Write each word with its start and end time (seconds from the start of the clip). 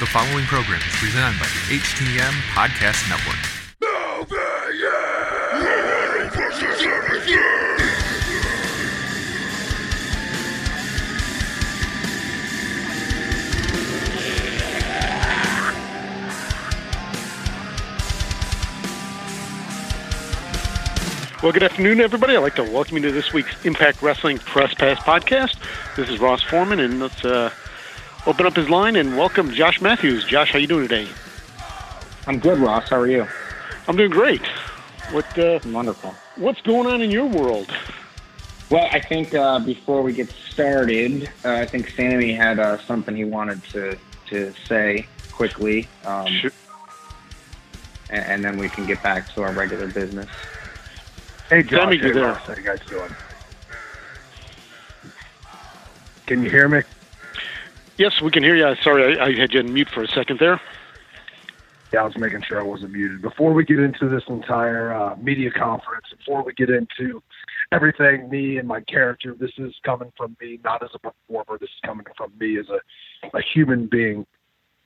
The 0.00 0.06
following 0.06 0.46
program 0.46 0.80
is 0.80 0.96
presented 0.96 1.38
by 1.38 1.44
the 1.44 1.76
HTM 1.76 2.32
Podcast 2.54 3.06
Network. 3.10 3.36
Well, 21.42 21.52
good 21.52 21.62
afternoon, 21.62 22.00
everybody. 22.00 22.36
I'd 22.36 22.38
like 22.38 22.54
to 22.54 22.64
welcome 22.64 22.96
you 22.96 23.02
to 23.02 23.12
this 23.12 23.34
week's 23.34 23.66
Impact 23.66 24.00
Wrestling 24.00 24.38
Press 24.38 24.72
Pass 24.72 24.98
podcast. 25.00 25.58
This 25.94 26.08
is 26.08 26.18
Ross 26.18 26.42
Forman, 26.42 26.80
and 26.80 27.00
let's 27.00 27.22
uh, 27.22 27.50
open 28.26 28.46
up 28.46 28.56
his 28.56 28.68
line 28.68 28.96
and 28.96 29.16
welcome 29.16 29.52
Josh 29.52 29.80
Matthews. 29.80 30.24
Josh, 30.24 30.52
how 30.52 30.58
you 30.58 30.66
doing 30.66 30.86
today? 30.88 31.08
I'm 32.26 32.38
good, 32.38 32.58
Ross. 32.58 32.88
How 32.88 33.00
are 33.00 33.06
you? 33.06 33.26
I'm 33.88 33.96
doing 33.96 34.10
great. 34.10 34.42
What 35.12 35.38
uh, 35.38 35.58
Wonderful. 35.66 36.14
What's 36.36 36.60
going 36.60 36.86
on 36.86 37.00
in 37.00 37.10
your 37.10 37.26
world? 37.26 37.68
Well, 38.70 38.88
I 38.92 39.00
think 39.00 39.34
uh, 39.34 39.58
before 39.58 40.02
we 40.02 40.12
get 40.12 40.30
started, 40.30 41.28
uh, 41.44 41.54
I 41.54 41.66
think 41.66 41.88
Sammy 41.96 42.32
had 42.32 42.60
uh, 42.60 42.78
something 42.78 43.16
he 43.16 43.24
wanted 43.24 43.64
to, 43.72 43.98
to 44.28 44.52
say 44.68 45.06
quickly, 45.32 45.88
um, 46.04 46.28
Sure. 46.28 46.52
and, 48.10 48.24
and 48.26 48.44
then 48.44 48.58
we 48.58 48.68
can 48.68 48.86
get 48.86 49.02
back 49.02 49.28
to 49.34 49.42
our 49.42 49.52
regular 49.52 49.88
business. 49.88 50.28
Hey, 51.48 51.64
Josh. 51.64 51.80
Sammy, 51.80 51.98
hey, 51.98 52.06
you 52.06 52.14
there? 52.14 52.26
Ross, 52.26 52.42
how 52.42 52.54
you 52.54 52.62
guys 52.62 52.78
doing? 52.88 53.10
Can 56.26 56.44
you 56.44 56.50
hear 56.50 56.68
me? 56.68 56.82
Yes, 58.00 58.22
we 58.22 58.30
can 58.30 58.42
hear 58.42 58.56
you. 58.56 58.74
Sorry, 58.76 59.18
I, 59.18 59.26
I 59.26 59.32
had 59.34 59.52
you 59.52 59.60
on 59.60 59.74
mute 59.74 59.90
for 59.90 60.02
a 60.02 60.08
second 60.08 60.40
there. 60.40 60.58
Yeah, 61.92 62.00
I 62.00 62.04
was 62.04 62.16
making 62.16 62.40
sure 62.40 62.58
I 62.58 62.62
wasn't 62.62 62.92
muted. 62.92 63.20
Before 63.20 63.52
we 63.52 63.62
get 63.62 63.78
into 63.78 64.08
this 64.08 64.22
entire 64.26 64.90
uh, 64.90 65.16
media 65.16 65.50
conference, 65.50 66.06
before 66.16 66.42
we 66.42 66.54
get 66.54 66.70
into 66.70 67.22
everything, 67.72 68.30
me 68.30 68.56
and 68.56 68.66
my 68.66 68.80
character, 68.80 69.36
this 69.38 69.50
is 69.58 69.74
coming 69.84 70.10
from 70.16 70.34
me, 70.40 70.58
not 70.64 70.82
as 70.82 70.88
a 70.94 70.98
performer. 70.98 71.58
This 71.58 71.68
is 71.68 71.80
coming 71.84 72.06
from 72.16 72.32
me 72.40 72.58
as 72.58 72.70
a, 72.70 73.36
a 73.36 73.42
human 73.42 73.86
being. 73.86 74.24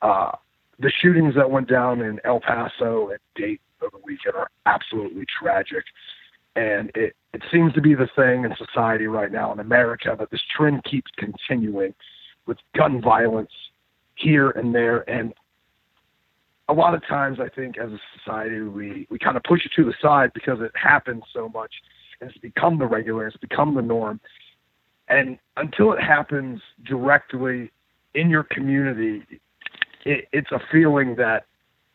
Uh, 0.02 0.32
the 0.80 0.90
shootings 0.90 1.36
that 1.36 1.48
went 1.48 1.68
down 1.68 2.00
in 2.00 2.18
El 2.24 2.40
Paso 2.40 3.10
and 3.10 3.20
Dayton 3.36 3.60
over 3.80 3.92
the 3.92 4.02
weekend 4.04 4.34
are 4.34 4.50
absolutely 4.66 5.24
tragic. 5.40 5.84
And 6.56 6.90
it, 6.96 7.14
it 7.32 7.42
seems 7.52 7.74
to 7.74 7.80
be 7.80 7.94
the 7.94 8.08
thing 8.16 8.44
in 8.44 8.56
society 8.56 9.06
right 9.06 9.30
now 9.30 9.52
in 9.52 9.60
America 9.60 10.16
that 10.18 10.32
this 10.32 10.42
trend 10.56 10.82
keeps 10.82 11.12
continuing 11.16 11.94
with 12.46 12.58
gun 12.76 13.00
violence 13.00 13.50
here 14.16 14.50
and 14.50 14.74
there. 14.74 15.08
And 15.08 15.32
a 16.68 16.72
lot 16.72 16.94
of 16.94 17.06
times 17.06 17.38
I 17.40 17.48
think 17.48 17.78
as 17.78 17.90
a 17.90 17.98
society 18.18 18.60
we, 18.60 19.06
we 19.10 19.18
kind 19.18 19.36
of 19.36 19.42
push 19.42 19.64
it 19.64 19.72
to 19.76 19.84
the 19.84 19.94
side 20.00 20.30
because 20.34 20.58
it 20.60 20.72
happens 20.74 21.22
so 21.32 21.48
much 21.48 21.72
and 22.20 22.30
it's 22.30 22.38
become 22.38 22.78
the 22.78 22.86
regular, 22.86 23.26
it's 23.26 23.36
become 23.36 23.74
the 23.74 23.82
norm. 23.82 24.20
And 25.08 25.38
until 25.56 25.92
it 25.92 26.00
happens 26.00 26.60
directly 26.84 27.70
in 28.14 28.30
your 28.30 28.44
community, 28.44 29.22
it, 30.04 30.26
it's 30.32 30.50
a 30.52 30.60
feeling 30.72 31.14
that 31.16 31.44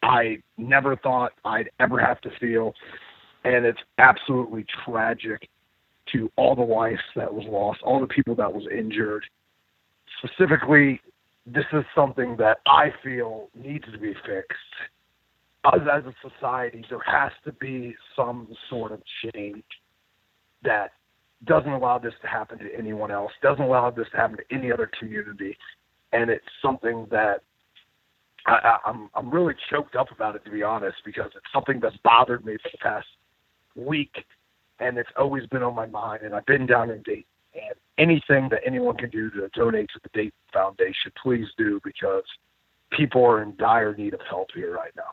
I 0.04 0.38
never 0.58 0.96
thought 0.96 1.32
I'd 1.46 1.70
ever 1.80 2.00
have 2.00 2.22
to 2.22 2.30
feel. 2.40 2.74
And 3.44 3.66
it's 3.66 3.80
absolutely 3.98 4.66
tragic 4.86 5.50
to 6.12 6.32
all 6.36 6.56
the 6.56 6.62
lives 6.62 7.02
that 7.16 7.34
was 7.34 7.46
lost, 7.48 7.80
all 7.84 8.00
the 8.00 8.08
people 8.08 8.36
that 8.36 8.52
was 8.52 8.64
injured. 8.72 9.26
Specifically, 10.18 11.02
this 11.46 11.66
is 11.74 11.84
something 11.96 12.36
that 12.38 12.58
I 12.68 12.90
feel 13.04 13.50
needs 13.56 13.86
to 13.92 13.98
be 13.98 14.14
fixed. 14.26 14.58
Us 15.66 15.80
as 15.92 16.04
a 16.06 16.14
society, 16.28 16.86
there 16.90 17.00
has 17.06 17.32
to 17.46 17.52
be 17.54 17.96
some 18.16 18.48
sort 18.70 18.92
of 18.92 19.02
change 19.24 19.64
that 20.64 20.92
doesn't 21.46 21.72
allow 21.72 21.98
this 21.98 22.14
to 22.22 22.28
happen 22.28 22.58
to 22.60 22.70
anyone 22.78 23.12
else, 23.12 23.32
doesn't 23.42 23.64
allow 23.64 23.90
this 23.90 24.08
to 24.12 24.18
happen 24.18 24.38
to 24.38 24.56
any 24.56 24.72
other 24.72 24.90
community, 25.00 25.58
and 26.12 26.30
it's 26.30 26.46
something 26.62 27.08
that 27.12 27.42
I, 28.46 28.52
I, 28.52 28.90
I'm 28.90 29.10
I'm 29.16 29.30
really 29.30 29.54
choked 29.70 29.96
up 29.96 30.12
about 30.12 30.36
it 30.36 30.44
to 30.46 30.52
be 30.52 30.64
honest 30.64 30.98
because 31.06 31.32
it's 31.36 31.46
something 31.54 31.80
that's 31.82 31.96
bothered 32.04 32.46
me 32.46 32.58
for 32.62 32.70
the 32.72 32.78
past 32.78 33.08
week, 33.76 34.14
and 34.80 34.98
it's 34.98 35.10
always 35.18 35.46
been 35.48 35.64
on 35.64 35.76
my 35.76 35.86
mind. 35.86 36.24
And 36.24 36.34
I've 36.34 36.46
been 36.46 36.66
down 36.66 36.90
in 36.90 37.02
Dayton, 37.04 37.24
and 37.54 37.76
anything 38.00 38.50
that 38.50 38.62
anyone 38.66 38.96
can 38.96 39.10
do 39.10 39.30
to 39.32 39.50
donate 39.54 39.90
to 39.94 40.00
the 40.02 40.10
Dayton 40.14 40.32
Foundation, 40.54 41.12
please 41.22 41.48
do 41.58 41.80
because 41.84 42.24
people 42.92 43.24
are 43.24 43.44
in 43.44 43.56
dire 43.58 43.94
need 43.96 44.14
of 44.14 44.22
help 44.28 44.50
here 44.56 44.74
right 44.74 44.92
now. 44.96 45.04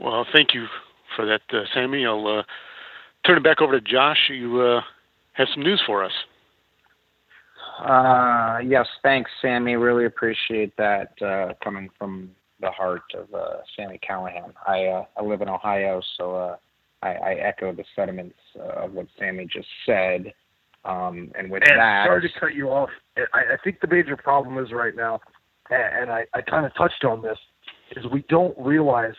Well, 0.00 0.26
thank 0.32 0.52
you 0.52 0.66
for 1.14 1.24
that, 1.26 1.42
uh, 1.52 1.62
Sammy. 1.72 2.04
I'll 2.04 2.26
uh, 2.26 2.42
turn 3.24 3.38
it 3.38 3.44
back 3.44 3.60
over 3.60 3.78
to 3.78 3.80
Josh. 3.80 4.18
You 4.28 4.60
uh, 4.60 4.80
have 5.34 5.46
some 5.54 5.62
news 5.62 5.80
for 5.86 6.04
us. 6.04 6.12
Uh, 7.78 8.58
yes, 8.64 8.86
thanks, 9.02 9.30
Sammy. 9.40 9.76
Really 9.76 10.06
appreciate 10.06 10.76
that 10.76 11.10
uh, 11.22 11.54
coming 11.62 11.88
from 11.98 12.30
the 12.62 12.70
heart 12.70 13.02
of 13.14 13.32
uh, 13.34 13.58
Sami 13.76 14.00
Callihan. 14.08 14.52
I 14.66 14.86
uh, 14.86 15.04
I 15.18 15.22
live 15.22 15.42
in 15.42 15.48
Ohio, 15.48 16.00
so 16.16 16.34
uh, 16.34 16.56
I, 17.02 17.08
I 17.08 17.32
echo 17.34 17.74
the 17.74 17.84
sentiments 17.94 18.38
uh, 18.58 18.84
of 18.84 18.92
what 18.92 19.06
Sammy 19.18 19.46
just 19.52 19.68
said. 19.84 20.32
Um, 20.84 21.30
and 21.38 21.50
with 21.50 21.62
And 21.68 21.78
that, 21.78 22.06
sorry 22.06 22.22
to 22.22 22.40
cut 22.40 22.54
you 22.54 22.68
off. 22.70 22.88
I, 23.16 23.54
I 23.54 23.56
think 23.62 23.80
the 23.80 23.88
major 23.88 24.16
problem 24.16 24.58
is 24.64 24.72
right 24.72 24.96
now, 24.96 25.20
and, 25.70 26.10
I, 26.10 26.24
I 26.34 26.40
kind 26.40 26.66
of 26.66 26.74
touched 26.74 27.04
on 27.04 27.22
this, 27.22 27.38
is 27.96 28.04
we 28.10 28.24
don't 28.28 28.56
realize 28.58 29.14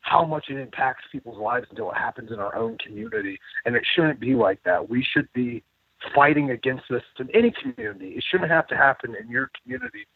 how 0.00 0.24
much 0.24 0.46
it 0.48 0.56
impacts 0.58 1.04
people's 1.12 1.38
lives 1.38 1.66
until 1.70 1.90
it 1.90 1.96
happens 1.96 2.32
in 2.32 2.40
our 2.40 2.56
own 2.56 2.76
community. 2.84 3.38
And 3.64 3.76
it 3.76 3.82
shouldn't 3.94 4.18
be 4.18 4.34
like 4.34 4.60
that. 4.64 4.88
We 4.88 5.06
should 5.14 5.28
be 5.32 5.62
fighting 6.14 6.50
against 6.50 6.84
this 6.90 7.02
in 7.20 7.28
any 7.32 7.52
community. 7.62 8.14
It 8.16 8.24
shouldn't 8.30 8.50
have 8.50 8.66
to 8.68 8.76
happen 8.76 9.14
in 9.18 9.30
your 9.30 9.50
community 9.62 10.06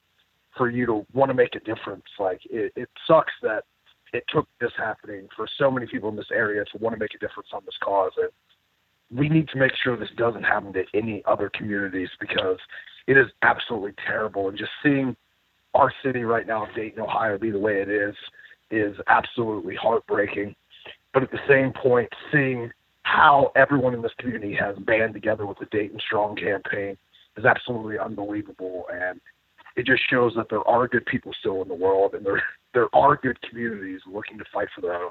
for 0.58 0.68
you 0.68 0.84
to 0.86 1.06
want 1.14 1.30
to 1.30 1.34
make 1.34 1.54
a 1.54 1.60
difference. 1.60 2.04
Like 2.18 2.40
it, 2.50 2.72
it 2.76 2.88
sucks 3.06 3.32
that 3.42 3.64
it 4.12 4.24
took 4.28 4.46
this 4.60 4.72
happening 4.76 5.28
for 5.34 5.46
so 5.58 5.70
many 5.70 5.86
people 5.86 6.08
in 6.08 6.16
this 6.16 6.30
area 6.32 6.64
to 6.64 6.78
want 6.78 6.94
to 6.94 6.98
make 7.00 7.14
a 7.14 7.18
difference 7.18 7.50
on 7.52 7.62
this 7.64 7.76
cause. 7.82 8.12
And 8.16 9.18
we 9.18 9.28
need 9.28 9.48
to 9.48 9.58
make 9.58 9.72
sure 9.82 9.96
this 9.96 10.08
doesn't 10.16 10.42
happen 10.42 10.72
to 10.74 10.84
any 10.94 11.22
other 11.26 11.50
communities 11.54 12.08
because 12.20 12.58
it 13.06 13.16
is 13.16 13.26
absolutely 13.42 13.92
terrible. 14.06 14.48
And 14.48 14.58
just 14.58 14.70
seeing 14.82 15.16
our 15.74 15.92
city 16.04 16.24
right 16.24 16.46
now, 16.46 16.66
Dayton, 16.74 17.02
Ohio, 17.02 17.38
be 17.38 17.50
the 17.50 17.58
way 17.58 17.80
it 17.80 17.88
is, 17.88 18.14
is 18.70 18.96
absolutely 19.06 19.76
heartbreaking. 19.76 20.54
But 21.14 21.22
at 21.22 21.30
the 21.30 21.38
same 21.48 21.72
point, 21.72 22.08
seeing 22.32 22.70
how 23.02 23.52
everyone 23.56 23.94
in 23.94 24.02
this 24.02 24.12
community 24.18 24.54
has 24.54 24.76
band 24.78 25.14
together 25.14 25.46
with 25.46 25.58
the 25.58 25.66
Dayton 25.66 25.98
Strong 26.04 26.36
campaign 26.36 26.96
is 27.36 27.44
absolutely 27.44 27.98
unbelievable. 27.98 28.84
And 28.92 29.20
it 29.78 29.86
just 29.86 30.02
shows 30.10 30.32
that 30.34 30.48
there 30.50 30.66
are 30.68 30.88
good 30.88 31.06
people 31.06 31.32
still 31.38 31.62
in 31.62 31.68
the 31.68 31.74
world 31.74 32.14
and 32.14 32.26
there 32.26 32.42
there 32.74 32.88
are 32.92 33.16
good 33.16 33.40
communities 33.48 34.00
looking 34.06 34.36
to 34.36 34.44
fight 34.52 34.68
for 34.74 34.82
their 34.82 34.94
own. 34.94 35.10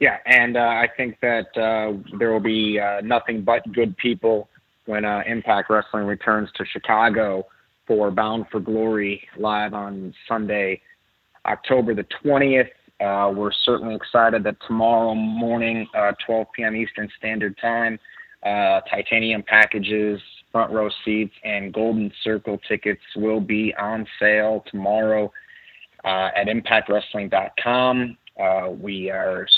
Yeah, 0.00 0.16
and 0.26 0.56
uh, 0.56 0.60
I 0.60 0.88
think 0.96 1.18
that 1.20 1.46
uh, 1.56 1.98
there 2.18 2.32
will 2.32 2.40
be 2.40 2.80
uh, 2.80 3.00
nothing 3.02 3.42
but 3.42 3.70
good 3.72 3.96
people 3.96 4.48
when 4.86 5.04
uh, 5.04 5.22
Impact 5.26 5.70
Wrestling 5.70 6.06
returns 6.06 6.48
to 6.56 6.64
Chicago 6.64 7.46
for 7.86 8.10
Bound 8.10 8.46
for 8.50 8.60
Glory 8.60 9.22
live 9.38 9.74
on 9.74 10.14
Sunday, 10.26 10.80
October 11.46 11.94
the 11.94 12.06
20th. 12.24 12.68
Uh, 13.00 13.30
we're 13.32 13.52
certainly 13.64 13.94
excited 13.94 14.42
that 14.44 14.56
tomorrow 14.66 15.14
morning, 15.14 15.86
uh, 15.96 16.12
12 16.26 16.46
p.m. 16.54 16.76
Eastern 16.76 17.08
Standard 17.18 17.56
Time, 17.60 17.98
titanium 18.42 19.42
packages, 19.42 20.20
front 20.54 20.72
row 20.72 20.88
seats, 21.04 21.34
and 21.42 21.74
golden 21.74 22.12
circle 22.22 22.60
tickets 22.68 23.02
will 23.16 23.40
be 23.40 23.74
on 23.76 24.06
sale 24.20 24.62
tomorrow 24.70 25.32
uh, 26.04 26.28
at 26.36 26.46
ImpactWrestling.com. 26.46 28.16
Uh, 28.40 28.70
we 28.70 29.10
are 29.10 29.48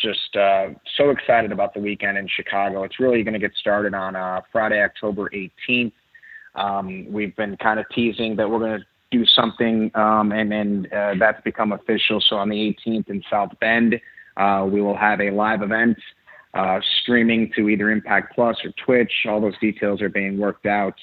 just 0.00 0.34
uh, 0.34 0.68
so 0.96 1.10
excited 1.10 1.52
about 1.52 1.74
the 1.74 1.80
weekend 1.80 2.16
in 2.16 2.26
Chicago. 2.26 2.84
It's 2.84 2.98
really 2.98 3.22
going 3.22 3.34
to 3.34 3.38
get 3.38 3.52
started 3.60 3.92
on 3.92 4.16
uh, 4.16 4.40
Friday, 4.50 4.82
October 4.82 5.30
18th. 5.68 5.92
Um, 6.54 7.06
we've 7.12 7.36
been 7.36 7.58
kind 7.58 7.78
of 7.78 7.84
teasing 7.94 8.34
that 8.36 8.48
we're 8.48 8.58
going 8.58 8.80
to 8.80 8.86
do 9.10 9.26
something, 9.26 9.90
um, 9.94 10.32
and 10.32 10.54
and 10.54 10.90
uh, 10.90 11.14
that's 11.18 11.40
become 11.42 11.72
official. 11.72 12.18
So 12.26 12.36
on 12.36 12.48
the 12.48 12.74
18th 12.86 13.10
in 13.10 13.22
South 13.30 13.50
Bend, 13.60 14.00
uh, 14.38 14.66
we 14.70 14.80
will 14.80 14.96
have 14.96 15.20
a 15.20 15.30
live 15.30 15.60
event 15.60 15.98
uh, 16.56 16.80
streaming 17.02 17.52
to 17.54 17.68
either 17.68 17.90
Impact 17.90 18.34
Plus 18.34 18.56
or 18.64 18.72
Twitch. 18.84 19.12
All 19.28 19.40
those 19.40 19.58
details 19.58 20.00
are 20.00 20.08
being 20.08 20.38
worked 20.38 20.66
out. 20.66 20.94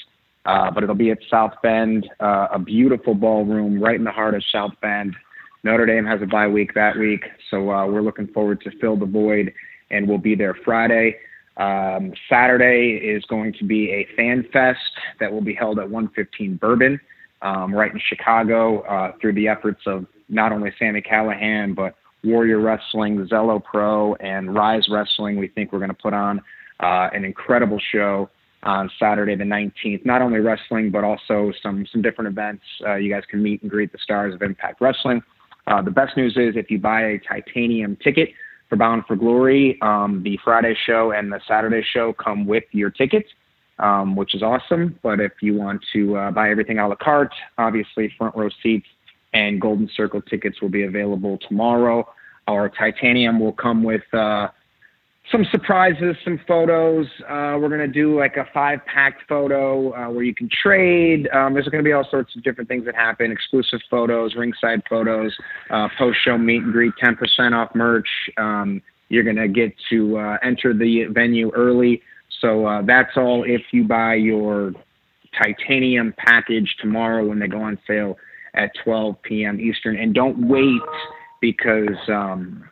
Uh, 0.46 0.70
but 0.72 0.84
it'll 0.84 0.96
be 0.96 1.12
at 1.12 1.20
South 1.30 1.54
Bend, 1.62 2.10
uh, 2.20 2.48
a 2.52 2.60
beautiful 2.60 3.16
ballroom 3.16 3.82
right 3.82 3.96
in 3.96 4.04
the 4.04 4.12
heart 4.12 4.34
of 4.34 4.44
South 4.52 4.74
Bend. 4.82 5.16
Notre 5.64 5.86
Dame 5.86 6.06
has 6.06 6.22
a 6.22 6.26
bye 6.26 6.48
week 6.48 6.74
that 6.74 6.98
week, 6.98 7.24
so 7.50 7.72
uh, 7.72 7.86
we're 7.88 8.02
looking 8.02 8.28
forward 8.28 8.60
to 8.62 8.72
fill 8.82 8.98
the 8.98 9.06
void, 9.06 9.54
and 9.90 10.10
we'll 10.10 10.18
be 10.18 10.36
there 10.36 10.54
Friday. 10.66 11.16
Um, 11.56 12.12
Saturday 12.28 13.00
is 13.02 13.24
going 13.26 13.54
to 13.54 13.64
be 13.64 13.92
a 13.92 14.08
fan 14.18 14.46
fest 14.52 14.80
that 15.22 15.32
will 15.32 15.42
be 15.42 15.54
held 15.54 15.80
at 15.80 15.90
115 15.90 16.58
Bourbon, 16.58 17.00
um, 17.42 17.74
right 17.74 17.94
in 17.94 18.02
Chicago, 18.06 18.82
uh, 18.82 19.14
through 19.22 19.34
the 19.34 19.48
efforts 19.48 19.84
of 19.86 20.06
not 20.28 20.52
only 20.52 20.74
Sami 20.78 21.02
Callihan 21.02 21.74
but 21.74 21.96
Warrior 22.24 22.60
Wrestling, 22.60 23.28
Zelo 23.28 23.64
Pro, 23.64 24.16
and 24.16 24.54
Rise 24.56 24.88
Wrestling. 24.90 25.38
We 25.38 25.48
think 25.50 25.72
we're 25.72 25.80
going 25.80 25.90
to 25.90 25.96
put 25.96 26.14
on 26.14 26.40
uh, 26.80 27.10
an 27.14 27.26
incredible 27.26 27.80
show 27.92 28.30
on 28.64 28.90
Saturday 28.98 29.36
the 29.36 29.44
19th. 29.44 30.06
Not 30.06 30.22
only 30.22 30.40
wrestling, 30.40 30.90
but 30.90 31.04
also 31.04 31.52
some 31.62 31.86
some 31.92 32.02
different 32.02 32.30
events. 32.30 32.64
Uh, 32.86 32.96
you 32.96 33.14
guys 33.14 33.24
can 33.30 33.44
meet 33.44 33.62
and 33.62 33.70
greet 33.70 33.92
the 33.92 33.98
stars 33.98 34.34
of 34.34 34.42
Impact 34.42 34.82
Wrestling. 34.82 35.22
Uh, 35.68 35.82
the 35.82 35.92
best 35.92 36.18
news 36.18 36.34
is 36.38 36.56
if 36.56 36.70
you 36.70 36.80
buy 36.80 37.02
a 37.02 37.20
titanium 37.20 37.98
ticket 37.98 38.30
for 38.70 38.76
Bound 38.76 39.04
for 39.08 39.16
Glory, 39.16 39.78
um, 39.82 40.22
the 40.24 40.38
Friday 40.44 40.76
show 40.86 41.12
and 41.12 41.32
the 41.32 41.40
Saturday 41.48 41.86
show 41.94 42.14
come 42.14 42.46
with 42.46 42.64
your 42.72 42.90
tickets, 42.90 43.30
um, 43.80 44.16
which 44.16 44.36
is 44.36 44.42
awesome. 44.42 45.00
But 45.04 45.20
if 45.20 45.32
you 45.42 45.56
want 45.56 45.84
to 45.94 46.18
uh, 46.18 46.32
buy 46.32 46.50
everything 46.50 46.80
a 46.80 46.88
la 46.88 46.96
carte, 46.96 47.34
obviously 47.58 48.14
front 48.18 48.36
row 48.36 48.50
seats 48.62 48.88
and 49.34 49.60
Golden 49.60 49.90
Circle 49.96 50.22
tickets 50.22 50.62
will 50.62 50.70
be 50.70 50.84
available 50.84 51.38
tomorrow. 51.48 52.08
Our 52.48 52.70
titanium 52.70 53.40
will 53.40 53.54
come 53.54 53.84
with 53.84 54.04
uh, 54.14 54.50
some 55.32 55.46
surprises, 55.52 56.16
some 56.24 56.40
photos. 56.48 57.08
Uh, 57.22 57.58
we're 57.60 57.70
gonna 57.70 57.88
do 57.88 58.20
like 58.20 58.36
a 58.38 58.46
five 58.54 58.80
pack 58.86 59.20
photo 59.28 59.94
uh, 59.96 60.10
where 60.10 60.24
you 60.24 60.36
can 60.36 60.50
trade. 60.50 61.30
Um, 61.34 61.54
there's 61.54 61.68
gonna 61.68 61.84
be 61.84 61.94
all 61.94 62.08
sorts 62.10 62.36
of 62.36 62.44
different 62.44 62.68
things 62.68 62.86
that 62.86 62.96
happen: 62.96 63.32
exclusive 63.32 63.80
photos, 63.90 64.36
ringside 64.36 64.82
photos, 64.90 65.34
uh, 65.70 65.88
post 65.98 66.20
show 66.24 66.38
meet 66.38 66.64
and 66.64 66.74
greet, 66.74 66.94
10% 67.02 67.54
off 67.54 67.74
merch. 67.74 68.10
Um, 68.38 68.82
you're 69.10 69.24
gonna 69.24 69.48
get 69.48 69.74
to 69.90 70.18
uh, 70.18 70.38
enter 70.44 70.74
the 70.74 71.06
venue 71.06 71.52
early. 71.54 72.02
So 72.42 72.66
uh, 72.66 72.82
that's 72.82 73.16
all 73.16 73.46
if 73.48 73.62
you 73.72 73.86
buy 73.86 74.16
your 74.16 74.74
titanium 75.42 76.14
package 76.18 76.76
tomorrow 76.80 77.26
when 77.26 77.40
they 77.40 77.48
go 77.48 77.62
on 77.62 77.80
sale 77.88 78.18
at 78.56 78.72
12 78.84 79.22
p.m. 79.24 79.60
Eastern. 79.60 79.98
And 79.98 80.14
don't 80.14 80.48
wait 80.48 80.82
because 81.42 81.98
um, 82.08 82.64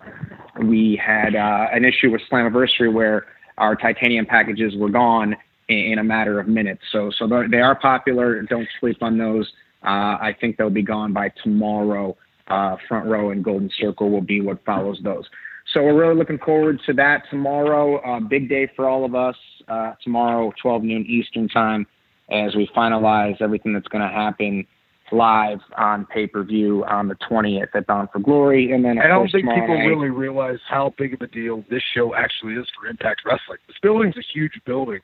we 0.63 1.01
had 1.03 1.35
uh, 1.35 1.67
an 1.73 1.85
issue 1.85 2.11
with 2.11 2.21
Slammiversary 2.31 2.91
where 2.91 3.25
our 3.57 3.75
titanium 3.75 4.25
packages 4.25 4.73
were 4.75 4.89
gone 4.89 5.35
in, 5.67 5.77
in 5.77 5.99
a 5.99 6.03
matter 6.03 6.39
of 6.39 6.47
minutes. 6.47 6.81
So, 6.91 7.11
so 7.17 7.27
they 7.49 7.59
are 7.59 7.75
popular. 7.75 8.41
Don't 8.43 8.67
sleep 8.79 9.01
on 9.01 9.17
those. 9.17 9.51
Uh, 9.83 10.17
I 10.19 10.35
think 10.39 10.57
they'll 10.57 10.69
be 10.69 10.83
gone 10.83 11.13
by 11.13 11.31
tomorrow. 11.43 12.15
Uh, 12.47 12.75
front 12.87 13.07
row 13.07 13.31
and 13.31 13.43
Golden 13.43 13.69
Circle 13.79 14.09
will 14.09 14.21
be 14.21 14.41
what 14.41 14.63
follows 14.65 14.99
those. 15.03 15.25
So 15.73 15.83
we're 15.83 15.99
really 15.99 16.15
looking 16.15 16.39
forward 16.39 16.81
to 16.85 16.93
that 16.93 17.23
tomorrow. 17.29 17.97
Uh, 17.99 18.19
big 18.19 18.49
day 18.49 18.69
for 18.75 18.89
all 18.89 19.05
of 19.05 19.15
us. 19.15 19.35
Uh, 19.67 19.93
tomorrow, 20.03 20.51
12 20.61 20.83
noon 20.83 21.05
Eastern 21.07 21.47
time, 21.47 21.87
as 22.29 22.55
we 22.55 22.69
finalize 22.75 23.41
everything 23.41 23.73
that's 23.73 23.87
going 23.87 24.01
to 24.01 24.13
happen 24.13 24.65
live 25.11 25.59
on 25.77 26.05
pay 26.05 26.27
per 26.27 26.43
view 26.43 26.83
on 26.85 27.07
the 27.07 27.15
20th 27.29 27.69
at 27.73 27.87
Bound 27.87 28.09
for 28.11 28.19
Glory. 28.19 28.71
And 28.71 28.83
then, 28.83 28.99
I 28.99 29.07
don't 29.07 29.29
think 29.31 29.45
people 29.45 29.77
night, 29.77 29.85
really 29.85 30.09
realize 30.09 30.59
how 30.67 30.93
big 30.97 31.13
of 31.13 31.21
a 31.21 31.27
deal 31.27 31.63
this 31.69 31.83
show 31.93 32.15
actually 32.15 32.53
is 32.53 32.67
for 32.79 32.87
Impact 32.87 33.21
Wrestling. 33.25 33.59
This 33.67 33.77
building's 33.81 34.17
a 34.17 34.23
huge 34.33 34.53
building, 34.65 34.99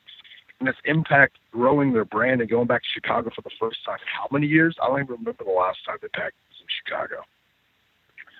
and 0.59 0.69
it's 0.69 0.77
Impact 0.85 1.37
growing 1.51 1.93
their 1.93 2.05
brand 2.05 2.41
and 2.41 2.49
going 2.49 2.67
back 2.67 2.81
to 2.81 2.87
Chicago 2.93 3.29
for 3.35 3.41
the 3.41 3.51
first 3.59 3.77
time. 3.85 3.97
How 4.05 4.27
many 4.31 4.47
years? 4.47 4.75
I 4.81 4.87
don't 4.87 4.99
even 5.01 5.11
remember 5.11 5.43
the 5.43 5.51
last 5.51 5.79
time 5.85 5.97
Impact 6.01 6.33
was 6.49 6.61
in 6.61 6.67
Chicago. 6.85 7.23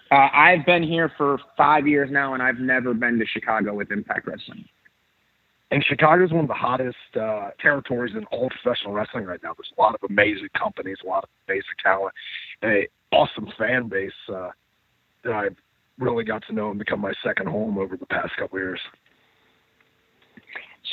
Uh, 0.10 0.30
I've 0.34 0.66
been 0.66 0.84
here 0.84 1.12
for 1.18 1.38
five 1.58 1.88
years 1.88 2.10
now, 2.12 2.34
and 2.34 2.42
I've 2.42 2.60
never 2.60 2.94
been 2.94 3.20
to 3.20 3.26
Chicago 3.26 3.74
with 3.74 3.92
Impact 3.92 4.26
Wrestling. 4.26 4.66
And 5.70 5.84
Chicago 5.84 6.24
is 6.24 6.32
one 6.32 6.46
of 6.46 6.48
the 6.48 6.54
hottest 6.54 6.96
uh, 7.20 7.50
territories 7.60 8.14
in 8.16 8.24
all 8.26 8.50
professional 8.50 8.94
wrestling 8.94 9.26
right 9.26 9.40
now. 9.44 9.54
There's 9.54 9.72
a 9.78 9.82
lot 9.82 9.96
of 9.96 10.10
amazing 10.10 10.48
companies, 10.58 10.98
a 11.04 11.08
lot 11.08 11.24
of 11.26 11.30
amazing 11.48 11.66
talent, 11.84 12.14
an 12.62 12.86
awesome 13.12 13.50
fan 13.58 13.90
base 13.90 14.12
uh, 14.34 14.50
that 15.26 15.34
I've 15.34 15.58
really 16.00 16.24
got 16.24 16.44
to 16.48 16.54
know 16.54 16.70
and 16.70 16.80
become 16.80 17.02
my 17.02 17.14
second 17.24 17.48
home 17.48 17.78
over 17.78 17.98
the 17.98 18.06
past 18.06 18.32
couple 18.38 18.60
years. 18.60 18.80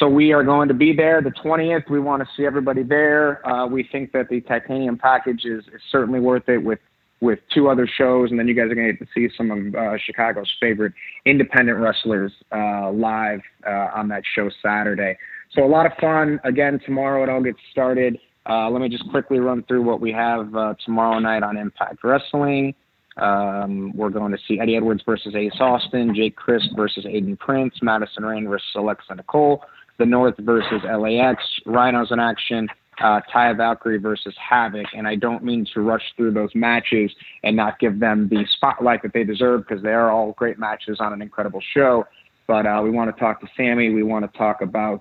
So 0.01 0.09
we 0.09 0.33
are 0.33 0.43
going 0.43 0.67
to 0.69 0.75
be 0.75 0.93
there 0.93 1.23
the 1.23 1.31
20th. 1.31 1.89
We 1.89 2.01
want 2.01 2.23
to 2.23 2.29
see 2.37 2.45
everybody 2.45 2.83
there. 2.83 3.47
Uh, 3.47 3.67
we 3.69 3.89
think 3.93 4.11
that 4.11 4.29
the 4.29 4.41
titanium 4.41 4.99
package 4.99 5.45
is, 5.45 5.65
is 5.73 5.81
certainly 5.93 6.19
worth 6.19 6.49
it 6.49 6.59
with 6.59 6.81
with 7.25 7.39
two 7.53 7.69
other 7.69 7.89
shows, 7.89 8.31
and 8.31 8.39
then 8.39 8.47
you 8.47 8.55
guys 8.55 8.71
are 8.71 8.75
going 8.75 8.87
to 8.87 8.93
get 8.93 9.01
to 9.01 9.09
see 9.15 9.35
some 9.37 9.51
of 9.51 9.75
uh, 9.75 9.97
Chicago's 10.05 10.53
favorite 10.61 10.93
independent 11.25 11.79
wrestlers 11.79 12.33
uh, 12.53 12.91
live 12.91 13.41
uh, 13.67 13.89
on 13.95 14.09
that 14.09 14.23
show 14.35 14.51
Saturday. 14.63 15.17
So 15.53 15.65
a 15.65 15.67
lot 15.67 15.87
of 15.87 15.93
fun. 16.01 16.39
Again, 16.45 16.79
tomorrow 16.85 17.23
it 17.23 17.29
all 17.29 17.43
gets 17.43 17.59
started. 17.73 18.19
Uh, 18.49 18.69
let 18.69 18.83
me 18.83 18.89
just 18.89 19.09
quickly 19.11 19.39
run 19.39 19.63
through 19.65 19.83
what 19.83 20.01
we 20.01 20.13
have 20.13 20.55
uh, 20.55 20.75
tomorrow 20.85 21.19
night 21.19 21.43
on 21.43 21.57
Impact 21.57 22.05
Wrestling. 22.05 22.75
Um, 23.17 23.93
we're 23.97 24.11
going 24.11 24.33
to 24.33 24.39
see 24.47 24.61
Eddie 24.61 24.77
Edwards 24.77 25.03
versus 25.07 25.35
Ace 25.35 25.53
Austin, 25.61 26.15
Jake 26.15 26.37
Crist 26.37 26.69
versus 26.77 27.05
Aiden 27.05 27.39
Prince, 27.39 27.75
Madison 27.81 28.25
Rayne 28.25 28.49
versus 28.49 28.69
Alexa 28.75 29.15
Nicole, 29.15 29.63
The 29.99 30.07
North 30.07 30.35
versus 30.41 30.83
LAX, 30.85 31.43
Rhinos 31.65 32.09
in 32.11 32.19
action, 32.19 32.69
uh, 33.03 33.21
Taya 33.33 33.57
Valkyrie 33.57 33.99
versus 33.99 34.35
Havoc, 34.39 34.87
and 34.97 35.07
I 35.07 35.17
don't 35.17 35.45
mean 35.45 35.67
to 35.75 35.81
rush 35.81 36.03
through 36.17 36.33
those 36.33 36.51
matches 36.55 37.11
and 37.43 37.57
not 37.57 37.79
give 37.79 38.01
them 38.01 38.29
the 38.29 38.45
spotlight 38.57 39.03
that 39.03 39.13
they 39.13 39.25
deserve 39.25 39.67
because 39.67 39.83
they 39.83 39.93
are 39.93 40.11
all 40.11 40.33
great 40.33 40.59
matches 40.59 40.99
on 41.01 41.13
an 41.13 41.23
incredible 41.23 41.61
show. 41.73 42.05
But 42.47 42.67
uh, 42.67 42.81
we 42.83 42.91
want 42.91 43.15
to 43.15 43.19
talk 43.21 43.41
to 43.41 43.47
Sammy. 43.57 43.91
We 43.91 44.03
want 44.03 44.31
to 44.31 44.39
talk 44.39 44.61
about 44.61 45.01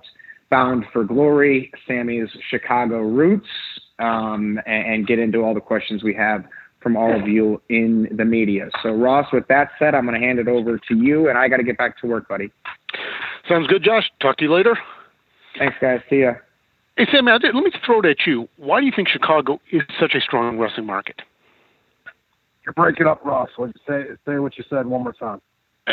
Bound 0.50 0.84
for 0.92 1.04
Glory, 1.04 1.70
Sammy's 1.86 2.28
Chicago 2.48 3.00
roots, 3.00 3.48
um, 3.98 4.58
and, 4.66 4.94
and 4.94 5.06
get 5.06 5.18
into 5.18 5.38
all 5.40 5.54
the 5.54 5.60
questions 5.60 6.02
we 6.02 6.14
have 6.14 6.44
from 6.80 6.96
all 6.96 7.18
of 7.18 7.26
you 7.26 7.60
in 7.70 8.08
the 8.14 8.24
media. 8.24 8.68
So, 8.82 8.90
Ross, 8.90 9.26
with 9.32 9.48
that 9.48 9.70
said, 9.78 9.94
I'm 9.94 10.06
going 10.06 10.20
to 10.20 10.24
hand 10.24 10.38
it 10.38 10.48
over 10.48 10.78
to 10.78 10.94
you, 10.94 11.28
and 11.28 11.38
I 11.38 11.48
got 11.48 11.56
to 11.56 11.64
get 11.64 11.78
back 11.78 11.98
to 12.02 12.06
work, 12.06 12.28
buddy. 12.28 12.52
Sounds 13.48 13.66
good, 13.66 13.82
Josh. 13.82 14.08
Talk 14.20 14.36
to 14.38 14.44
you 14.44 14.52
later. 14.52 14.78
Thanks, 15.58 15.76
guys. 15.80 16.00
See 16.10 16.20
ya. 16.20 16.34
Hey, 16.96 17.06
Sam, 17.10 17.24
let 17.26 17.42
me 17.42 17.72
throw 17.84 18.00
it 18.00 18.06
at 18.06 18.16
you. 18.24 18.48
Why 18.56 18.78
do 18.78 18.86
you 18.86 18.92
think 18.94 19.08
Chicago 19.08 19.60
is 19.72 19.82
such 19.98 20.14
a 20.14 20.20
strong 20.20 20.58
wrestling 20.58 20.86
market? 20.86 21.22
You're 22.64 22.72
breaking 22.72 23.08
up, 23.08 23.24
Ross. 23.24 23.48
Say, 23.86 24.04
say 24.24 24.38
what 24.38 24.56
you 24.56 24.64
said 24.70 24.86
one 24.86 25.02
more 25.02 25.12
time. 25.12 25.40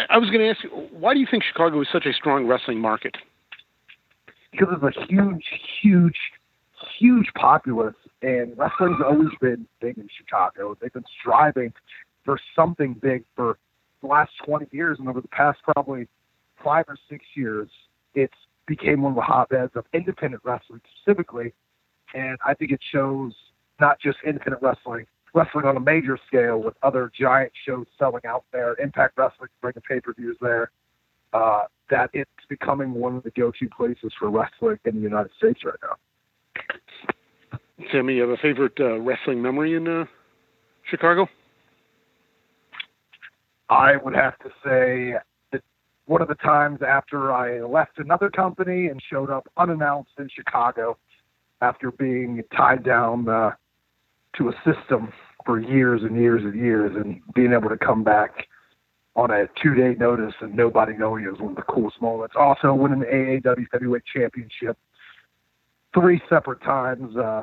I 0.09 0.19
was 0.19 0.29
going 0.29 0.41
to 0.41 0.49
ask 0.49 0.63
you, 0.63 0.69
why 0.91 1.13
do 1.15 1.19
you 1.19 1.27
think 1.29 1.43
Chicago 1.43 1.81
is 1.81 1.87
such 1.91 2.05
a 2.05 2.13
strong 2.13 2.45
wrestling 2.47 2.79
market? 2.79 3.17
Because 4.51 4.69
it's 4.81 4.97
a 4.97 5.05
huge, 5.07 5.43
huge, 5.81 6.17
huge 6.99 7.27
populace, 7.35 7.95
and 8.21 8.55
wrestling's 8.57 9.01
always 9.03 9.29
been 9.41 9.65
big 9.81 9.97
in 9.97 10.07
Chicago. 10.15 10.77
They've 10.79 10.93
been 10.93 11.03
striving 11.19 11.73
for 12.23 12.39
something 12.55 12.93
big 12.93 13.23
for 13.35 13.57
the 14.01 14.07
last 14.07 14.31
20 14.45 14.67
years, 14.71 14.99
and 14.99 15.09
over 15.09 15.19
the 15.19 15.27
past 15.29 15.59
probably 15.63 16.07
five 16.63 16.85
or 16.87 16.97
six 17.09 17.25
years, 17.35 17.69
it's 18.13 18.33
became 18.71 19.01
one 19.01 19.11
of 19.11 19.17
the 19.17 19.21
hotbeds 19.21 19.73
of 19.75 19.83
independent 19.93 20.41
wrestling 20.45 20.79
specifically. 20.95 21.53
And 22.13 22.37
I 22.45 22.53
think 22.53 22.71
it 22.71 22.79
shows 22.93 23.33
not 23.81 23.99
just 23.99 24.17
independent 24.25 24.63
wrestling, 24.63 25.05
wrestling 25.33 25.65
on 25.65 25.75
a 25.75 25.79
major 25.81 26.17
scale 26.25 26.57
with 26.63 26.75
other 26.81 27.11
giant 27.19 27.51
shows 27.65 27.85
selling 27.99 28.21
out 28.25 28.45
there, 28.53 28.77
Impact 28.81 29.17
Wrestling 29.17 29.49
bringing 29.61 29.81
pay 29.85 29.99
per 29.99 30.13
views 30.13 30.37
there, 30.39 30.71
uh, 31.33 31.63
that 31.89 32.11
it's 32.13 32.31
becoming 32.47 32.93
one 32.93 33.17
of 33.17 33.23
the 33.23 33.31
go 33.31 33.51
to 33.51 33.69
places 33.75 34.13
for 34.17 34.29
wrestling 34.29 34.79
in 34.85 34.95
the 34.95 35.01
United 35.01 35.31
States 35.37 35.59
right 35.65 35.75
now. 35.83 35.97
Sami, 37.91 38.13
you 38.15 38.21
have 38.21 38.29
a 38.29 38.37
favorite 38.37 38.79
uh, 38.79 38.99
wrestling 38.99 39.41
memory 39.41 39.75
in 39.75 39.85
uh, 39.85 40.05
Chicago? 40.89 41.27
I 43.69 43.97
would 43.97 44.15
have 44.15 44.39
to 44.39 44.49
say 44.63 45.15
one 46.05 46.21
of 46.21 46.27
the 46.27 46.35
times 46.35 46.79
after 46.85 47.31
I 47.31 47.61
left 47.61 47.97
another 47.97 48.29
company 48.29 48.87
and 48.87 49.01
showed 49.09 49.29
up 49.29 49.47
unannounced 49.57 50.11
in 50.17 50.29
Chicago 50.33 50.97
after 51.61 51.91
being 51.91 52.43
tied 52.55 52.83
down 52.83 53.29
uh, 53.29 53.51
to 54.37 54.49
a 54.49 54.53
system 54.65 55.13
for 55.45 55.59
years 55.59 56.01
and 56.03 56.15
years 56.15 56.41
and 56.43 56.55
years 56.55 56.91
and 56.95 57.21
being 57.33 57.53
able 57.53 57.69
to 57.69 57.77
come 57.77 58.03
back 58.03 58.47
on 59.15 59.29
a 59.31 59.45
two 59.61 59.73
day 59.75 59.95
notice 59.99 60.33
and 60.41 60.55
nobody 60.55 60.93
knowing 60.93 61.25
it 61.25 61.31
was 61.31 61.39
one 61.39 61.51
of 61.51 61.55
the 61.57 61.61
coolest 61.63 62.01
moments. 62.01 62.35
Also 62.37 62.73
winning 62.73 62.99
the 62.99 63.05
AAW 63.05 63.65
heavyweight 63.71 64.03
championship 64.13 64.77
three 65.93 66.21
separate 66.29 66.61
times, 66.61 67.15
uh, 67.17 67.41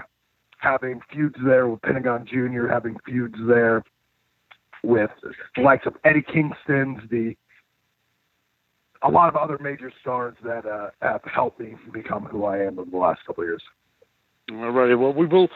having 0.59 1.01
feuds 1.13 1.37
there 1.45 1.69
with 1.69 1.83
Pentagon 1.83 2.27
Jr., 2.27 2.67
having 2.67 2.97
feuds 3.07 3.37
there 3.47 3.85
with 4.83 5.11
the 5.57 5.63
likes 5.63 5.87
of 5.87 5.95
Eddie 6.05 6.23
Kingston's, 6.23 6.99
the 7.11 7.37
a 9.03 9.11
lot 9.11 9.29
of 9.29 9.37
other 9.37 9.59
major 9.61 9.93
stars 10.01 10.35
that 10.45 10.67
uh, 10.67 10.91
have 11.01 11.23
helped 11.25 11.61
me 11.61 11.75
become 11.93 12.25
who 12.25 12.45
I 12.45 12.59
am 12.59 12.79
over 12.79 12.91
the 12.91 12.97
last 12.97 13.21
couple 13.27 13.45
of 13.45 13.49
years. 13.49 13.63
All 14.51 14.71
righty. 14.71 14.95
Well, 14.95 15.13
we 15.13 15.27
will 15.27 15.45
at 15.45 15.51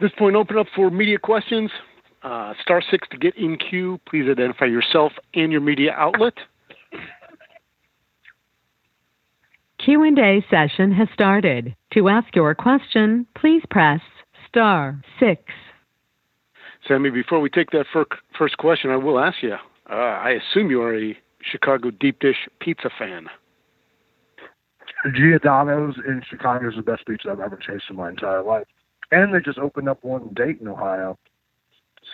this 0.00 0.10
point 0.18 0.36
open 0.36 0.58
up 0.58 0.66
for 0.74 0.90
media 0.90 1.18
questions. 1.18 1.70
Uh, 2.22 2.54
star 2.62 2.82
six 2.90 3.08
to 3.10 3.16
get 3.16 3.36
in 3.36 3.56
queue. 3.56 3.98
Please 4.08 4.28
identify 4.30 4.66
yourself 4.66 5.12
and 5.34 5.50
your 5.50 5.60
media 5.60 5.92
outlet. 5.96 6.34
Q&A 9.84 10.44
session 10.48 10.92
has 10.92 11.08
started. 11.12 11.74
To 11.94 12.08
ask 12.08 12.34
your 12.36 12.54
question, 12.54 13.26
please 13.36 13.62
press 13.68 14.00
star 14.48 15.02
6. 15.18 15.42
Sammy, 16.86 17.10
before 17.10 17.40
we 17.40 17.50
take 17.50 17.70
that 17.70 17.86
fir- 17.92 18.06
first 18.38 18.56
question, 18.58 18.90
I 18.90 18.96
will 18.96 19.18
ask 19.18 19.42
you. 19.42 19.54
Uh, 19.90 19.94
I 19.94 20.30
assume 20.30 20.70
you 20.70 20.82
are 20.82 20.96
a 20.96 21.16
Chicago 21.42 21.90
deep 21.90 22.20
dish 22.20 22.48
pizza 22.60 22.90
fan. 22.98 23.26
Giordano's 25.14 25.96
in 26.06 26.22
Chicago 26.28 26.68
is 26.68 26.76
the 26.76 26.82
best 26.82 27.06
pizza 27.06 27.30
I've 27.30 27.40
ever 27.40 27.56
tasted 27.56 27.90
in 27.90 27.96
my 27.96 28.10
entire 28.10 28.42
life. 28.42 28.66
And 29.10 29.34
they 29.34 29.40
just 29.40 29.58
opened 29.58 29.88
up 29.88 30.02
one 30.04 30.22
in 30.22 30.34
Dayton, 30.34 30.68
Ohio. 30.68 31.18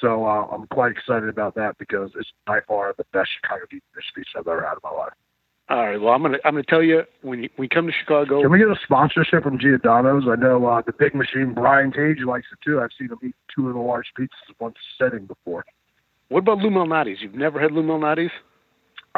So 0.00 0.26
uh, 0.26 0.47
I'm 0.52 0.66
quite 0.68 0.92
excited 0.92 1.28
about 1.28 1.54
that 1.56 1.76
because 1.78 2.11
it's 2.18 2.32
by 2.47 2.61
far 2.66 2.94
the 2.97 3.04
best 3.12 3.28
Chicago 3.40 3.64
deep 3.70 3.82
dish 3.94 4.04
pizza 4.14 4.38
I've 4.38 4.47
ever 4.47 4.62
had 4.62 4.73
in 4.73 4.78
my 4.82 4.90
life. 4.90 5.12
All 5.70 5.85
right. 5.85 6.00
Well, 6.00 6.14
I'm 6.14 6.23
gonna 6.23 6.38
I'm 6.44 6.54
gonna 6.54 6.62
tell 6.62 6.82
you 6.82 7.02
when 7.20 7.42
you, 7.42 7.50
when 7.56 7.64
you 7.64 7.68
come 7.68 7.87
to 7.87 7.92
Chicago. 7.92 8.40
Can 8.40 8.50
we 8.50 8.58
get 8.58 8.68
a 8.68 8.76
sponsorship 8.85 9.42
from 9.42 9.58
Giordano's? 9.58 10.25
I 10.26 10.37
know 10.37 10.64
uh, 10.66 10.80
the 10.87 10.92
big 10.92 11.14
machine 11.14 11.52
Brian 11.52 11.92
Cage 11.92 12.18
likes 12.26 12.47
it 12.52 12.58
too. 12.64 12.80
I've 12.80 12.90
seen 12.99 13.08
him 13.08 13.18
eat 13.23 13.35
two 13.54 13.68
of 13.68 13.75
the 13.75 13.80
large 13.80 14.06
pizzas 14.18 14.28
in 14.49 14.54
one 14.58 14.73
setting 14.99 15.26
before. 15.26 15.66
What 16.28 16.40
about 16.40 16.58
Lou 16.58 16.70
Malnati's? 16.70 17.20
You've 17.20 17.35
never 17.35 17.61
had 17.61 17.73
Lou 17.73 17.82
Malnati's? 17.82 18.30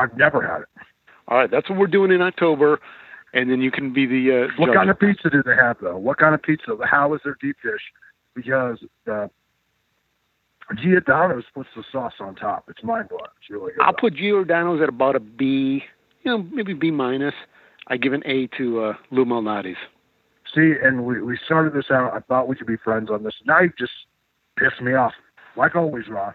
I've 0.01 0.17
never 0.17 0.41
had 0.47 0.63
it. 0.63 0.69
All 1.29 1.39
right, 1.39 1.51
that's 1.51 1.69
what 1.71 1.79
we're 1.79 1.87
doing 1.87 2.11
in 2.11 2.23
October, 2.23 2.81
and 3.35 3.51
then 3.51 3.61
you 3.61 3.71
can 3.71 3.93
be 3.93 4.07
the. 4.07 4.47
Uh, 4.47 4.49
What 4.59 4.67
judge. 4.69 4.75
kind 4.75 4.91
of 4.91 4.99
pizza 4.99 5.31
do 5.31 5.43
they 5.45 5.55
have 5.55 5.77
though? 5.81 5.97
What 5.97 6.19
kind 6.19 6.35
of 6.35 6.43
pizza? 6.43 6.77
How 6.85 7.15
is 7.15 7.21
their 7.25 7.37
deep 7.41 7.57
dish? 7.63 7.83
Because 8.35 8.79
uh, 9.11 9.29
Giordano's 10.77 11.45
puts 11.55 11.69
the 11.77 11.85
sauce 11.91 12.15
on 12.21 12.35
top. 12.35 12.65
It's 12.69 12.83
mind 12.83 13.09
blowing. 13.09 13.25
It's 13.41 13.51
really 13.51 13.73
good. 13.73 13.83
I'll 13.83 13.93
put 13.93 14.15
Giordano's 14.15 14.81
at 14.83 14.89
about 14.89 15.17
a 15.17 15.21
B, 15.21 15.83
you 16.23 16.31
know, 16.31 16.47
maybe 16.53 16.75
B 16.75 16.91
minus. 16.91 17.35
I 17.89 17.97
give 17.97 18.13
an 18.13 18.23
A 18.25 18.47
to 18.59 18.81
uh, 18.85 18.93
Lou 19.11 19.25
Malnati's. 19.25 19.77
See, 20.55 20.75
and 20.83 21.05
we 21.05 21.23
we 21.23 21.39
started 21.45 21.75
this 21.75 21.87
out. 21.91 22.13
I 22.13 22.21
thought 22.21 22.49
we 22.49 22.57
could 22.57 22.67
be 22.67 22.77
friends 22.77 23.09
on 23.11 23.23
this. 23.23 23.35
Now 23.47 23.61
you 23.61 23.71
just 23.79 23.93
pissed 24.59 24.81
me 24.81 24.95
off, 24.95 25.13
like 25.57 25.77
always, 25.77 26.09
Ross. 26.09 26.35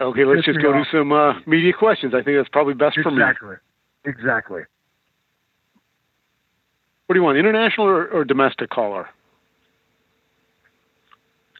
Okay, 0.00 0.24
let's 0.24 0.44
just 0.46 0.56
me 0.56 0.62
go 0.62 0.72
to 0.72 0.84
some 0.90 1.12
uh, 1.12 1.34
media 1.46 1.72
questions. 1.78 2.14
I 2.14 2.22
think 2.22 2.38
that's 2.38 2.48
probably 2.48 2.74
best 2.74 2.98
for 3.02 3.10
me. 3.10 3.20
Exactly. 3.22 3.56
Exactly. 4.06 4.62
What 7.06 7.14
do 7.14 7.18
you 7.20 7.24
want, 7.24 7.36
international 7.38 7.86
or, 7.86 8.06
or 8.08 8.24
domestic 8.24 8.70
caller? 8.70 9.08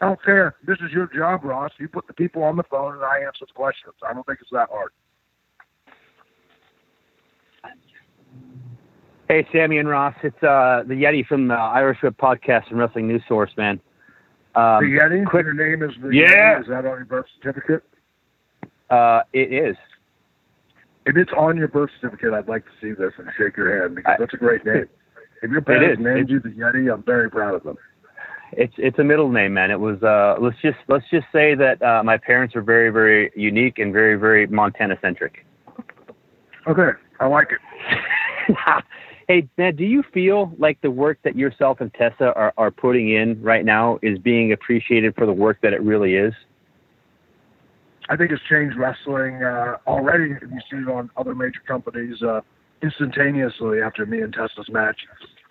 I 0.01 0.07
don't 0.07 0.23
care. 0.25 0.55
This 0.67 0.79
is 0.79 0.91
your 0.93 1.09
job, 1.15 1.45
Ross. 1.45 1.73
You 1.79 1.87
put 1.89 2.07
the 2.07 2.15
people 2.15 2.43
on 2.43 2.57
the 2.57 2.63
phone 2.63 2.95
and 2.95 3.03
I 3.05 3.19
answer 3.27 3.45
the 3.47 3.53
questions. 3.53 3.95
I 4.09 4.15
don't 4.15 4.25
think 4.25 4.39
it's 4.41 4.51
that 4.53 4.69
hard. 4.71 4.93
Hey, 9.29 9.47
Sammy 9.53 9.79
and 9.79 9.89
Ross, 9.89 10.15
it's 10.23 10.43
uh, 10.43 10.83
the 10.87 10.95
Yeti 10.95 11.27
from 11.27 11.49
the 11.49 11.55
Irish 11.55 11.99
Whip 12.03 12.17
Podcast 12.17 12.71
and 12.71 12.79
Wrestling 12.79 13.07
News 13.07 13.23
Source, 13.29 13.51
man. 13.57 13.79
Um, 14.57 14.81
the 14.83 14.99
Yeti. 15.01 15.27
quick- 15.27 15.45
your 15.45 15.53
name 15.55 15.83
is 15.89 15.95
the 16.03 16.09
Yeah. 16.09 16.57
Yeti. 16.57 16.61
Is 16.63 16.67
that 16.69 16.79
on 16.79 16.97
your 16.97 17.05
birth 17.05 17.27
certificate? 17.41 17.85
Uh, 18.91 19.23
it 19.33 19.53
is. 19.53 19.77
If 21.07 21.17
it's 21.17 21.33
on 21.37 21.57
your 21.57 21.69
birth 21.69 21.91
certificate, 22.01 22.35
I'd 22.35 22.49
like 22.49 22.65
to 22.65 22.71
see 22.81 22.93
this 22.93 23.13
and 23.19 23.29
shake 23.39 23.57
your 23.57 23.83
hand 23.83 23.97
because 23.97 24.15
I- 24.15 24.17
that's 24.19 24.35
a 24.35 24.39
great 24.39 24.65
name. 24.65 24.87
If 25.43 25.51
your 25.51 25.63
parents 25.63 26.03
named 26.03 26.29
you 26.29 26.39
the 26.39 26.51
Yeti, 26.51 26.93
I'm 26.93 27.03
very 27.03 27.31
proud 27.31 27.55
of 27.55 27.63
them. 27.63 27.79
It's 28.53 28.75
it's 28.77 28.99
a 28.99 29.05
middle 29.05 29.31
name, 29.31 29.55
man. 29.55 29.71
It 29.71 29.81
was 29.81 30.03
uh, 30.03 30.37
let's 30.39 30.61
just 30.61 30.77
let's 30.89 31.07
just 31.11 31.27
say 31.33 31.55
that 31.55 31.81
uh, 31.81 32.03
my 32.03 32.19
parents 32.19 32.55
are 32.55 32.61
very 32.61 32.91
very 32.91 33.31
unique 33.35 33.79
and 33.79 33.91
very 33.91 34.17
very 34.17 34.47
Montana 34.49 34.99
centric. 35.01 35.47
Okay, 36.67 36.91
I 37.21 37.27
like 37.27 37.49
it. 37.53 38.05
hey, 39.29 39.49
man, 39.57 39.77
do 39.77 39.85
you 39.85 40.03
feel 40.13 40.53
like 40.59 40.81
the 40.83 40.91
work 40.91 41.19
that 41.23 41.37
yourself 41.37 41.81
and 41.81 41.93
Tessa 41.95 42.35
are, 42.35 42.53
are 42.59 42.71
putting 42.71 43.11
in 43.11 43.41
right 43.41 43.65
now 43.65 43.99
is 44.03 44.19
being 44.19 44.53
appreciated 44.53 45.15
for 45.15 45.25
the 45.25 45.33
work 45.33 45.59
that 45.63 45.73
it 45.73 45.81
really 45.81 46.17
is? 46.17 46.35
I 48.11 48.17
think 48.17 48.33
it's 48.33 48.43
changed 48.51 48.77
wrestling 48.77 49.43
uh, 49.45 49.77
already. 49.87 50.31
You 50.31 50.61
see 50.69 50.79
it 50.79 50.89
on 50.89 51.11
other 51.17 51.33
major 51.33 51.61
companies 51.67 52.21
uh, 52.23 52.41
instantaneously 52.83 53.81
after 53.81 54.05
me 54.05 54.21
and 54.21 54.33
Tessa's 54.33 54.69
match. 54.69 54.97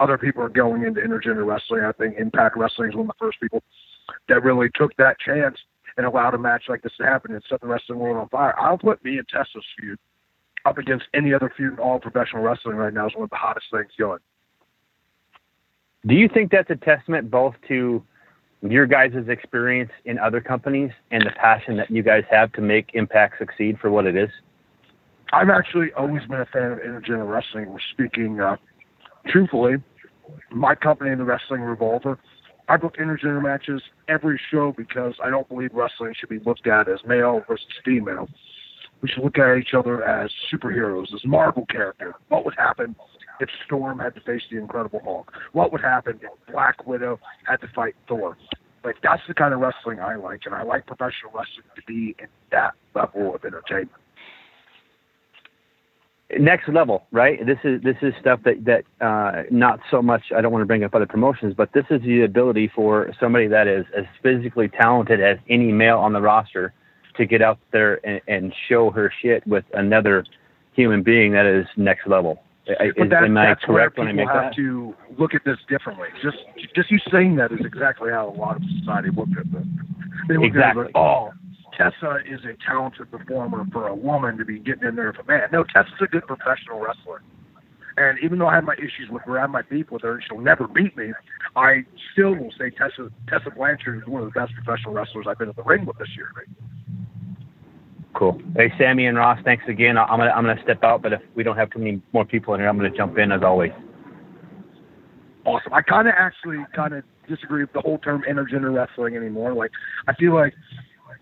Other 0.01 0.18
people 0.18 0.44
are 0.44 0.50
going 0.50 0.84
into 0.84 1.00
intergender 1.00 1.46
wrestling. 1.46 1.84
I 1.86 1.94
think 1.94 2.18
Impact 2.18 2.58
Wrestling 2.58 2.89
is 2.89 2.96
one 2.96 3.06
of 3.06 3.16
the 3.18 3.25
first 3.25 3.39
people 3.39 3.63
that 4.28 4.44
really 4.44 4.68
took 4.75 4.96
that 4.98 5.18
chance 5.25 5.58
and 5.96 6.06
allowed 6.06 6.34
a 6.34 6.38
match 6.38 6.63
like 6.68 6.82
this 6.82 6.92
to 6.98 7.06
happen 7.06 7.34
and 7.34 7.42
set 7.50 7.62
the 7.62 7.68
wrestling 7.68 7.98
world 7.98 8.18
on 8.18 8.28
fire. 8.28 8.58
I'll 8.60 8.78
put 8.78 9.04
me 9.06 9.18
and 9.18 9.28
Tessa's 9.30 9.66
feud 9.80 9.98
up 10.66 10.78
against 10.78 11.06
any 11.13 11.34
other 11.34 11.51
feud 11.56 11.74
in 11.74 11.80
all 11.80 12.00
professional 12.00 12.44
wrestling 12.44 12.75
right 12.75 12.94
now. 12.94 13.06
It's 13.06 13.16
one 13.16 13.24
of 13.24 13.30
the 13.30 13.38
hottest 13.38 13.68
things 13.72 13.92
going. 13.98 14.20
Do 16.06 16.13
you 16.13 16.28
think 16.28 16.51
that's 16.51 16.70
a 16.70 16.75
testament 16.75 17.32
both 17.32 17.56
to 17.70 18.04
your 18.62 18.86
guys' 18.86 19.13
experience 19.28 19.92
in 20.06 20.20
other 20.20 20.42
companies 20.42 20.92
and 21.12 21.25
the 21.25 21.32
passion 21.32 21.78
that 21.78 21.89
you 21.89 22.04
guys 22.04 22.24
have 22.30 22.51
to 22.54 22.62
make 22.62 22.92
Impact 22.94 23.36
succeed 23.39 23.78
for 23.80 23.89
what 23.89 24.06
it 24.06 24.16
is? 24.16 24.30
I've 25.32 25.50
actually 25.50 25.94
always 25.94 26.24
been 26.25 26.42
a 26.42 26.46
fan 26.46 26.72
of 26.72 26.80
intergender 26.80 27.30
wrestling. 27.30 27.70
We're 27.72 27.80
speaking 27.94 28.39
uh, 28.39 28.58
truthfully. 29.28 29.75
My 30.51 30.75
company, 30.75 31.16
the 31.16 31.24
Wrestling 31.24 31.62
Revolver, 31.62 32.20
I 32.68 32.78
book 32.78 32.98
intergender 32.98 33.42
matches 33.42 33.82
every 34.08 34.39
show 34.51 34.74
because 34.75 35.13
I 35.24 35.30
don't 35.30 35.48
believe 35.48 35.72
wrestling 35.74 36.13
should 36.20 36.30
be 36.30 36.39
looked 36.39 36.68
at 36.68 36.88
as 36.88 37.00
male 37.06 37.44
versus 37.48 37.66
female. 37.84 38.28
We 39.01 39.10
should 39.10 39.24
look 39.24 39.38
at 39.38 39.58
each 39.58 39.74
other 39.74 40.04
as 40.04 40.30
superheroes, 40.51 41.13
as 41.13 41.22
Marvel 41.25 41.66
characters. 41.68 42.13
What 42.28 42.46
would 42.46 42.56
happen 42.58 42.96
if 43.39 43.50
Storm 43.65 44.00
had 44.00 44.15
to 44.15 44.22
face 44.22 44.41
the 44.51 44.58
Incredible 44.58 45.01
Hulk? 45.03 45.31
What 45.53 45.72
would 45.72 45.81
happen 45.81 46.19
if 46.22 46.53
Black 46.53 46.86
Widow 46.86 47.19
had 47.46 47.62
to 47.62 47.67
fight 47.75 47.96
Thor? 48.08 48.38
Like 48.84 48.96
that's 49.03 49.22
the 49.27 49.34
kind 49.34 49.53
of 49.53 49.60
wrestling 49.60 50.00
I 50.00 50.15
like, 50.15 50.41
and 50.46 50.55
I 50.55 50.63
like 50.63 50.86
professional 50.88 51.31
wrestling 51.34 51.65
to 51.75 51.81
be 51.86 52.15
in 52.19 52.27
that 52.51 52.74
level 52.96 53.36
of 53.36 53.43
entertainment. 53.43 53.91
next 56.39 56.69
level, 56.69 57.05
right? 57.12 57.46
This 57.46 57.58
is 57.63 57.81
this 57.81 57.98
is 58.01 58.13
stuff 58.22 58.39
that 58.46 58.63
that 58.65 59.05
uh, 59.05 59.43
not 59.51 59.79
so 59.91 60.01
much. 60.01 60.24
I 60.36 60.41
don't 60.41 60.51
want 60.51 60.62
to 60.62 60.67
bring 60.67 60.84
up 60.84 60.96
other 60.96 61.08
promotions, 61.08 61.53
but 61.58 61.74
this 61.74 61.86
is 61.89 62.01
the 62.03 62.22
ability 62.22 62.72
for 62.74 63.12
somebody 63.19 63.48
that 63.48 63.67
is 63.67 63.86
as 63.98 64.05
physically 64.22 64.69
talented 64.69 65.22
as 65.22 65.38
any 65.50 65.72
male 65.72 65.98
on 65.98 66.13
the 66.13 66.22
roster 66.22 66.74
to 67.17 67.25
get 67.25 67.41
out 67.41 67.60
there 67.72 68.00
and, 68.05 68.22
and 68.27 68.53
show 68.69 68.91
her 68.91 69.12
shit 69.22 69.46
with 69.46 69.65
another 69.74 70.24
human 70.74 71.03
being 71.03 71.34
that 71.34 71.46
is 71.46 71.65
next 71.75 72.08
level. 72.08 72.41
I- 72.80 72.92
But 72.98 73.10
that, 73.10 73.32
that's 73.34 73.68
where 73.68 73.90
people 73.90 74.06
have 74.28 74.52
that? 74.52 74.56
to 74.56 74.96
look 75.18 75.34
at 75.34 75.44
this 75.46 75.58
differently. 75.68 76.10
Just 76.22 76.38
just 76.76 76.92
you 76.92 77.00
saying 77.12 77.36
that 77.38 77.52
is 77.52 77.60
exactly 77.66 78.12
how 78.12 78.30
a 78.30 78.36
lot 78.38 78.58
of 78.58 78.64
society 78.80 79.10
look 79.12 79.30
at 79.38 79.52
this. 79.52 79.66
They 80.28 80.36
look 80.38 80.46
Exactly. 80.46 80.84
at 80.84 80.90
it 80.90 80.96
like, 80.96 80.96
oh, 80.96 81.32
Tessa 81.76 82.20
is 82.30 82.42
a 82.46 82.54
talented 82.66 83.10
performer 83.10 83.66
for 83.72 83.88
a 83.88 83.96
woman 83.96 84.38
to 84.38 84.46
be 84.46 84.60
getting 84.60 84.88
in 84.88 84.96
there 84.96 85.14
for 85.14 85.22
a 85.22 85.26
man. 85.26 85.50
No, 85.52 85.64
Tessa's 85.64 85.94
a 86.02 86.08
good 86.08 86.28
professional 86.28 86.80
wrestler. 86.80 87.22
And 87.98 88.18
even 88.20 88.40
though 88.40 88.48
I 88.48 88.56
have 88.56 88.64
my 88.64 88.76
issues 88.76 89.10
with 89.10 89.24
her, 89.24 89.38
I 89.38 89.42
have 89.42 89.50
my 89.50 89.62
beef 89.64 89.92
with 89.92 90.04
her, 90.04 90.14
and 90.16 90.24
she'll 90.28 90.40
never 90.40 90.68
beat 90.68 90.96
me, 90.96 91.12
I 91.56 91.84
still 92.14 92.36
will 92.36 92.52
say 92.58 92.70
Tessa 92.70 93.12
Tessa 93.28 93.50
Blanchard 93.52 93.98
is 94.04 94.08
one 94.08 94.24
of 94.24 94.32
the 94.32 94.40
best 94.40 94.54
professional 94.54 94.94
wrestlers 94.94 95.26
I've 95.28 95.38
been 95.40 95.50
in 95.50 95.56
the 95.56 95.64
ring 95.64 95.86
with 95.86 95.98
this 95.98 96.10
year. 96.16 96.30
Cool. 98.16 98.42
Hey, 98.56 98.74
Sammy 98.78 99.06
and 99.06 99.18
Ross, 99.18 99.39
thanks 99.46 99.63
again. 99.68 99.98
I- 99.98 100.04
I'm 100.06 100.20
gonna 100.20 100.32
I'm 100.32 100.44
gonna 100.46 100.62
step 100.63 100.84
out, 100.84 101.01
but 101.01 101.13
if 101.13 101.22
we 101.36 101.44
don't 101.44 101.56
have 101.58 101.70
too 101.70 101.80
many 101.80 102.01
more 102.12 102.25
people 102.25 102.54
in 102.54 102.60
here, 102.60 102.68
I'm 102.70 102.78
gonna 102.78 102.89
jump 102.89 103.18
in 103.18 103.32
as 103.32 103.44
always. 103.44 103.72
awesome. 105.46 105.74
I 105.74 105.82
kind 105.82 106.08
of 106.08 106.13
actually 106.18 106.66
kind 106.75 106.94
of 106.94 107.04
disagree 107.28 107.62
with 107.63 107.74
the 107.74 107.82
whole 107.82 107.98
term 108.00 108.24
intergender 108.30 108.74
wrestling 108.74 109.16
anymore. 109.16 109.54
Like, 109.54 109.72
I 110.08 110.13
feel 110.16 110.34
like 110.34 110.54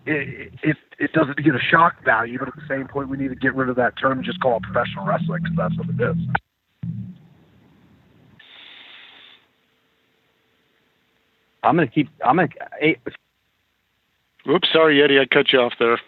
it, 0.06 0.52
it 0.62 0.76
it 0.98 1.12
doesn't 1.12 1.36
get 1.44 1.54
a 1.54 1.60
shock 1.70 2.02
value, 2.04 2.38
but 2.38 2.48
at 2.48 2.54
the 2.54 2.66
same 2.68 2.88
point, 2.88 3.08
we 3.08 3.16
need 3.16 3.28
to 3.28 3.36
get 3.36 3.54
rid 3.54 3.68
of 3.68 3.76
that 3.76 3.96
term 3.98 4.18
and 4.18 4.24
just 4.24 4.40
call 4.40 4.56
it 4.56 4.62
professional 4.62 5.06
wrestling 5.06 5.42
because 5.42 5.56
that's 5.56 5.76
what 5.76 5.88
it 5.90 6.00
is. 6.10 6.16
I'm 11.62 11.76
gonna 11.76 11.86
keep. 11.86 12.08
I'm 12.24 12.36
gonna. 12.36 12.48
Hey, 12.80 12.96
Oops, 14.48 14.68
sorry, 14.72 15.02
Eddie, 15.02 15.18
I 15.18 15.26
cut 15.26 15.52
you 15.52 15.60
off 15.60 15.74
there. 15.78 16.00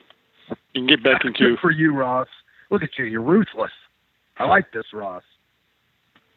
You 0.72 0.80
can 0.82 0.86
get 0.86 1.02
back 1.02 1.24
into. 1.24 1.50
Good 1.50 1.58
for 1.62 1.70
you, 1.70 1.94
Ross. 1.94 2.28
Look 2.70 2.82
at 2.82 2.90
you. 2.98 3.04
You're 3.04 3.22
ruthless. 3.22 3.72
I 4.38 4.44
like 4.44 4.72
this, 4.72 4.86
Ross. 4.92 5.22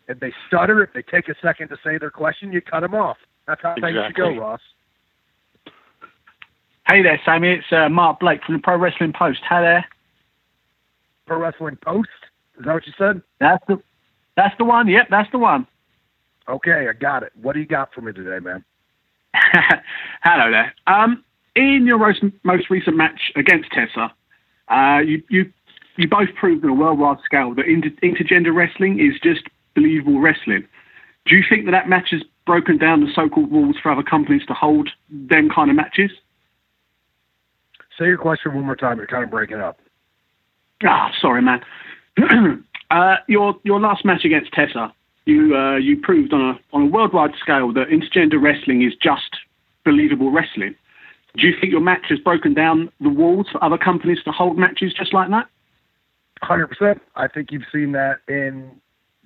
If 0.07 0.19
they 0.19 0.33
stutter, 0.47 0.83
if 0.83 0.91
they 0.93 1.01
take 1.01 1.29
a 1.29 1.35
second 1.41 1.69
to 1.69 1.77
say 1.83 1.97
their 1.97 2.11
question, 2.11 2.51
you 2.51 2.61
cut 2.61 2.81
them 2.81 2.93
off. 2.93 3.17
That's 3.47 3.61
how 3.61 3.75
things 3.75 3.97
should 4.05 4.15
go, 4.15 4.35
Ross. 4.35 4.59
Hey 6.89 7.01
there, 7.01 7.19
Sammy. 7.23 7.53
It's 7.53 7.71
uh, 7.71 7.87
Mark 7.87 8.19
Blake 8.19 8.43
from 8.43 8.55
the 8.55 8.61
Pro 8.61 8.77
Wrestling 8.77 9.13
Post. 9.17 9.39
Hi 9.47 9.61
there. 9.61 9.85
Pro 11.25 11.39
Wrestling 11.39 11.77
Post. 11.81 12.09
Is 12.59 12.65
that 12.65 12.73
what 12.73 12.85
you 12.85 12.93
said? 12.97 13.21
That's 13.39 13.63
the 13.67 13.81
that's 14.35 14.55
the 14.57 14.65
one. 14.65 14.87
Yep, 14.87 15.07
that's 15.09 15.31
the 15.31 15.37
one. 15.37 15.65
Okay, 16.49 16.87
I 16.89 16.93
got 16.93 17.23
it. 17.23 17.31
What 17.41 17.53
do 17.53 17.59
you 17.59 17.65
got 17.65 17.93
for 17.93 18.01
me 18.01 18.11
today, 18.11 18.43
man? 18.43 18.65
Hello 20.23 20.51
there. 20.51 20.73
Um, 20.87 21.23
in 21.55 21.85
your 21.85 21.97
most, 22.43 22.69
recent 22.69 22.95
match 22.95 23.31
against 23.35 23.69
Tessa, 23.71 24.13
uh, 24.69 24.99
you 24.99 25.21
you 25.29 25.51
you 25.97 26.07
both 26.07 26.29
proved 26.35 26.63
on 26.63 26.71
a 26.71 26.73
worldwide 26.73 27.17
scale 27.23 27.53
that 27.53 27.65
inter- 27.65 27.89
intergender 28.01 28.53
wrestling 28.53 28.99
is 28.99 29.19
just 29.21 29.47
believable 29.75 30.19
wrestling. 30.19 30.65
Do 31.25 31.35
you 31.35 31.43
think 31.47 31.65
that 31.65 31.71
that 31.71 31.87
match 31.87 32.09
has 32.11 32.21
broken 32.45 32.77
down 32.77 33.01
the 33.01 33.11
so-called 33.13 33.51
rules 33.51 33.77
for 33.81 33.91
other 33.91 34.03
companies 34.03 34.45
to 34.47 34.53
hold 34.53 34.89
them 35.09 35.49
kind 35.53 35.69
of 35.69 35.75
matches? 35.75 36.11
Say 37.97 38.05
your 38.05 38.17
question 38.17 38.53
one 38.53 38.65
more 38.65 38.75
time. 38.75 38.97
You're 38.97 39.07
kind 39.07 39.23
of 39.23 39.29
breaking 39.29 39.59
up. 39.59 39.79
Ah, 40.83 41.11
sorry, 41.21 41.41
man. 41.41 41.61
uh, 42.91 43.15
your 43.27 43.55
your 43.63 43.79
last 43.79 44.03
match 44.03 44.25
against 44.25 44.51
Tessa, 44.51 44.91
you 45.25 45.55
uh, 45.55 45.77
you 45.77 45.97
proved 45.97 46.33
on 46.33 46.41
a 46.41 46.75
on 46.75 46.81
a 46.83 46.85
worldwide 46.85 47.35
scale 47.39 47.71
that 47.73 47.89
intergender 47.89 48.41
wrestling 48.41 48.81
is 48.81 48.93
just 48.95 49.37
believable 49.85 50.31
wrestling. 50.31 50.75
Do 51.35 51.47
you 51.47 51.53
think 51.59 51.71
your 51.71 51.81
match 51.81 52.05
has 52.09 52.19
broken 52.19 52.53
down 52.53 52.91
the 52.99 53.09
walls 53.09 53.47
for 53.51 53.63
other 53.63 53.77
companies 53.77 54.19
to 54.25 54.31
hold 54.31 54.57
matches 54.57 54.93
just 54.93 55.13
like 55.13 55.29
that? 55.31 55.47
Hundred 56.41 56.67
percent. 56.67 57.01
I 57.15 57.27
think 57.27 57.51
you've 57.51 57.63
seen 57.71 57.93
that 57.93 58.19
in 58.27 58.69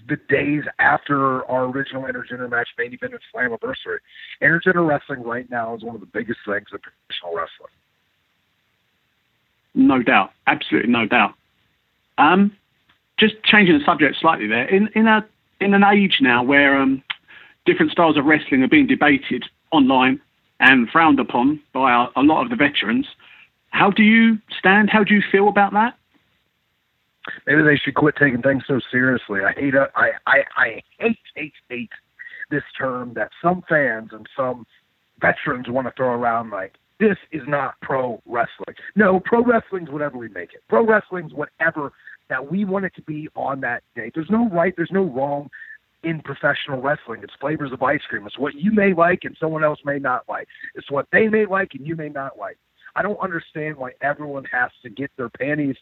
the 0.08 0.18
days 0.30 0.64
after 0.80 1.44
our 1.46 1.66
original 1.66 2.04
intergender 2.04 2.50
match, 2.50 2.70
main 2.78 2.94
event 2.94 3.14
at 3.14 3.20
Slammiversary. 3.34 3.98
Intergender 4.42 4.88
wrestling 4.88 5.24
right 5.24 5.50
now 5.50 5.76
is 5.76 5.84
one 5.84 5.96
of 5.96 6.02
the 6.02 6.08
biggest 6.08 6.40
things 6.46 6.68
in 6.72 6.80
professional 6.80 7.36
wrestling. 7.36 7.72
No 9.74 10.02
doubt, 10.02 10.32
absolutely 10.48 10.92
no 10.92 11.06
doubt. 11.06 11.34
Um, 12.18 12.56
just 13.20 13.36
changing 13.44 13.78
the 13.78 13.86
subject 13.86 14.16
slightly 14.22 14.48
there. 14.48 14.68
In 14.68 14.90
in 14.96 15.08
a 15.08 15.26
in 15.60 15.74
an 15.74 15.84
age 15.84 16.18
now 16.22 16.44
where 16.44 16.78
um, 16.78 17.04
different 17.66 17.92
styles 17.92 18.18
of 18.18 18.26
wrestling 18.26 18.64
are 18.64 18.68
being 18.68 18.88
debated 18.88 19.44
online 19.72 20.22
and 20.60 20.90
frowned 20.90 21.20
upon 21.20 21.60
by 21.74 22.08
a, 22.16 22.22
lot 22.22 22.44
of 22.44 22.50
the 22.50 22.56
veterans, 22.56 23.06
how 23.70 23.92
do 23.92 24.04
you 24.04 24.38
stand? 24.58 24.90
How 24.90 25.04
do 25.04 25.14
you 25.14 25.22
feel 25.32 25.50
about 25.50 25.74
that? 25.74 25.98
Maybe 27.46 27.62
they 27.62 27.76
should 27.76 27.96
quit 27.96 28.16
taking 28.16 28.42
things 28.42 28.64
so 28.68 28.80
seriously. 28.90 29.42
I 29.42 29.52
hate 29.52 29.74
I 29.76 30.12
I 30.26 30.44
I 30.56 30.82
hate 30.98 31.18
hate 31.36 31.54
hate 31.70 31.90
this 32.50 32.64
term 32.78 33.14
that 33.16 33.32
some 33.42 33.64
fans 33.68 34.12
and 34.14 34.26
some 34.36 34.66
veterans 35.20 35.68
want 35.70 35.88
to 35.88 35.94
throw 35.98 36.14
around 36.14 36.52
like 36.52 36.76
this 37.00 37.18
is 37.32 37.42
not 37.48 37.76
pro 37.82 38.22
wrestling. 38.26 38.76
No, 38.96 39.20
pro 39.20 39.44
wrestling's 39.44 39.90
whatever 39.90 40.18
we 40.18 40.30
make 40.30 40.54
it. 40.54 40.64
Pro 40.70 40.86
wrestling's 40.86 41.34
whatever 41.34 41.92
that 42.30 42.52
we 42.52 42.66
want 42.66 42.86
it 42.86 42.96
to 42.96 43.02
be 43.02 43.30
on 43.36 43.62
that 43.62 43.84
day. 43.96 44.12
There's 44.14 44.30
no 44.30 44.50
right, 44.50 44.74
there's 44.76 44.92
no 44.92 45.04
wrong 45.04 45.50
in 46.04 46.22
professional 46.22 46.82
wrestling. 46.82 47.22
It's 47.24 47.34
flavors 47.40 47.72
of 47.72 47.82
ice 47.82 48.02
cream. 48.08 48.26
It's 48.26 48.38
what 48.38 48.56
you 48.56 48.72
may 48.72 48.94
like 48.94 49.24
and 49.24 49.36
someone 49.40 49.64
else 49.64 49.80
may 49.84 50.00
not 50.00 50.24
like. 50.30 50.48
It's 50.76 50.92
what 50.92 51.08
they 51.12 51.28
may 51.28 51.46
like 51.46 51.74
and 51.74 51.86
you 51.86 51.96
may 51.96 52.10
not 52.10 52.38
like. 52.38 52.58
I 52.96 53.02
don't 53.02 53.20
understand 53.20 53.78
why 53.78 53.92
everyone 54.02 54.46
has 54.46 54.72
to 54.84 54.90
get 54.90 55.12
their 55.18 55.30
panties 55.30 55.76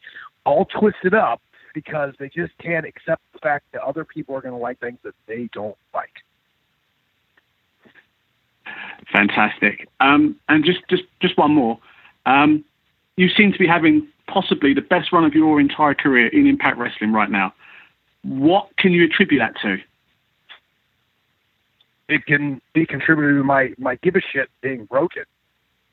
all 0.46 0.66
twisted 0.66 1.14
up 1.14 1.42
because 1.74 2.14
they 2.20 2.30
just 2.30 2.58
can't 2.58 2.86
accept 2.86 3.22
the 3.34 3.40
fact 3.40 3.66
that 3.74 3.82
other 3.82 4.06
people 4.06 4.36
are 4.36 4.42
going 4.42 4.54
to 4.54 4.60
like 4.60 4.80
things 4.80 4.98
that 5.04 5.14
they 5.28 5.50
don't 5.54 5.78
like. 5.94 6.10
Fantastic. 9.12 9.88
Um, 10.00 10.36
and 10.50 10.66
just, 10.66 10.80
just, 10.90 11.04
just 11.22 11.38
one 11.38 11.54
more. 11.54 11.80
Um, 12.26 12.66
you 13.18 13.30
seem 13.30 13.52
to 13.54 13.60
be 13.60 13.68
having 13.68 14.08
possibly 14.28 14.74
the 14.74 14.82
best 14.82 15.12
run 15.14 15.24
of 15.24 15.34
your 15.34 15.60
entire 15.60 15.94
career 15.94 16.28
in 16.28 16.48
Impact 16.48 16.78
Wrestling 16.78 17.14
right 17.14 17.30
now. 17.30 17.54
What 18.24 18.70
can 18.78 18.92
you 18.92 19.06
attribute 19.06 19.40
that 19.40 19.60
to? 19.62 19.78
It 22.08 22.26
can 22.26 22.62
be 22.74 22.86
contributed 22.86 23.38
to 23.38 23.44
my 23.44 23.70
my 23.78 23.96
give 23.96 24.16
a 24.16 24.22
shit 24.34 24.50
being 24.62 24.86
broken. 24.86 25.24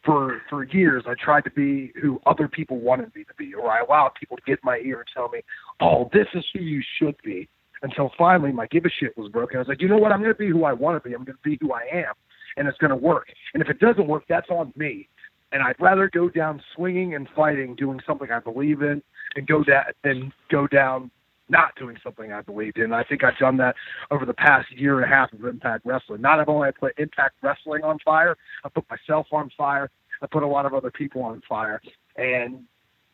For 0.04 0.42
for 0.50 0.64
years, 0.64 1.04
I 1.06 1.14
tried 1.14 1.44
to 1.44 1.50
be 1.50 1.92
who 2.00 2.20
other 2.26 2.48
people 2.48 2.78
wanted 2.78 3.14
me 3.14 3.24
to 3.24 3.34
be, 3.38 3.54
or 3.54 3.70
I 3.70 3.80
allowed 3.80 4.12
people 4.18 4.36
to 4.36 4.42
get 4.44 4.54
in 4.54 4.64
my 4.64 4.78
ear 4.84 4.98
and 4.98 5.08
tell 5.14 5.28
me, 5.28 5.40
"Oh, 5.80 6.10
this 6.12 6.26
is 6.34 6.44
who 6.52 6.60
you 6.60 6.82
should 6.98 7.16
be." 7.24 7.48
Until 7.82 8.12
finally, 8.16 8.52
my 8.52 8.66
give 8.66 8.84
a 8.84 8.90
shit 8.90 9.16
was 9.16 9.30
broken. 9.30 9.56
I 9.56 9.60
was 9.60 9.68
like, 9.68 9.80
"You 9.80 9.88
know 9.88 9.96
what? 9.96 10.12
I'm 10.12 10.20
going 10.20 10.34
to 10.34 10.38
be 10.38 10.48
who 10.48 10.64
I 10.64 10.72
want 10.72 11.02
to 11.02 11.08
be. 11.08 11.14
I'm 11.14 11.24
going 11.24 11.36
to 11.36 11.42
be 11.42 11.58
who 11.60 11.72
I 11.72 11.82
am, 11.92 12.14
and 12.56 12.68
it's 12.68 12.78
going 12.78 12.90
to 12.90 12.96
work. 12.96 13.28
And 13.54 13.62
if 13.62 13.68
it 13.68 13.80
doesn't 13.80 14.06
work, 14.06 14.24
that's 14.28 14.50
on 14.50 14.72
me. 14.76 15.08
And 15.52 15.62
I'd 15.62 15.80
rather 15.80 16.08
go 16.08 16.28
down 16.28 16.62
swinging 16.74 17.14
and 17.14 17.28
fighting, 17.36 17.74
doing 17.74 18.00
something 18.06 18.30
I 18.30 18.38
believe 18.38 18.82
in, 18.82 19.02
and 19.36 19.46
go 19.46 19.64
that 19.64 19.96
than 20.02 20.32
go 20.50 20.66
down 20.66 21.10
not 21.52 21.76
doing 21.76 21.96
something 22.02 22.32
I 22.32 22.40
believed 22.40 22.78
in. 22.78 22.92
I 22.92 23.04
think 23.04 23.22
I've 23.22 23.36
done 23.38 23.58
that 23.58 23.76
over 24.10 24.24
the 24.24 24.34
past 24.34 24.72
year 24.72 25.00
and 25.00 25.04
a 25.04 25.14
half 25.14 25.32
of 25.32 25.44
Impact 25.44 25.86
Wrestling. 25.86 26.20
Not 26.20 26.48
only 26.48 26.68
I 26.68 26.72
put 26.72 26.98
Impact 26.98 27.36
Wrestling 27.42 27.84
on 27.84 27.98
fire, 28.04 28.36
I 28.64 28.68
put 28.70 28.84
myself 28.90 29.26
on 29.30 29.50
fire. 29.56 29.90
I 30.22 30.26
put 30.26 30.42
a 30.42 30.46
lot 30.46 30.66
of 30.66 30.74
other 30.74 30.90
people 30.90 31.22
on 31.22 31.42
fire. 31.48 31.80
And 32.16 32.64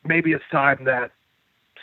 maybe 0.05 0.31
it's 0.31 0.43
time 0.51 0.83
that 0.85 1.11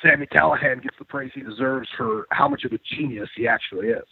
Sami 0.03 0.27
Callihan 0.27 0.83
gets 0.83 0.97
the 0.99 1.05
praise 1.05 1.31
he 1.35 1.43
deserves 1.43 1.89
for 1.97 2.27
how 2.31 2.49
much 2.49 2.65
of 2.65 2.73
a 2.73 2.79
genius 2.97 3.29
he 3.37 3.47
actually 3.47 3.89
is. 3.89 4.05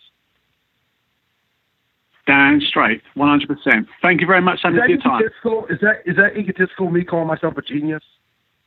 Damn 2.27 2.61
straight, 2.61 3.03
100%. 3.17 3.87
Thank 4.03 4.21
you 4.21 4.27
very 4.27 4.41
much, 4.41 4.63
Sami, 4.63 4.79
for 4.79 4.89
your 4.89 4.99
time. 4.99 5.23
Is 5.69 5.79
that, 5.81 5.97
is 6.07 6.17
that 6.17 6.39
egotistical, 6.39 6.91
me 6.91 7.05
calling 7.05 7.27
myself 7.27 7.57
a 7.59 7.63
genius? 7.63 8.03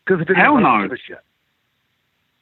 Because 0.06 0.26
Hell 0.36 0.60
no. 0.60 0.88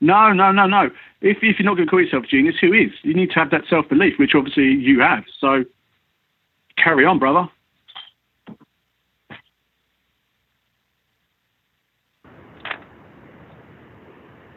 No, 0.02 0.34
no, 0.34 0.52
no, 0.52 0.68
no. 0.68 0.90
If, 1.22 1.38
if 1.42 1.58
you're 1.60 1.66
not 1.66 1.76
going 1.76 1.88
to 1.88 1.90
call 1.90 2.02
yourself 2.02 2.26
a 2.26 2.28
genius, 2.28 2.56
who 2.60 2.74
is? 2.74 2.92
You 3.04 3.14
need 3.14 3.30
to 3.32 3.40
have 3.40 3.50
that 3.52 3.62
self 3.70 3.88
belief, 3.90 4.14
which 4.20 4.32
obviously 4.36 4.64
you 4.64 5.00
have. 5.00 5.24
So 5.40 5.64
carry 6.78 7.06
on, 7.06 7.20
brother. 7.20 7.48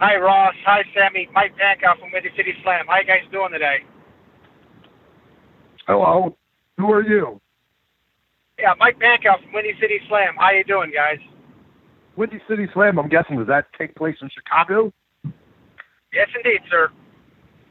Hi, 0.01 0.17
Ross. 0.17 0.55
Hi, 0.65 0.83
Sammy. 0.95 1.29
Mike 1.33 1.55
Pankow 1.55 1.99
from 1.99 2.13
Windy 2.13 2.31
City 2.37 2.55
Slam. 2.63 2.87
How 2.87 3.01
you 3.01 3.07
guys 3.07 3.27
doing 3.33 3.51
today? 3.51 3.79
Hello. 5.89 6.37
Who 6.77 6.93
are 6.93 7.03
you? 7.03 7.41
Yeah, 8.61 8.75
Mike 8.79 8.99
Pankow 9.01 9.43
from 9.43 9.53
Windy 9.53 9.73
City 9.81 9.99
Slam. 10.09 10.35
How 10.39 10.51
you 10.53 10.63
doing, 10.63 10.93
guys? 10.95 11.19
Windy 12.17 12.41
City 12.49 12.69
Slam. 12.75 12.99
I'm 12.99 13.09
guessing 13.09 13.39
does 13.39 13.49
that 13.49 13.67
take 13.77 13.95
place 13.97 14.17
in 14.23 14.29
Chicago? 14.31 14.93
Yes, 16.13 16.29
indeed, 16.35 16.61
sir. 16.71 16.89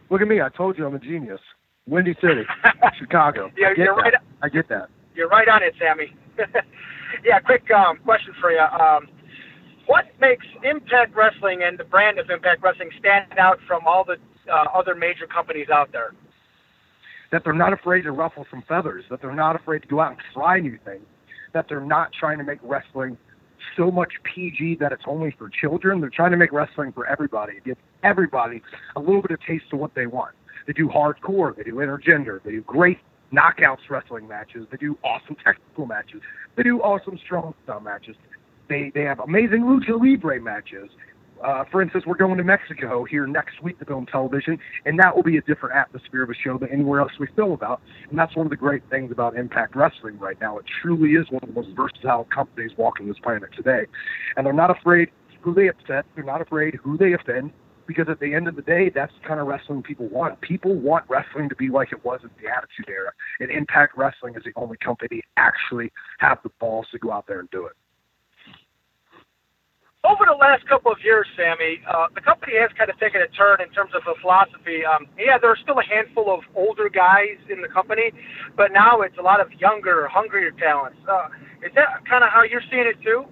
Look 0.10 0.22
at 0.22 0.28
me. 0.28 0.42
I 0.42 0.50
told 0.50 0.78
you 0.78 0.86
I'm 0.86 0.96
a 0.96 1.00
genius. 1.00 1.40
Windy 1.88 2.16
City, 2.22 2.44
Chicago. 3.00 3.50
Yeah, 3.58 3.68
I 3.68 3.70
get 3.70 3.78
you're 3.78 3.96
that. 3.96 4.02
right. 4.02 4.14
I 4.44 4.50
get 4.50 4.70
that. 4.70 4.90
You're 5.16 5.30
right 5.30 5.48
on 5.48 5.64
it, 5.64 5.74
Sammy. 5.80 6.14
yeah, 7.26 7.40
quick 7.40 7.64
um, 7.72 7.98
question 8.04 8.34
for 8.42 8.52
you. 8.52 8.60
Um, 8.60 9.08
what 9.88 10.06
makes 10.20 10.46
Impact 10.64 11.16
Wrestling 11.16 11.64
and 11.64 11.80
the 11.80 11.86
brand 11.86 12.20
of 12.20 12.30
Impact 12.30 12.62
Wrestling 12.62 12.90
stand 13.00 13.40
out 13.40 13.58
from 13.66 13.88
all 13.88 14.04
the 14.04 14.18
uh, 14.52 14.66
other 14.78 14.96
major 14.96 15.26
companies 15.26 15.68
out 15.74 15.92
there? 15.94 16.12
That 17.32 17.44
they're 17.46 17.54
not 17.54 17.72
afraid 17.72 18.02
to 18.04 18.12
ruffle 18.12 18.46
some 18.52 18.64
feathers. 18.68 19.06
That 19.10 19.22
they're 19.22 19.34
not 19.36 19.56
afraid 19.56 19.82
to 19.84 19.88
go 19.88 20.02
out 20.02 20.12
and 20.12 20.20
try 20.34 20.60
new 20.60 20.78
things. 20.84 21.06
That 21.54 21.66
they're 21.70 21.80
not 21.80 22.12
trying 22.20 22.38
to 22.38 22.44
make 22.44 22.60
wrestling 22.62 23.18
so 23.78 23.90
much 23.90 24.12
PG 24.24 24.78
that 24.82 24.92
it's 24.92 25.04
only 25.08 25.34
for 25.38 25.50
children. 25.50 26.02
They're 26.02 26.12
trying 26.14 26.32
to 26.32 26.38
make 26.38 26.52
wrestling 26.52 26.92
for 26.92 27.08
everybody. 27.08 27.54
Give 27.66 27.78
everybody 28.08 28.62
a 28.96 29.00
little 29.00 29.22
bit 29.22 29.32
of 29.32 29.40
taste 29.46 29.66
of 29.74 29.80
what 29.80 29.94
they 29.94 30.08
want. 30.08 30.34
They 30.66 30.74
do 30.74 30.88
hardcore. 30.88 31.56
They 31.56 31.64
do 31.64 31.76
intergender. 31.76 32.42
They 32.44 32.52
do 32.52 32.62
great 32.62 33.00
knockouts 33.34 33.90
wrestling 33.90 34.28
matches. 34.28 34.66
They 34.72 34.78
do 34.78 34.98
awesome 35.04 35.36
technical 35.44 35.86
matches. 35.86 36.22
They 36.56 36.64
do 36.64 36.80
awesome 36.80 37.20
strong 37.24 37.54
style 37.64 37.82
matches. 37.82 38.16
They 38.70 38.92
they 38.94 39.04
have 39.04 39.20
amazing 39.20 39.64
lucha 39.64 40.00
libre 40.00 40.42
matches. 40.42 40.90
Uh, 41.44 41.64
for 41.72 41.84
instance, 41.84 42.04
we're 42.08 42.18
going 42.18 42.36
to 42.38 42.44
Mexico 42.44 43.04
here 43.04 43.28
next 43.28 43.62
week 43.62 43.78
to 43.78 43.86
film 43.86 44.08
television, 44.08 44.58
and 44.86 44.98
that 44.98 45.16
will 45.16 45.22
be 45.22 45.38
a 45.38 45.42
different 45.42 45.76
atmosphere 45.76 46.24
of 46.24 46.30
a 46.32 46.34
show 46.34 46.58
than 46.58 46.70
anywhere 46.70 47.00
else 47.00 47.12
we 47.20 47.28
film 47.36 47.52
about. 47.52 47.80
And 48.10 48.18
that's 48.18 48.36
one 48.36 48.48
of 48.48 48.50
the 48.50 48.56
great 48.58 48.82
things 48.90 49.12
about 49.12 49.38
Impact 49.38 49.76
Wrestling 49.76 50.18
right 50.18 50.40
now. 50.42 50.58
It 50.58 50.66
truly 50.82 51.12
is 51.12 51.30
one 51.30 51.44
of 51.44 51.50
the 51.50 51.54
most 51.54 51.76
versatile 51.76 52.28
companies 52.34 52.72
walking 52.76 53.08
this 53.08 53.20
planet 53.22 53.50
today. 53.56 53.86
And 54.36 54.46
they're 54.46 54.54
not 54.54 54.72
afraid 54.72 55.10
who 55.42 55.54
they 55.54 55.70
upset, 55.70 56.06
they're 56.16 56.24
not 56.24 56.42
afraid 56.42 56.76
who 56.84 56.98
they 56.98 57.14
offend, 57.14 57.52
because 57.88 58.08
at 58.10 58.20
the 58.20 58.34
end 58.34 58.48
of 58.48 58.56
the 58.56 58.62
day, 58.62 58.92
that's 58.94 59.14
the 59.22 59.28
kind 59.28 59.40
of 59.40 59.48
wrestling 59.48 59.82
people 59.82 60.08
want. 60.10 60.40
People 60.42 60.76
want 60.76 61.06
wrestling 61.08 61.50
to 61.50 61.56
be 61.56 61.70
like 61.70 61.92
it 61.92 62.04
was 62.04 62.20
in 62.24 62.30
the 62.42 62.50
Attitude 62.50 62.90
Era. 62.90 63.12
And 63.40 63.50
Impact 63.50 63.98
Wrestling 63.98 64.36
is 64.36 64.44
the 64.44 64.54
only 64.56 64.78
company 64.78 65.22
actually 65.38 65.92
have 66.20 66.40
the 66.44 66.50
balls 66.60 66.88
to 66.92 67.00
go 67.00 67.12
out 67.12 67.26
there 67.28 67.40
and 67.40 67.50
do 67.52 67.66
it 67.66 67.74
over 70.08 70.24
the 70.24 70.40
last 70.40 70.64
couple 70.68 70.92
of 70.92 70.98
years, 71.04 71.28
Sami, 71.36 71.84
uh, 71.84 72.08
the 72.16 72.22
company 72.22 72.56
has 72.56 72.72
kind 72.80 72.90
of 72.90 72.98
taken 72.98 73.20
a 73.20 73.28
turn 73.36 73.60
in 73.60 73.70
terms 73.76 73.92
of 73.92 74.02
the 74.08 74.16
philosophy. 74.22 74.88
Um, 74.88 75.08
yeah, 75.20 75.38
there 75.38 75.52
are 75.52 75.60
still 75.60 75.80
a 75.80 75.84
handful 75.84 76.32
of 76.32 76.48
older 76.56 76.88
guys 76.88 77.36
in 77.52 77.62
the 77.62 77.68
company, 77.68 78.16
but 78.56 78.72
now 78.72 79.02
it's 79.02 79.18
a 79.20 79.22
lot 79.22 79.44
of 79.44 79.52
younger, 79.60 80.08
hungrier 80.08 80.52
talents. 80.52 80.98
Uh, 81.04 81.28
is 81.60 81.76
that 81.76 82.08
kind 82.08 82.24
of 82.24 82.32
how 82.32 82.44
you're 82.44 82.64
seeing 82.72 82.88
it 82.88 82.96
too? 83.04 83.28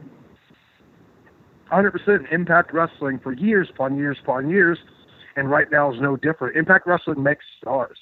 100% 1.71 2.31
Impact 2.31 2.73
Wrestling 2.73 3.19
for 3.21 3.33
years 3.33 3.67
upon 3.73 3.97
years 3.97 4.17
upon 4.21 4.49
years, 4.49 4.77
and 5.35 5.49
right 5.49 5.67
now 5.71 5.93
is 5.93 5.99
no 5.99 6.15
different. 6.15 6.55
Impact 6.55 6.87
Wrestling 6.87 7.21
makes 7.21 7.43
stars. 7.59 7.97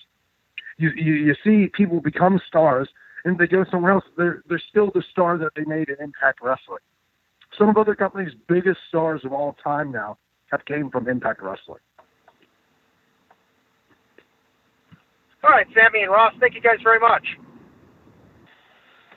You, 0.77 0.91
you, 0.95 1.13
you 1.13 1.35
see 1.43 1.69
people 1.73 2.01
become 2.01 2.41
stars, 2.47 2.89
and 3.25 3.37
they 3.37 3.47
go 3.47 3.63
somewhere 3.71 3.93
else. 3.93 4.03
They're, 4.17 4.43
they're 4.49 4.61
still 4.69 4.91
the 4.93 5.03
star 5.11 5.37
that 5.37 5.51
they 5.55 5.63
made 5.65 5.89
in 5.89 5.95
Impact 6.01 6.39
Wrestling 6.41 6.79
some 7.57 7.69
of 7.69 7.77
other 7.77 7.95
companies' 7.95 8.33
biggest 8.47 8.79
stars 8.89 9.21
of 9.23 9.33
all 9.33 9.55
time 9.63 9.91
now 9.91 10.17
have 10.51 10.65
came 10.65 10.89
from 10.89 11.07
Impact 11.07 11.41
Wrestling. 11.41 11.79
All 15.43 15.49
right, 15.49 15.67
Sammy 15.73 16.03
and 16.03 16.11
Ross, 16.11 16.33
thank 16.39 16.55
you 16.55 16.61
guys 16.61 16.77
very 16.83 16.99
much. 16.99 17.23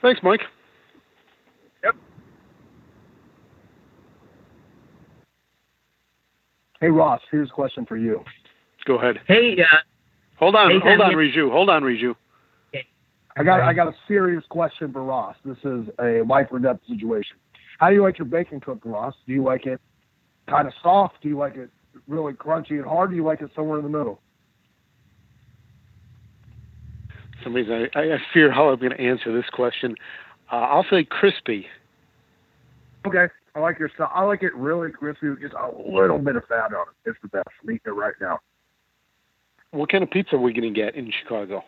Thanks, 0.01 0.19
Mike. 0.23 0.41
Hey 6.79 6.89
Ross, 6.89 7.21
here's 7.31 7.49
a 7.49 7.53
question 7.53 7.85
for 7.85 7.97
you. 7.97 8.23
Go 8.85 8.95
ahead. 8.97 9.19
Hey, 9.27 9.57
uh, 9.59 9.77
Hold 10.37 10.55
on, 10.55 10.69
Hey, 10.69 10.79
hold 10.79 11.01
on, 11.01 11.11
Sammy. 11.11 11.29
Riju. 11.29 11.51
Hold 11.51 11.69
on, 11.69 11.83
Riju. 11.83 12.15
I 13.37 13.43
got 13.43 13.61
I 13.61 13.73
got 13.73 13.87
a 13.87 13.95
serious 14.07 14.43
question 14.49 14.91
for 14.91 15.03
Ross. 15.03 15.35
This 15.45 15.57
is 15.63 15.87
a 15.99 16.21
life 16.27 16.47
or 16.51 16.59
death 16.59 16.79
situation. 16.87 17.37
How 17.79 17.89
do 17.89 17.95
you 17.95 18.01
like 18.01 18.17
your 18.17 18.25
bacon 18.25 18.59
cooked, 18.59 18.85
Ross? 18.85 19.13
Do 19.27 19.33
you 19.33 19.43
like 19.43 19.67
it 19.67 19.79
kind 20.49 20.67
of 20.67 20.73
soft? 20.81 21.21
Do 21.21 21.29
you 21.29 21.37
like 21.37 21.55
it 21.55 21.69
really 22.07 22.33
crunchy 22.33 22.71
and 22.71 22.85
hard? 22.85 23.11
Do 23.11 23.15
you 23.15 23.23
like 23.23 23.41
it 23.41 23.51
somewhere 23.55 23.77
in 23.77 23.83
the 23.83 23.95
middle? 23.95 24.19
Some 27.43 27.53
reason, 27.53 27.87
I, 27.93 27.99
I 27.99 28.17
fear 28.33 28.51
how 28.51 28.69
I'm 28.69 28.79
going 28.79 28.91
to 28.91 28.99
answer 28.99 29.31
this 29.31 29.49
question. 29.51 29.95
Uh, 30.51 30.55
I'll 30.55 30.85
say 30.89 31.03
crispy. 31.03 31.67
Okay, 33.05 33.27
I 33.57 33.59
like 33.59 33.79
your 33.79 33.89
style. 33.95 34.11
I 34.13 34.23
like 34.23 34.43
it 34.43 34.53
really 34.55 34.91
crispy 34.91 35.29
with 35.29 35.41
just 35.41 35.55
a 35.55 35.91
little 35.91 36.19
bit 36.19 36.35
of 36.35 36.43
fat 36.45 36.75
on 36.75 36.85
it. 36.89 37.09
It's 37.09 37.17
the 37.23 37.27
best. 37.27 37.47
I'm 37.63 37.71
eating 37.71 37.81
it 37.87 37.89
right 37.89 38.13
now. 38.21 38.37
What 39.71 39.89
kind 39.89 40.03
of 40.03 40.11
pizza 40.11 40.35
are 40.35 40.39
we 40.39 40.53
going 40.53 40.71
to 40.71 40.79
get 40.79 40.93
in 40.93 41.11
Chicago? 41.23 41.63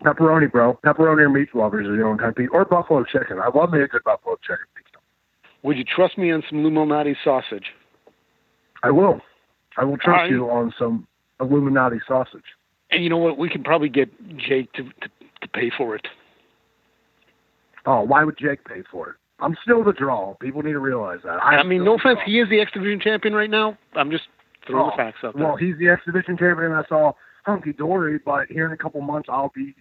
Pepperoni, 0.00 0.50
bro. 0.50 0.78
Pepperoni 0.82 1.20
or 1.20 1.28
meat 1.28 1.54
lovers 1.54 1.86
are 1.86 1.94
the 1.94 2.02
only 2.02 2.18
kind 2.18 2.30
of 2.30 2.36
pizza. 2.36 2.54
Or 2.54 2.64
buffalo 2.64 3.04
chicken. 3.04 3.40
I 3.40 3.50
love 3.54 3.72
me 3.72 3.82
a 3.82 3.86
good 3.86 4.02
buffalo 4.04 4.36
chicken 4.40 4.64
pizza. 4.74 4.98
Would 5.64 5.76
you 5.76 5.84
trust 5.84 6.16
me 6.16 6.32
on 6.32 6.42
some 6.48 6.60
Illuminati 6.60 7.14
sausage? 7.22 7.66
I 8.82 8.90
will. 8.90 9.20
I 9.76 9.84
will 9.84 9.98
trust 9.98 10.16
Alright. 10.16 10.30
you 10.30 10.48
on 10.48 10.72
some 10.78 11.06
Illuminati 11.40 12.00
sausage. 12.08 12.40
And 12.90 13.04
you 13.04 13.10
know 13.10 13.18
what? 13.18 13.36
We 13.36 13.50
can 13.50 13.62
probably 13.62 13.90
get 13.90 14.08
Jake 14.38 14.72
to, 14.72 14.84
to, 14.84 15.08
to 15.42 15.48
pay 15.52 15.70
for 15.76 15.94
it. 15.94 16.08
Oh, 17.84 18.00
why 18.00 18.24
would 18.24 18.38
Jake 18.38 18.64
pay 18.64 18.82
for 18.90 19.10
it? 19.10 19.16
I'm 19.44 19.56
still 19.62 19.84
the 19.84 19.92
draw. 19.92 20.34
People 20.40 20.62
need 20.62 20.72
to 20.72 20.78
realize 20.80 21.20
that. 21.24 21.42
I, 21.42 21.56
I'm 21.56 21.68
mean, 21.68 21.84
no 21.84 21.94
offense. 21.94 22.18
draw. 22.18 22.24
He 22.26 22.40
is 22.40 22.48
the 22.48 22.60
X 22.60 22.72
Division 22.72 23.00
champion 23.00 23.34
right 23.34 23.50
now. 23.50 23.76
I'm 23.94 24.10
just 24.10 24.24
throwing 24.66 24.86
the 24.88 24.92
Oh, 24.94 24.96
facts 24.96 25.18
out 25.22 25.34
there. 25.36 25.44
Well, 25.46 25.56
he's 25.56 25.76
the 25.78 25.88
X 25.88 26.02
Division 26.06 26.36
champion. 26.38 26.72
That's 26.72 26.90
all 26.90 27.16
hunky 27.44 27.72
dory. 27.72 28.18
But 28.24 28.46
here 28.48 28.66
in 28.66 28.72
a 28.72 28.76
couple 28.76 29.00
months, 29.02 29.28
I'll 29.30 29.52
be 29.54 29.74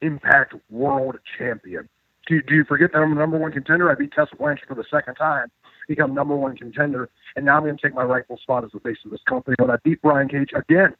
Impact 0.00 0.54
World 0.70 1.16
Champion. 1.38 1.88
Do 2.28 2.36
you, 2.36 2.42
do 2.42 2.54
you 2.54 2.64
forget 2.64 2.92
that 2.92 2.98
I'm 2.98 3.10
the 3.14 3.20
number 3.20 3.36
one 3.38 3.50
contender? 3.52 3.90
I 3.90 3.94
beat 3.96 4.12
Tessa 4.12 4.36
Blanchard 4.36 4.68
for 4.68 4.74
the 4.76 4.84
second 4.90 5.16
time, 5.16 5.48
become 5.88 6.14
number 6.14 6.36
one 6.36 6.56
contender, 6.56 7.10
and 7.34 7.44
now 7.44 7.56
I'm 7.56 7.64
going 7.64 7.76
to 7.76 7.82
take 7.82 7.94
my 7.94 8.04
rightful 8.04 8.38
spot 8.38 8.62
as 8.64 8.70
the 8.72 8.78
face 8.80 8.98
of 9.04 9.10
this 9.10 9.20
company. 9.28 9.56
But 9.58 9.70
I 9.70 9.76
beat 9.82 10.00
Brian 10.02 10.28
Cage 10.28 10.50
again. 10.54 10.94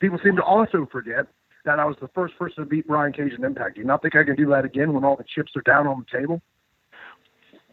People 0.00 0.18
seem 0.22 0.36
to 0.36 0.42
also 0.42 0.86
forget 0.92 1.26
that 1.64 1.78
I 1.78 1.84
was 1.86 1.96
the 2.00 2.08
first 2.08 2.38
person 2.38 2.64
to 2.64 2.68
beat 2.68 2.86
Brian 2.86 3.12
Cage 3.12 3.32
in 3.36 3.44
Impact. 3.44 3.76
Do 3.76 3.80
you 3.80 3.86
not 3.86 4.02
think 4.02 4.16
I 4.16 4.24
can 4.24 4.36
do 4.36 4.46
that 4.50 4.64
again 4.66 4.92
when 4.92 5.04
all 5.04 5.16
the 5.16 5.24
chips 5.34 5.52
are 5.56 5.62
down 5.62 5.86
on 5.86 6.04
the 6.10 6.18
table? 6.18 6.42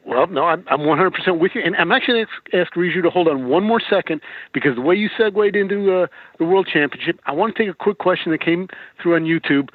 Well, 0.07 0.25
no, 0.27 0.45
I'm, 0.45 0.63
I'm 0.69 0.79
100% 0.79 1.37
with 1.37 1.51
you. 1.53 1.61
And 1.63 1.75
I'm 1.75 1.91
actually 1.91 2.13
going 2.13 2.27
to 2.51 2.57
ask 2.61 2.73
Riju 2.75 3.03
to 3.03 3.09
hold 3.09 3.27
on 3.27 3.49
one 3.49 3.63
more 3.63 3.81
second 3.89 4.21
because 4.53 4.75
the 4.75 4.81
way 4.81 4.95
you 4.95 5.09
segued 5.17 5.55
into 5.55 5.93
uh, 5.93 6.07
the 6.39 6.45
World 6.45 6.69
Championship, 6.71 7.19
I 7.25 7.33
want 7.33 7.55
to 7.55 7.61
take 7.61 7.69
a 7.69 7.75
quick 7.75 7.97
question 7.97 8.31
that 8.31 8.39
came 8.39 8.69
through 9.01 9.15
on 9.15 9.23
YouTube. 9.23 9.67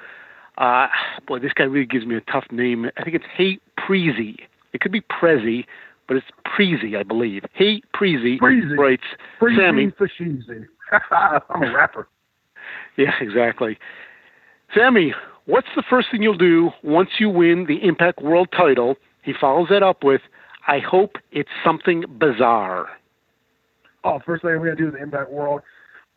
Uh, 0.57 0.87
boy, 1.27 1.38
this 1.38 1.53
guy 1.53 1.64
really 1.64 1.87
gives 1.87 2.07
me 2.07 2.16
a 2.16 2.21
tough 2.23 2.47
name. 2.51 2.87
I 2.97 3.05
think 3.05 3.14
it's 3.14 3.27
Hey 3.37 3.59
Preezy. 3.79 4.37
It 4.73 4.81
could 4.81 4.92
be 4.92 5.03
Prezi, 5.03 5.66
but 6.09 6.16
it's 6.16 6.27
Preezy, 6.47 6.97
I 6.99 7.03
believe. 7.03 7.42
Preezy 7.95 8.38
Preezy. 8.38 8.79
writes, 8.79 9.03
Free 9.38 9.57
Sammy. 9.57 9.88
Fashizi. 9.88 10.66
I'm 11.51 11.62
a 11.62 11.73
rapper. 11.75 12.09
Yeah, 12.97 13.12
exactly. 13.21 13.79
Sammy, 14.75 15.12
what's 15.45 15.68
the 15.77 15.83
first 15.90 16.09
thing 16.11 16.23
you'll 16.23 16.38
do 16.38 16.71
once 16.83 17.11
you 17.18 17.29
win 17.29 17.66
the 17.66 17.87
Impact 17.87 18.23
World 18.23 18.49
title? 18.57 18.97
He 19.22 19.32
follows 19.40 19.68
that 19.70 19.82
up 19.82 20.04
with, 20.04 20.20
I 20.66 20.78
hope 20.78 21.16
it's 21.30 21.50
something 21.64 22.04
bizarre. 22.18 22.87
oh, 24.04 24.20
first 24.24 24.42
thing 24.42 24.52
I'm 24.52 24.58
going 24.58 24.76
to 24.76 24.76
do 24.76 24.88
is 24.88 24.94
the 24.94 25.02
Impact 25.02 25.30
World 25.30 25.62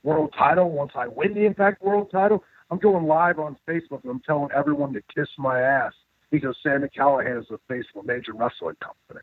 World 0.03 0.33
Title. 0.37 0.69
Once 0.69 0.91
I 0.95 1.07
win 1.07 1.33
the 1.33 1.45
Impact 1.45 1.81
World 1.81 2.09
Title, 2.11 2.43
I'm 2.69 2.77
going 2.79 3.05
live 3.05 3.39
on 3.39 3.57
Facebook 3.67 4.03
and 4.03 4.11
I'm 4.11 4.21
telling 4.21 4.49
everyone 4.55 4.93
to 4.93 5.01
kiss 5.13 5.27
my 5.37 5.61
ass 5.61 5.93
because 6.31 6.55
Sami 6.63 6.87
Callihan 6.89 7.39
is 7.39 7.47
the 7.49 7.59
face 7.67 7.85
of 7.95 8.03
a 8.03 8.07
major 8.07 8.33
wrestling 8.33 8.75
company. 8.83 9.21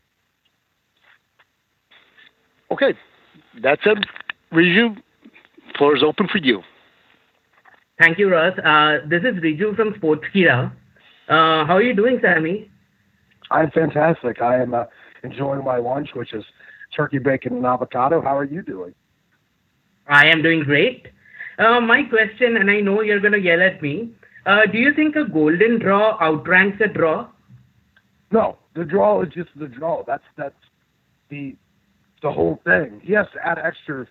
Okay, 2.71 2.97
that's 3.61 3.81
it. 3.85 3.97
Riju, 4.51 4.97
floor 5.77 5.95
is 5.95 6.03
open 6.03 6.27
for 6.27 6.39
you. 6.39 6.61
thank 7.99 8.17
you, 8.17 8.29
Russ. 8.29 8.57
Uh, 8.59 9.07
this 9.07 9.21
is 9.21 9.41
Riju 9.41 9.75
from 9.75 9.93
Sportskeeda. 9.93 10.71
Uh, 11.29 11.65
how 11.65 11.75
are 11.75 11.81
you 11.81 11.95
doing, 11.95 12.19
Sammy? 12.21 12.69
I'm 13.51 13.71
fantastic. 13.71 14.41
I 14.41 14.61
am 14.61 14.73
uh, 14.73 14.85
enjoying 15.23 15.63
my 15.63 15.77
lunch, 15.77 16.09
which 16.13 16.33
is 16.33 16.43
turkey 16.95 17.19
bacon 17.19 17.57
and 17.57 17.65
avocado. 17.65 18.21
How 18.21 18.37
are 18.37 18.45
you 18.45 18.61
doing? 18.61 18.93
I 20.07 20.27
am 20.27 20.41
doing 20.41 20.63
great. 20.63 21.07
Uh, 21.57 21.79
my 21.79 22.03
question, 22.03 22.57
and 22.57 22.69
I 22.69 22.79
know 22.79 23.01
you're 23.01 23.19
going 23.19 23.33
to 23.33 23.39
yell 23.39 23.61
at 23.61 23.81
me. 23.81 24.13
Uh, 24.45 24.65
do 24.71 24.77
you 24.77 24.93
think 24.93 25.15
a 25.15 25.25
golden 25.25 25.79
draw 25.79 26.17
outranks 26.21 26.81
a 26.83 26.87
draw? 26.87 27.27
No, 28.31 28.57
the 28.75 28.83
draw 28.83 29.21
is 29.21 29.29
just 29.33 29.49
the 29.55 29.67
draw. 29.67 30.03
That's 30.05 30.23
that's 30.35 30.55
the 31.29 31.55
the 32.21 32.31
whole 32.31 32.59
thing. 32.65 32.99
He 33.03 33.13
has 33.13 33.27
to 33.33 33.45
add 33.45 33.59
extra 33.59 34.07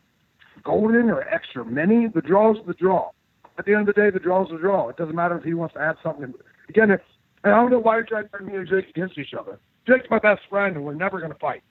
golden 0.64 1.10
or 1.10 1.22
extra 1.22 1.64
mini. 1.64 2.08
The 2.08 2.22
draw's 2.22 2.56
the 2.66 2.74
draw. 2.74 3.10
At 3.58 3.66
the 3.66 3.72
end 3.72 3.88
of 3.88 3.94
the 3.94 4.00
day, 4.00 4.10
the 4.10 4.20
draw's 4.20 4.48
the 4.50 4.58
draw. 4.58 4.88
It 4.88 4.96
doesn't 4.96 5.14
matter 5.14 5.36
if 5.36 5.44
he 5.44 5.54
wants 5.54 5.74
to 5.74 5.80
add 5.80 5.96
something. 6.02 6.32
Again, 6.68 6.90
if, 6.90 7.00
and 7.44 7.52
I 7.52 7.56
don't 7.56 7.70
know 7.70 7.78
why 7.78 7.96
you're 7.96 8.04
trying 8.04 8.24
to 8.24 8.28
turn 8.30 8.46
me 8.46 8.56
and 8.56 8.68
Jake 8.68 8.88
against 8.88 9.18
each 9.18 9.34
other. 9.38 9.58
Jake's 9.86 10.08
my 10.10 10.18
best 10.18 10.42
friend, 10.48 10.76
and 10.76 10.84
we're 10.84 10.94
never 10.94 11.18
going 11.18 11.32
to 11.32 11.38
fight. 11.38 11.62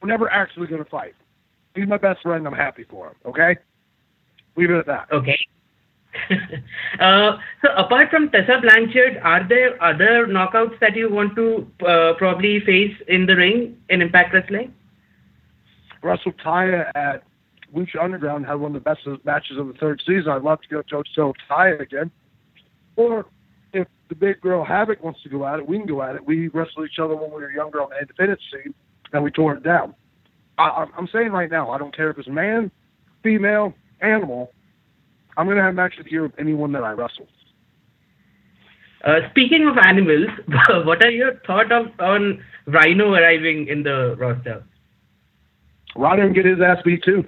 We're 0.00 0.08
never 0.08 0.30
actually 0.30 0.66
going 0.66 0.82
to 0.82 0.90
fight. 0.90 1.14
He's 1.74 1.86
my 1.86 1.98
best 1.98 2.22
friend. 2.22 2.38
and 2.38 2.48
I'm 2.48 2.58
happy 2.58 2.84
for 2.88 3.08
him. 3.08 3.14
Okay, 3.26 3.56
leave 4.56 4.70
it 4.70 4.78
at 4.78 4.86
that. 4.86 5.08
Okay. 5.12 5.38
uh, 7.00 7.36
so 7.62 7.68
apart 7.76 8.10
from 8.10 8.30
Tessa 8.30 8.58
Blanchard, 8.60 9.18
are 9.22 9.46
there 9.46 9.80
other 9.82 10.26
knockouts 10.26 10.78
that 10.80 10.96
you 10.96 11.08
want 11.10 11.36
to 11.36 11.70
uh, 11.86 12.14
probably 12.14 12.60
face 12.60 12.96
in 13.06 13.26
the 13.26 13.36
ring 13.36 13.76
in 13.90 14.02
Impact 14.02 14.34
Wrestling? 14.34 14.74
Russell 16.02 16.32
Taya 16.32 16.90
at 16.94 17.22
Lucha 17.74 18.02
Underground 18.02 18.46
had 18.46 18.54
one 18.54 18.74
of 18.74 18.82
the 18.82 18.88
best 18.88 19.06
matches 19.24 19.58
of 19.58 19.68
the 19.68 19.74
third 19.74 20.02
season. 20.04 20.30
I'd 20.30 20.42
love 20.42 20.60
to 20.62 20.68
go 20.68 20.82
toe 20.82 21.02
to 21.02 21.14
toe 21.14 21.26
with 21.28 21.36
Taya 21.48 21.80
again. 21.80 22.10
Or 22.96 23.26
if 23.72 23.86
the 24.08 24.14
big 24.14 24.40
girl 24.40 24.64
Havoc 24.64 25.02
wants 25.02 25.22
to 25.22 25.28
go 25.28 25.46
at 25.46 25.58
it, 25.58 25.66
we 25.68 25.78
can 25.78 25.86
go 25.86 26.02
at 26.02 26.16
it. 26.16 26.24
We 26.24 26.48
wrestled 26.48 26.86
each 26.86 26.98
other 26.98 27.14
when 27.16 27.30
we 27.30 27.36
were 27.42 27.50
younger 27.50 27.82
on 27.82 27.90
the 27.90 27.98
independent 28.00 28.40
scene, 28.52 28.74
and 29.12 29.22
we 29.22 29.30
tore 29.30 29.54
it 29.54 29.62
down. 29.62 29.94
I, 30.58 30.68
I'm- 30.68 31.08
saying 31.12 31.32
right 31.32 31.50
now, 31.50 31.70
I 31.70 31.78
don't 31.78 31.94
care 31.94 32.10
if 32.10 32.18
it's 32.18 32.28
man, 32.28 32.70
female, 33.22 33.74
animal. 34.00 34.52
I'm 35.36 35.46
going 35.46 35.56
to 35.56 35.62
have 35.62 35.72
a 35.72 35.76
match 35.76 35.94
of 35.98 36.06
the 36.10 36.18
with 36.20 36.32
anyone 36.38 36.72
that 36.72 36.82
I 36.84 36.90
wrestle. 36.92 37.28
Uh, 39.04 39.20
speaking 39.30 39.66
of 39.66 39.78
animals, 39.78 40.28
what 40.84 41.02
are 41.02 41.10
your 41.10 41.36
thoughts 41.46 41.70
of, 41.72 41.86
on 41.98 42.44
Rhino 42.66 43.14
arriving 43.14 43.68
in 43.68 43.82
the 43.82 44.14
roster? 44.18 44.64
Rhino 45.96 46.24
can 46.24 46.34
get 46.34 46.44
his 46.44 46.60
ass 46.60 46.78
beat 46.84 47.02
too. 47.02 47.24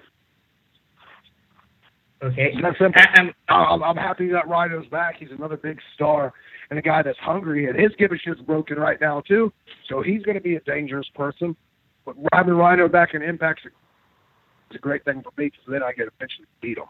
Okay. 2.23 2.53
It's 2.53 2.63
that 2.63 2.75
simple. 2.79 3.03
I- 3.03 3.21
I'm- 3.21 3.35
uh, 3.49 3.75
I'm, 3.75 3.83
I'm 3.83 3.97
happy 3.97 4.29
that 4.29 4.49
Rhino's 4.49 4.87
back. 4.87 5.17
He's 5.19 5.31
another 5.37 5.57
big 5.57 5.79
star 5.95 6.33
and 6.71 6.79
a 6.79 6.83
guy 6.83 7.03
that's 7.03 7.19
hungry, 7.19 7.67
and 7.69 7.79
his 7.79 7.91
give 7.99 8.13
a 8.13 8.17
shit's 8.19 8.41
broken 8.41 8.79
right 8.79 9.01
now 9.01 9.21
too. 9.21 9.53
So 9.89 10.01
he's 10.03 10.23
going 10.23 10.37
to 10.37 10.41
be 10.41 10.57
a 10.57 10.61
dangerous 10.61 11.07
person. 11.15 11.57
But 12.05 12.17
having 12.33 12.55
Rhino 12.55 12.89
back 12.89 13.15
in 13.15 13.23
Impact's 13.23 13.63
a, 13.67 14.79
great 14.79 15.05
thing 15.05 15.23
for 15.23 15.31
me 15.37 15.47
because 15.49 15.65
then 15.69 15.83
I 15.83 15.93
get 15.93 16.07
a 16.09 16.11
chance 16.19 16.33
to 16.41 16.47
beat 16.63 16.79
him. 16.79 16.85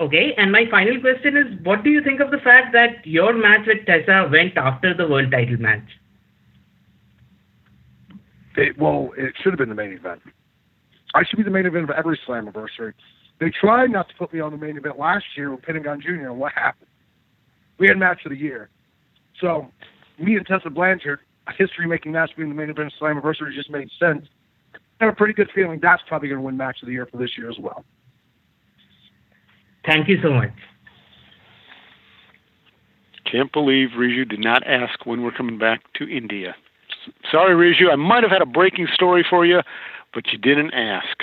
Okay, 0.00 0.34
and 0.36 0.50
my 0.50 0.64
final 0.70 1.00
question 1.00 1.36
is, 1.36 1.64
what 1.64 1.84
do 1.84 1.90
you 1.90 2.02
think 2.02 2.20
of 2.20 2.30
the 2.30 2.38
fact 2.38 2.72
that 2.72 3.06
your 3.06 3.32
match 3.32 3.66
with 3.66 3.86
Tessa 3.86 4.28
went 4.30 4.56
after 4.56 4.92
the 4.92 5.06
world 5.06 5.30
title 5.30 5.56
match? 5.58 5.88
It, 8.56 8.76
well, 8.78 9.10
it 9.16 9.32
should 9.42 9.52
have 9.52 9.58
been 9.58 9.68
the 9.68 9.74
main 9.74 9.92
event. 9.92 10.20
I 11.14 11.24
should 11.24 11.36
be 11.36 11.44
the 11.44 11.50
main 11.50 11.66
event 11.66 11.84
of 11.84 11.90
every 11.90 12.18
Slammiversary. 12.26 12.92
They 13.38 13.50
tried 13.50 13.90
not 13.90 14.08
to 14.08 14.14
put 14.14 14.32
me 14.32 14.40
on 14.40 14.52
the 14.52 14.58
main 14.58 14.76
event 14.76 14.98
last 14.98 15.24
year 15.36 15.50
with 15.50 15.62
Pentagon 15.62 16.00
Jr. 16.00 16.28
and 16.28 16.38
what 16.38 16.52
happened? 16.52 16.88
We 17.78 17.88
had 17.88 17.98
match 17.98 18.20
of 18.24 18.30
the 18.30 18.38
year. 18.38 18.70
So 19.40 19.70
me 20.18 20.36
and 20.36 20.46
Tessa 20.46 20.70
Blanchard, 20.70 21.20
a 21.46 21.52
history 21.52 21.86
making 21.86 22.12
match 22.12 22.30
being 22.36 22.48
the 22.48 22.54
main 22.54 22.70
event 22.70 22.92
of 22.92 23.00
Slammiversary 23.00 23.54
just 23.54 23.70
made 23.70 23.90
sense. 24.00 24.26
I 25.00 25.04
have 25.04 25.12
a 25.12 25.16
pretty 25.16 25.34
good 25.34 25.50
feeling 25.54 25.78
that's 25.82 26.02
probably 26.08 26.28
going 26.28 26.38
to 26.38 26.44
win 26.44 26.56
match 26.56 26.78
of 26.82 26.86
the 26.86 26.92
year 26.92 27.06
for 27.06 27.18
this 27.18 27.36
year 27.36 27.50
as 27.50 27.58
well. 27.58 27.84
Thank 29.84 30.08
you 30.08 30.18
so 30.22 30.30
much. 30.30 30.50
Can't 33.30 33.52
believe 33.52 33.90
Riju 33.96 34.28
did 34.28 34.40
not 34.40 34.66
ask 34.66 35.04
when 35.04 35.22
we're 35.22 35.32
coming 35.32 35.58
back 35.58 35.80
to 35.94 36.08
India. 36.08 36.54
Sorry, 37.30 37.54
Riju. 37.54 37.92
I 37.92 37.96
might 37.96 38.22
have 38.22 38.32
had 38.32 38.42
a 38.42 38.46
breaking 38.46 38.88
story 38.94 39.24
for 39.28 39.44
you, 39.44 39.60
but 40.14 40.28
you 40.32 40.38
didn't 40.38 40.72
ask. 40.72 41.22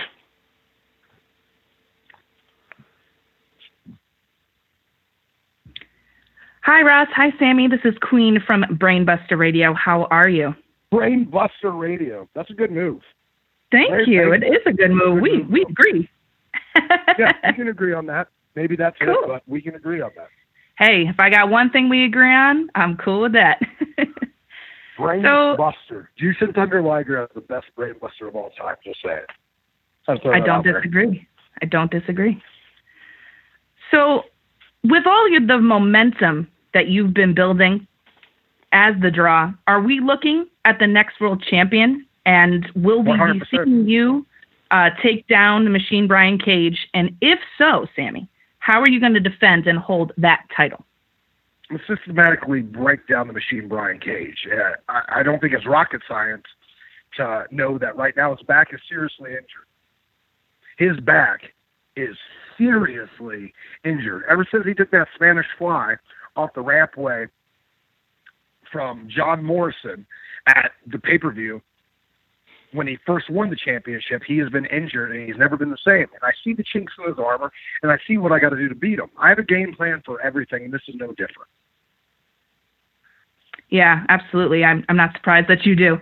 Hi, 6.63 6.82
Ross. 6.82 7.10
Hi, 7.13 7.32
Sammy. 7.39 7.67
This 7.67 7.82
is 7.84 7.93
Queen 8.02 8.39
from 8.45 8.63
Brainbuster 8.63 9.38
Radio. 9.38 9.73
How 9.73 10.06
are 10.06 10.30
you? 10.30 10.56
Brainbuster 10.93 11.78
Radio. 11.78 12.30
That's 12.36 12.49
a 12.49 12.54
good 12.54 12.71
move. 12.71 13.02
Thank 13.69 14.08
you. 14.08 14.32
It 14.32 14.43
is 14.43 14.62
a 14.65 14.71
good 14.71 14.91
move. 14.91 15.19
We 15.21 15.41
we 15.43 15.65
agree. 15.69 16.10
yeah, 17.19 17.34
we 17.47 17.54
can 17.54 17.67
agree 17.67 17.93
on 17.93 18.06
that. 18.06 18.30
Maybe 18.56 18.78
that's 18.78 18.95
Cool. 18.99 19.10
it, 19.10 19.28
but 19.28 19.43
we 19.45 19.62
can 19.62 19.76
agree 19.76 19.99
on 19.99 20.12
that. 20.15 20.28
Hey, 20.78 21.06
if 21.08 21.19
I 21.19 21.30
got 21.30 21.49
one 21.49 21.69
thing 21.69 21.89
we 21.89 22.06
agree 22.06 22.34
on, 22.34 22.69
I'm 22.76 22.95
cool 22.95 23.21
with 23.23 23.34
that. 23.34 23.60
Brainbuster. 24.97 26.08
Jushin 26.17 26.56
Thunder 26.56 26.82
Liger 26.82 27.23
is 27.23 27.30
the 27.36 27.41
best 27.41 27.65
brainbuster 27.78 28.28
of 28.28 28.36
all 28.36 28.52
time. 28.52 28.76
Just 28.86 29.02
say 29.04 29.15
it. 29.15 29.30
I'm 30.08 30.17
throwing 30.19 30.41
I 30.41 30.45
don't 30.45 30.63
there. 30.63 30.80
disagree. 30.80 31.28
I 31.62 31.65
don't 31.65 31.91
disagree. 31.91 32.41
So, 33.91 34.23
with 34.84 35.06
all 35.06 35.30
your, 35.30 35.45
the 35.45 35.58
momentum 35.60 36.47
that 36.74 36.88
you've 36.88 37.14
been 37.14 37.34
building 37.34 37.88
as 38.72 38.96
the 39.02 39.12
draw, 39.12 39.52
are 39.68 39.82
we 39.82 40.00
looking 40.00 40.48
at 40.66 40.80
the 40.80 40.88
next 40.88 41.20
world 41.22 41.44
champion? 41.50 42.06
And 42.26 42.66
will 42.76 43.00
we 43.04 43.12
be 43.12 43.18
100%. 43.18 43.44
seeing 43.52 43.88
you 43.88 44.26
uh, 44.72 44.90
take 45.02 45.28
down 45.28 45.64
the 45.64 45.70
machine 45.70 46.08
Brian 46.08 46.40
Cage? 46.40 46.88
And 46.94 47.16
if 47.22 47.40
so, 47.58 47.86
Sammy, 47.96 48.28
how 48.60 48.82
are 48.82 48.90
you 48.90 49.00
going 49.00 49.14
to 49.14 49.20
defend 49.20 49.68
and 49.68 49.78
hold 49.78 50.12
that 50.18 50.46
title? 50.56 50.86
systematically 51.88 52.62
break 52.62 53.08
down 53.08 53.28
the 53.28 53.34
machine 53.34 53.68
Brian 53.68 54.00
Cage. 54.00 54.48
Uh, 54.52 54.74
I, 54.90 55.20
I 55.20 55.24
don't 55.24 55.40
think 55.40 55.54
it's 55.54 55.66
rocket 55.66 56.02
science 56.08 56.44
to 57.18 57.46
know 57.52 57.78
that 57.78 57.96
right 57.96 58.16
now 58.16 58.36
his 58.36 58.46
back 58.46 58.68
is 58.74 58.80
seriously 58.88 59.32
injured. 59.32 59.68
His 60.78 61.00
back 61.04 61.42
is 61.96 62.16
seriously 62.58 63.54
injured. 63.84 64.24
Ever 64.30 64.48
since 64.52 64.66
he 64.66 64.74
took 64.74 64.92
that 64.92 65.08
Spanish 65.16 65.46
fly 65.58 65.96
off 66.36 66.54
the 66.54 66.63
rampway 66.63 67.30
from 68.72 69.08
John 69.10 69.43
Morrison 69.43 70.06
at 70.48 70.72
the 70.88 71.00
pay 71.00 71.17
per 71.17 71.32
view, 71.32 71.62
when 72.74 72.88
he 72.88 72.98
first 73.06 73.30
won 73.30 73.50
the 73.50 73.56
championship, 73.56 74.24
he 74.26 74.38
has 74.39 74.50
been 74.50 74.65
injured 74.65 75.12
and 75.12 75.28
he's 75.28 75.38
never 75.38 75.56
been 75.56 75.69
the 75.69 75.78
same. 75.86 76.08
And 76.13 76.24
I 76.24 76.32
see 76.43 76.54
the 76.54 76.63
chinks 76.63 76.93
in 77.00 77.08
his 77.08 77.19
armor, 77.19 77.52
and 77.84 77.91
I 77.91 77.98
see 78.08 78.17
what 78.17 78.32
I 78.32 78.39
got 78.39 78.50
to 78.50 78.58
do 78.58 78.67
to 78.67 78.76
beat 78.76 79.00
him. 79.00 79.10
I 79.17 79.30
have 79.30 79.38
a 79.38 79.43
game 79.43 79.74
plan 79.76 80.02
for 80.06 80.19
everything, 80.22 80.65
and 80.65 80.74
this 80.74 80.82
is 80.88 80.96
no 80.96 81.08
different. 81.10 81.50
Yeah, 83.69 84.04
absolutely. 84.10 84.63
I'm 84.63 84.84
I'm 84.89 84.98
not 84.98 85.13
surprised 85.13 85.48
that 85.50 85.65
you 85.65 85.76
do. 85.76 86.00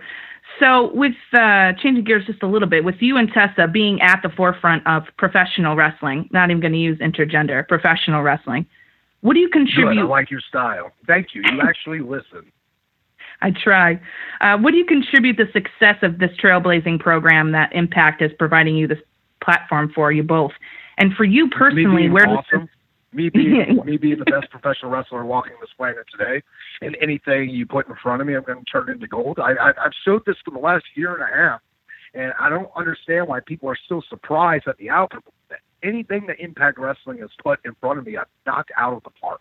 So, 0.60 0.92
with 0.94 1.14
uh, 1.32 1.72
changing 1.82 2.04
gears 2.04 2.26
just 2.26 2.42
a 2.42 2.46
little 2.46 2.68
bit, 2.68 2.84
with 2.84 2.96
you 3.00 3.16
and 3.16 3.32
Tessa 3.32 3.66
being 3.66 4.00
at 4.02 4.20
the 4.22 4.28
forefront 4.28 4.86
of 4.86 5.04
professional 5.16 5.76
wrestling, 5.76 6.28
not 6.32 6.50
even 6.50 6.60
going 6.60 6.74
to 6.74 6.78
use 6.78 6.98
intergender, 6.98 7.66
professional 7.66 8.22
wrestling, 8.22 8.66
what 9.22 9.34
do 9.34 9.40
you 9.40 9.48
Good. 9.48 9.62
I 9.62 9.64
contribute? 9.64 10.06
like 10.08 10.30
your 10.30 10.40
style. 10.40 10.92
Thank 11.06 11.28
you. 11.34 11.42
You 11.42 11.60
actually 11.68 12.00
listen. 12.00 12.52
I 13.40 13.50
try. 13.50 14.00
Uh, 14.40 14.58
what 14.58 14.70
do 14.70 14.76
you 14.76 14.84
contribute 14.84 15.36
the 15.36 15.46
success 15.52 15.96
of 16.02 16.18
this 16.18 16.30
trailblazing 16.42 17.00
program 17.00 17.52
that 17.52 17.72
Impact 17.72 18.22
is 18.22 18.30
providing 18.38 18.76
you 18.76 18.86
this 18.86 18.98
platform 19.42 19.90
for 19.94 20.12
you 20.12 20.22
both? 20.22 20.52
And 20.98 21.14
for 21.14 21.24
you 21.24 21.48
personally, 21.48 22.08
where 22.08 22.26
does 22.26 22.38
awesome, 22.38 22.68
me 23.12 23.30
being 23.30 23.80
me 23.84 23.96
being 23.96 24.18
the 24.18 24.24
best 24.24 24.50
professional 24.50 24.90
wrestler 24.90 25.24
walking 25.24 25.54
this 25.60 25.70
planet 25.76 26.04
today, 26.16 26.42
and 26.80 26.96
anything 27.00 27.50
you 27.50 27.66
put 27.66 27.88
in 27.88 27.94
front 28.02 28.20
of 28.20 28.28
me, 28.28 28.34
I'm 28.34 28.44
going 28.44 28.58
to 28.58 28.70
turn 28.70 28.90
into 28.90 29.06
gold. 29.08 29.38
I, 29.40 29.52
I 29.52 29.68
I've 29.70 29.92
showed 30.04 30.22
this 30.26 30.36
for 30.44 30.50
the 30.50 30.60
last 30.60 30.84
year 30.94 31.14
and 31.14 31.22
a 31.22 31.34
half, 31.34 31.60
and 32.14 32.32
I 32.38 32.48
don't 32.48 32.70
understand 32.76 33.26
why 33.26 33.40
people 33.40 33.68
are 33.68 33.78
still 33.84 34.02
surprised 34.08 34.68
at 34.68 34.76
the 34.78 34.90
outcome. 34.90 35.22
Anything 35.82 36.26
that 36.28 36.38
Impact 36.40 36.78
Wrestling 36.78 37.18
has 37.18 37.30
put 37.42 37.58
in 37.64 37.74
front 37.80 37.98
of 37.98 38.06
me, 38.06 38.16
I've 38.16 38.26
knocked 38.46 38.70
out 38.76 38.94
of 38.94 39.02
the 39.02 39.10
park. 39.10 39.40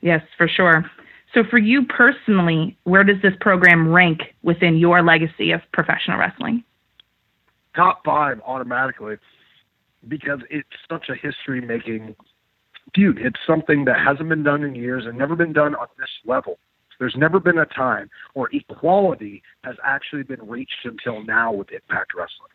Yes, 0.00 0.22
for 0.38 0.48
sure. 0.48 0.90
So, 1.34 1.42
for 1.48 1.58
you 1.58 1.84
personally, 1.86 2.76
where 2.84 3.04
does 3.04 3.20
this 3.22 3.34
program 3.40 3.88
rank 3.88 4.20
within 4.42 4.76
your 4.76 5.02
legacy 5.02 5.52
of 5.52 5.60
professional 5.72 6.18
wrestling? 6.18 6.64
top 7.74 8.02
five 8.04 8.40
automatically 8.46 9.16
because 10.08 10.40
it's 10.50 10.68
such 10.90 11.08
a 11.08 11.14
history 11.14 11.60
making 11.60 12.14
feud. 12.94 13.18
It's 13.18 13.38
something 13.46 13.84
that 13.84 13.96
hasn't 14.04 14.28
been 14.28 14.42
done 14.42 14.64
in 14.64 14.74
years 14.74 15.04
and 15.06 15.16
never 15.16 15.36
been 15.36 15.52
done 15.52 15.74
on 15.74 15.86
this 15.98 16.08
level. 16.24 16.58
There's 16.98 17.14
never 17.16 17.40
been 17.40 17.58
a 17.58 17.66
time 17.66 18.10
where 18.34 18.48
equality 18.52 19.42
has 19.64 19.76
actually 19.84 20.22
been 20.22 20.46
reached 20.46 20.84
until 20.84 21.24
now 21.24 21.52
with 21.52 21.70
Impact 21.70 22.12
Wrestling. 22.14 22.50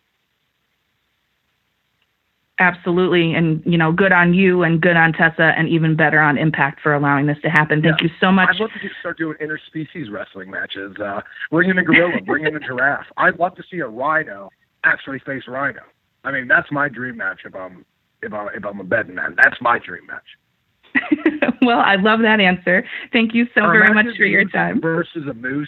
Absolutely. 2.59 3.33
And, 3.33 3.61
you 3.65 3.77
know, 3.77 3.91
good 3.91 4.13
on 4.13 4.33
you 4.33 4.63
and 4.63 4.81
good 4.81 4.95
on 4.95 5.11
Tessa 5.11 5.53
and 5.57 5.67
even 5.67 5.95
better 5.95 6.19
on 6.19 6.37
Impact 6.37 6.79
for 6.81 6.93
allowing 6.93 7.25
this 7.25 7.37
to 7.41 7.49
happen. 7.49 7.81
Thank 7.81 7.99
Yeah. 7.99 8.07
you 8.07 8.13
so 8.19 8.31
much. 8.31 8.49
I'd 8.51 8.59
love 8.61 8.71
to 8.71 8.89
start 9.01 9.17
doing 9.17 9.35
interspecies 9.41 10.09
wrestling 10.09 10.49
matches. 10.51 10.95
Uh, 10.97 11.21
bring 11.51 11.69
in 11.69 11.77
a 11.77 11.83
gorilla, 11.83 12.21
bring 12.21 12.45
in 12.45 12.55
a 12.55 12.59
giraffe. 12.59 13.07
I'd 13.17 13.37
love 13.39 13.55
to 13.55 13.63
see 13.69 13.79
a 13.79 13.87
rhino 13.87 14.49
actually 14.85 15.19
face 15.19 15.43
rhino. 15.47 15.81
I 16.23 16.31
mean, 16.31 16.47
that's 16.47 16.71
my 16.71 16.87
dream 16.87 17.17
match 17.17 17.41
if 17.45 17.53
I'm 17.55 17.85
if 18.21 18.33
I'm 18.33 18.47
if 18.55 18.65
I'm 18.65 18.79
a 18.79 18.83
betting 18.85 19.15
man. 19.15 19.35
That's 19.35 19.59
my 19.61 19.77
dream 19.77 20.07
match. 20.07 21.57
well, 21.61 21.79
I 21.79 21.95
love 21.95 22.21
that 22.21 22.39
answer. 22.39 22.85
Thank 23.11 23.33
you 23.33 23.47
so 23.53 23.61
very 23.69 23.93
much 23.93 24.15
for 24.15 24.23
your 24.25 24.45
time. 24.47 24.79
Versus 24.79 25.27
a 25.29 25.33
moose. 25.33 25.67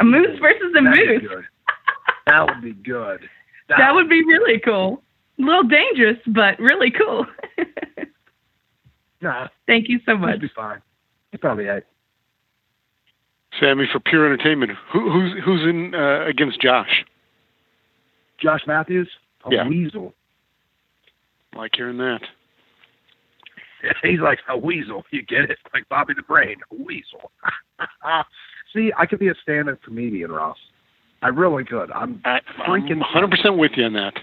A 0.00 0.04
moose 0.04 0.38
versus 0.38 0.74
a 0.78 0.82
That'd 0.82 1.22
moose. 1.22 1.44
That 2.26 2.46
would 2.46 2.62
be 2.62 2.72
good. 2.72 3.28
That 3.66 3.94
would 3.94 4.10
be 4.10 4.22
really 4.22 4.60
cool. 4.60 5.02
A 5.38 5.42
little 5.42 5.64
dangerous, 5.64 6.18
but 6.26 6.58
really 6.58 6.90
cool. 6.90 7.26
Nah, 9.20 9.48
Thank 9.66 9.88
you 9.88 10.00
so 10.06 10.16
much. 10.16 10.28
that'd 10.28 10.40
be 10.42 10.50
fine. 10.54 10.82
It's 11.32 11.40
probably 11.40 11.64
it. 11.64 11.86
Sammy, 13.58 13.86
for 13.90 14.00
pure 14.00 14.26
entertainment, 14.26 14.72
who, 14.92 15.10
who's 15.10 15.32
who's 15.44 15.62
in 15.62 15.94
uh, 15.94 16.24
against 16.26 16.60
Josh? 16.60 17.04
Josh 18.38 18.60
Matthews, 18.66 19.08
a 19.46 19.50
Yeah. 19.54 19.68
weasel. 19.68 20.12
Like 21.56 21.72
hearing 21.76 21.98
that. 21.98 22.20
He's 24.02 24.18
like 24.20 24.40
a 24.48 24.58
weasel. 24.58 25.04
You 25.10 25.22
get 25.22 25.50
it? 25.50 25.58
Like 25.72 25.88
Bobby 25.88 26.14
the 26.14 26.22
Brain, 26.22 26.56
a 26.72 26.82
weasel. 26.82 27.30
See, 28.74 28.92
I 28.98 29.06
could 29.06 29.20
be 29.20 29.28
a 29.28 29.34
stand-up 29.42 29.80
comedian, 29.82 30.32
Ross. 30.32 30.58
I 31.22 31.28
really 31.28 31.64
could. 31.64 31.90
I'm 31.92 32.20
I, 32.24 32.40
freaking 32.66 33.00
I'm 33.14 33.30
100% 33.30 33.56
with 33.56 33.72
you 33.76 33.84
on 33.84 33.92
that. 33.94 34.14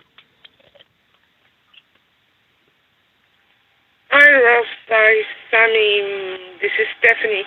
Hi, 4.13 4.27
Ross. 4.29 4.67
Hi, 4.89 5.23
Sammy. 5.49 6.01
Mm, 6.03 6.59
This 6.59 6.71
is 6.77 6.87
Stephanie 6.99 7.45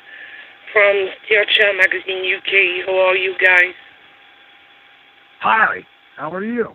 from 0.72 1.11
Steel 1.27 1.44
Magazine 1.77 2.24
UK. 2.24 2.87
How 2.87 2.98
are 3.09 3.16
you 3.16 3.35
guys? 3.37 3.74
Hi. 5.40 5.85
How 6.16 6.33
are 6.33 6.42
you? 6.42 6.72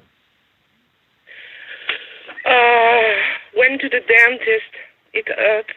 Uh, 2.46 3.14
went 3.58 3.82
to 3.82 3.90
the 3.90 4.02
dentist. 4.06 4.74
It 5.14 5.26
hurts. 5.28 5.74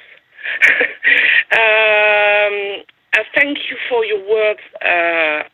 um, 1.56 2.84
uh, 3.16 3.24
thank 3.34 3.56
you 3.70 3.78
for 3.88 4.04
your 4.04 4.20
words 4.28 4.60
uh, 4.84 5.48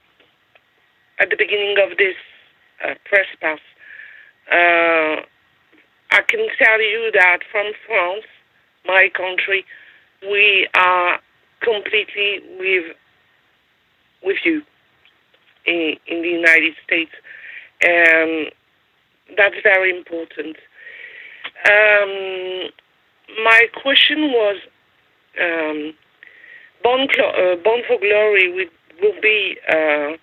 at 1.22 1.30
the 1.30 1.36
beginning 1.38 1.76
of 1.78 1.96
this 1.96 2.16
uh, 2.84 2.94
press 3.08 3.26
pass. 3.40 3.60
Uh, 4.50 5.22
I 6.10 6.22
can 6.26 6.48
tell 6.58 6.82
you 6.82 7.12
that 7.14 7.38
from 7.52 7.70
France, 7.86 8.24
my 8.88 9.10
country, 9.14 9.64
we 10.22 10.66
are 10.74 11.20
completely 11.62 12.40
with 12.58 12.96
with 14.24 14.38
you 14.44 14.62
in, 15.66 15.96
in 16.06 16.22
the 16.22 16.28
United 16.28 16.74
States. 16.84 17.12
Um, 17.86 18.46
that's 19.36 19.54
very 19.62 19.96
important. 19.96 20.56
Um, 21.70 22.70
my 23.44 23.66
question 23.80 24.32
was, 24.32 24.56
um, 25.40 25.94
Born, 26.82 27.02
uh, 27.02 27.56
for 27.62 27.98
Glory 28.00 28.52
will, 28.52 28.70
will 29.02 29.20
be 29.20 29.56
uh, 29.68 30.16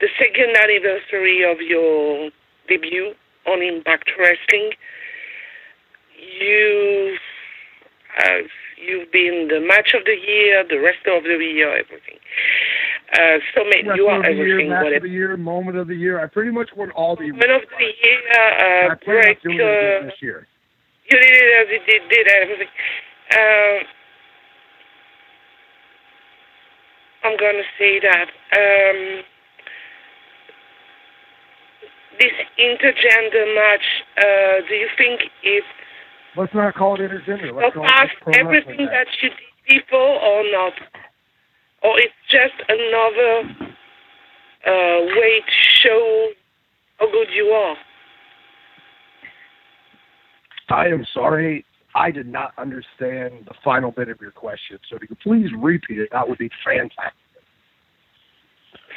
the 0.00 0.08
second 0.18 0.56
anniversary 0.56 1.44
of 1.44 1.60
your 1.60 2.30
debut 2.68 3.14
on 3.46 3.62
Impact 3.62 4.10
Wrestling. 4.18 4.72
You, 6.40 7.16
uh, 8.20 8.38
you've 8.76 9.10
been 9.12 9.48
the 9.48 9.60
match 9.66 9.94
of 9.94 10.04
the 10.04 10.16
year, 10.16 10.64
the 10.68 10.78
rest 10.80 11.06
of 11.06 11.22
the 11.22 11.36
year, 11.38 11.70
everything. 11.76 12.18
Uh, 13.12 13.38
so 13.54 13.64
many, 13.64 13.84
you 13.96 14.06
are 14.06 14.22
the 14.22 14.32
year, 14.32 14.52
everything. 14.60 14.70
match 14.70 14.96
of 14.96 15.02
the 15.02 15.08
year, 15.08 15.36
moment 15.36 15.76
of 15.76 15.86
the 15.88 15.94
year. 15.94 16.20
I 16.20 16.26
pretty 16.26 16.50
much 16.50 16.70
won 16.76 16.90
all 16.92 17.14
the. 17.16 17.30
Man 17.32 17.50
of 17.50 17.62
the 17.78 17.84
year, 17.84 18.20
uh, 18.30 18.92
I 18.92 18.94
plan 18.96 19.16
on 19.16 19.22
break. 19.22 19.42
doing 19.42 19.58
it 19.58 19.62
again 19.62 20.02
Uh, 20.02 20.06
this 20.06 20.22
year. 20.22 20.46
you 21.10 21.18
did 21.18 21.30
it, 21.30 21.68
you 21.70 21.80
did, 21.86 22.08
did 22.08 22.28
everything. 22.28 22.68
Uh, 23.32 23.84
I'm 27.24 27.36
gonna 27.38 27.62
say 27.78 28.00
that. 28.00 28.28
Um, 28.56 29.22
this 32.20 32.32
intergender 32.58 33.54
match, 33.54 33.86
uh, 34.18 34.68
do 34.68 34.74
you 34.74 34.88
think 34.98 35.20
it's 35.42 35.66
Let's 36.36 36.54
not 36.54 36.74
call 36.74 36.94
it 36.94 37.10
intergender. 37.10 37.54
Let's 37.54 37.68
Of 37.68 37.74
call 37.74 37.84
us, 37.84 38.04
it 38.04 38.22
pro 38.22 38.32
wrestling 38.32 38.46
everything 38.46 38.86
that 38.86 39.06
you 39.22 39.30
before 39.68 39.98
or 40.00 40.42
not? 40.50 40.72
Or 41.82 41.98
it's 41.98 42.14
just 42.30 42.54
another 42.68 43.76
uh, 44.66 45.20
way 45.20 45.40
to 45.40 45.52
show 45.82 46.28
how 46.98 47.10
good 47.10 47.28
you 47.34 47.46
are? 47.46 47.76
I 50.70 50.86
am 50.86 51.04
sorry. 51.12 51.64
I 51.94 52.10
did 52.10 52.26
not 52.26 52.52
understand 52.56 53.44
the 53.46 53.54
final 53.62 53.90
bit 53.90 54.08
of 54.08 54.20
your 54.20 54.30
question. 54.30 54.78
So 54.88 54.96
if 54.96 55.02
you 55.02 55.08
could 55.08 55.20
please 55.20 55.50
repeat 55.58 55.98
it, 55.98 56.08
that 56.12 56.26
would 56.26 56.38
be 56.38 56.48
fantastic. 56.64 57.12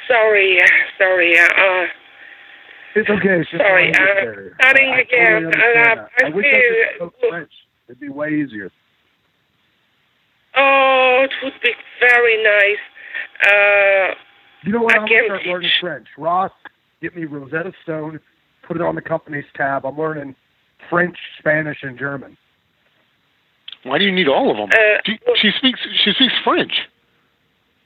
Sorry, 0.07 0.61
uh, 0.61 0.67
sorry. 0.97 1.37
Uh, 1.37 1.87
It's 2.95 3.09
okay. 3.09 3.41
It's 3.41 3.49
just 3.51 3.61
Sorry, 3.61 3.91
language 3.91 3.99
uh, 3.99 4.23
barrier. 4.23 4.55
starting 4.59 4.89
I, 4.89 4.95
I 4.95 4.99
again, 5.01 5.43
Totally 5.43 5.45
understand 5.45 5.99
uh, 5.99 6.03
that. 6.03 6.23
I 6.23 6.27
I 6.27 6.29
wish 6.35 6.45
I 6.45 6.55
could 6.55 6.95
spoke 6.95 7.13
French. 7.29 7.51
It'd 7.87 7.99
be 7.99 8.09
way 8.09 8.29
easier. 8.29 8.71
oh, 10.55 11.25
it 11.25 11.31
would 11.43 11.53
be 11.61 11.71
very 11.99 12.43
nice. 12.43 12.83
Uh, 13.45 14.15
You 14.63 14.71
know 14.71 14.81
what? 14.81 14.95
I 14.95 14.99
I'm 14.99 15.07
gonna 15.07 15.25
start 15.27 15.45
learning 15.45 15.69
French. 15.81 16.07
Ross, 16.17 16.51
get 17.01 17.15
me 17.15 17.25
Rosetta 17.25 17.73
Stone. 17.83 18.19
Put 18.67 18.77
it 18.77 18.81
on 18.81 18.95
the 18.95 19.01
company's 19.01 19.45
tab. 19.55 19.85
I'm 19.85 19.97
learning 19.97 20.35
French, 20.89 21.17
Spanish, 21.39 21.79
and 21.83 21.99
German. 21.99 22.37
Why 23.83 23.99
do 23.99 24.05
you 24.05 24.11
need 24.11 24.27
all 24.27 24.49
of 24.49 24.57
them? 24.57 24.69
Uh, 24.71 25.01
she, 25.05 25.19
she 25.41 25.51
speaks 25.57 25.79
she 26.03 26.11
speaks 26.13 26.33
French. 26.43 26.71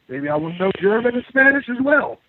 Maybe 0.08 0.30
I 0.30 0.36
will 0.36 0.54
know 0.58 0.72
German 0.80 1.15
and 1.15 1.26
Spanish 1.28 1.65
as 1.69 1.78
well. 1.84 2.19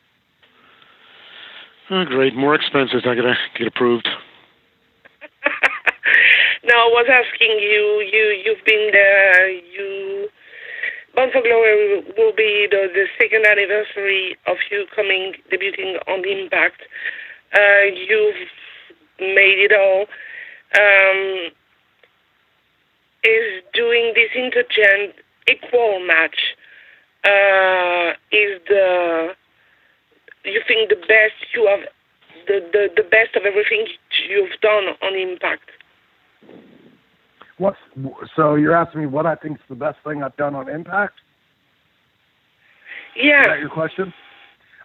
Oh, 1.90 2.04
great. 2.04 2.36
More 2.36 2.54
expenses. 2.54 3.02
Not 3.04 3.16
gonna 3.16 3.34
get 3.58 3.66
approved. 3.66 4.06
no, 6.64 6.74
I 6.74 6.86
was 6.86 7.08
asking 7.10 7.58
you. 7.58 8.08
You 8.12 8.42
you've 8.44 8.64
been 8.64 8.90
there. 8.92 9.50
You 9.50 10.28
Bound 11.14 11.32
for 11.32 11.42
Glory 11.42 12.04
will 12.16 12.32
be 12.36 12.68
the, 12.70 12.86
the 12.94 13.06
second 13.20 13.44
anniversary 13.44 14.36
of 14.46 14.58
you 14.70 14.86
coming 14.94 15.34
debuting 15.52 15.98
on 16.06 16.24
Impact. 16.24 16.82
Uh, 17.52 17.86
you've 17.92 18.36
made 19.18 19.58
it 19.58 19.72
all. 19.72 20.06
Um, 20.78 21.50
is 23.24 23.64
doing 23.74 24.12
this 24.14 24.30
intergent 24.36 25.16
equal 25.50 25.98
match 26.06 26.54
uh, 27.24 28.12
is 28.30 28.60
the 28.68 29.34
you 30.44 30.62
think 30.66 30.88
the 30.88 30.96
best 30.96 31.36
you 31.54 31.68
have 31.68 31.80
the, 32.46 32.60
the, 32.72 32.88
the 32.96 33.02
best 33.02 33.36
of 33.36 33.42
everything 33.44 33.86
you've 34.28 34.58
done 34.62 34.96
on 35.02 35.14
Impact? 35.14 35.70
What's 37.58 37.76
so? 38.34 38.54
You're 38.54 38.74
asking 38.74 39.02
me 39.02 39.06
what 39.06 39.26
I 39.26 39.34
think 39.34 39.58
is 39.58 39.64
the 39.68 39.74
best 39.74 39.98
thing 40.02 40.22
I've 40.22 40.36
done 40.36 40.54
on 40.54 40.68
Impact? 40.68 41.14
Yeah. 43.14 43.40
Is 43.40 43.46
that 43.46 43.58
your 43.60 43.68
question? 43.68 44.14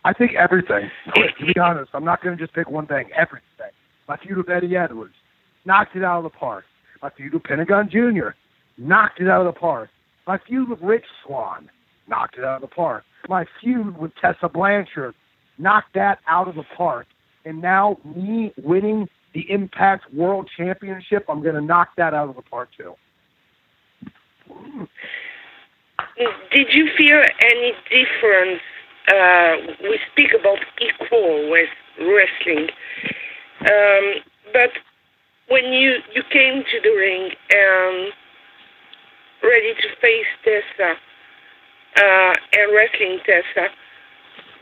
I 0.04 0.14
think 0.14 0.34
everything. 0.34 0.92
to 1.16 1.54
be 1.54 1.60
honest, 1.60 1.92
I'm 1.94 2.04
not 2.04 2.22
going 2.22 2.38
to 2.38 2.44
just 2.44 2.54
pick 2.54 2.70
one 2.70 2.86
thing. 2.86 3.10
Everything. 3.16 3.72
My 4.08 4.18
feud 4.18 4.38
with 4.38 4.50
Eddie 4.50 4.76
Edwards 4.76 5.14
knocked 5.66 5.96
it 5.96 6.04
out 6.04 6.18
of 6.18 6.24
the 6.24 6.38
park. 6.38 6.66
My 7.02 7.10
feud 7.16 7.34
with 7.34 7.44
Pentagon 7.44 7.90
Jr. 7.90 8.30
knocked 8.78 9.22
it 9.22 9.30
out 9.30 9.46
of 9.46 9.54
the 9.54 9.60
park. 9.60 9.90
My 10.28 10.38
feud 10.48 10.70
with 10.70 10.82
Rich 10.82 11.06
Swann 11.26 11.70
knocked 12.08 12.38
it 12.38 12.44
out 12.44 12.62
of 12.62 12.70
the 12.70 12.76
park. 12.76 13.04
My 13.30 13.46
feud 13.62 13.98
with 13.98 14.12
Tessa 14.22 14.50
Blanchard 14.50 15.16
knocked 15.58 15.94
that 15.96 16.20
out 16.28 16.48
of 16.48 16.56
the 16.56 16.66
park. 16.76 17.08
And 17.46 17.62
now 17.62 17.98
me 18.04 18.54
winning 18.58 19.08
the 19.34 19.50
Impact 19.52 20.14
World 20.14 20.50
Championship, 20.58 21.26
I'm 21.30 21.44
going 21.44 21.56
to 21.56 21.62
knock 21.62 21.90
that 21.98 22.14
out 22.14 22.30
of 22.30 22.36
the 22.36 22.42
park 22.42 22.70
too. 22.78 22.96
Did 26.52 26.68
you 26.72 26.90
feel 26.98 27.22
any 27.44 27.74
difference? 27.90 28.62
Uh, 29.08 29.74
we 29.84 30.00
speak 30.12 30.32
about 30.40 30.58
equal 30.82 31.52
with 31.52 31.70
wrestling, 32.00 32.70
um, 33.62 34.16
but 34.52 34.72
when 35.48 35.66
you 35.66 35.98
you 36.14 36.24
came 36.32 36.64
to 36.64 36.82
the 36.82 36.90
ring 36.90 37.30
and 37.52 38.12
ready 39.44 39.74
to 39.76 39.88
face 40.02 40.26
Tessa 40.44 40.96
uh, 41.98 42.34
and 42.54 42.74
wrestling 42.74 43.20
Tessa, 43.26 43.68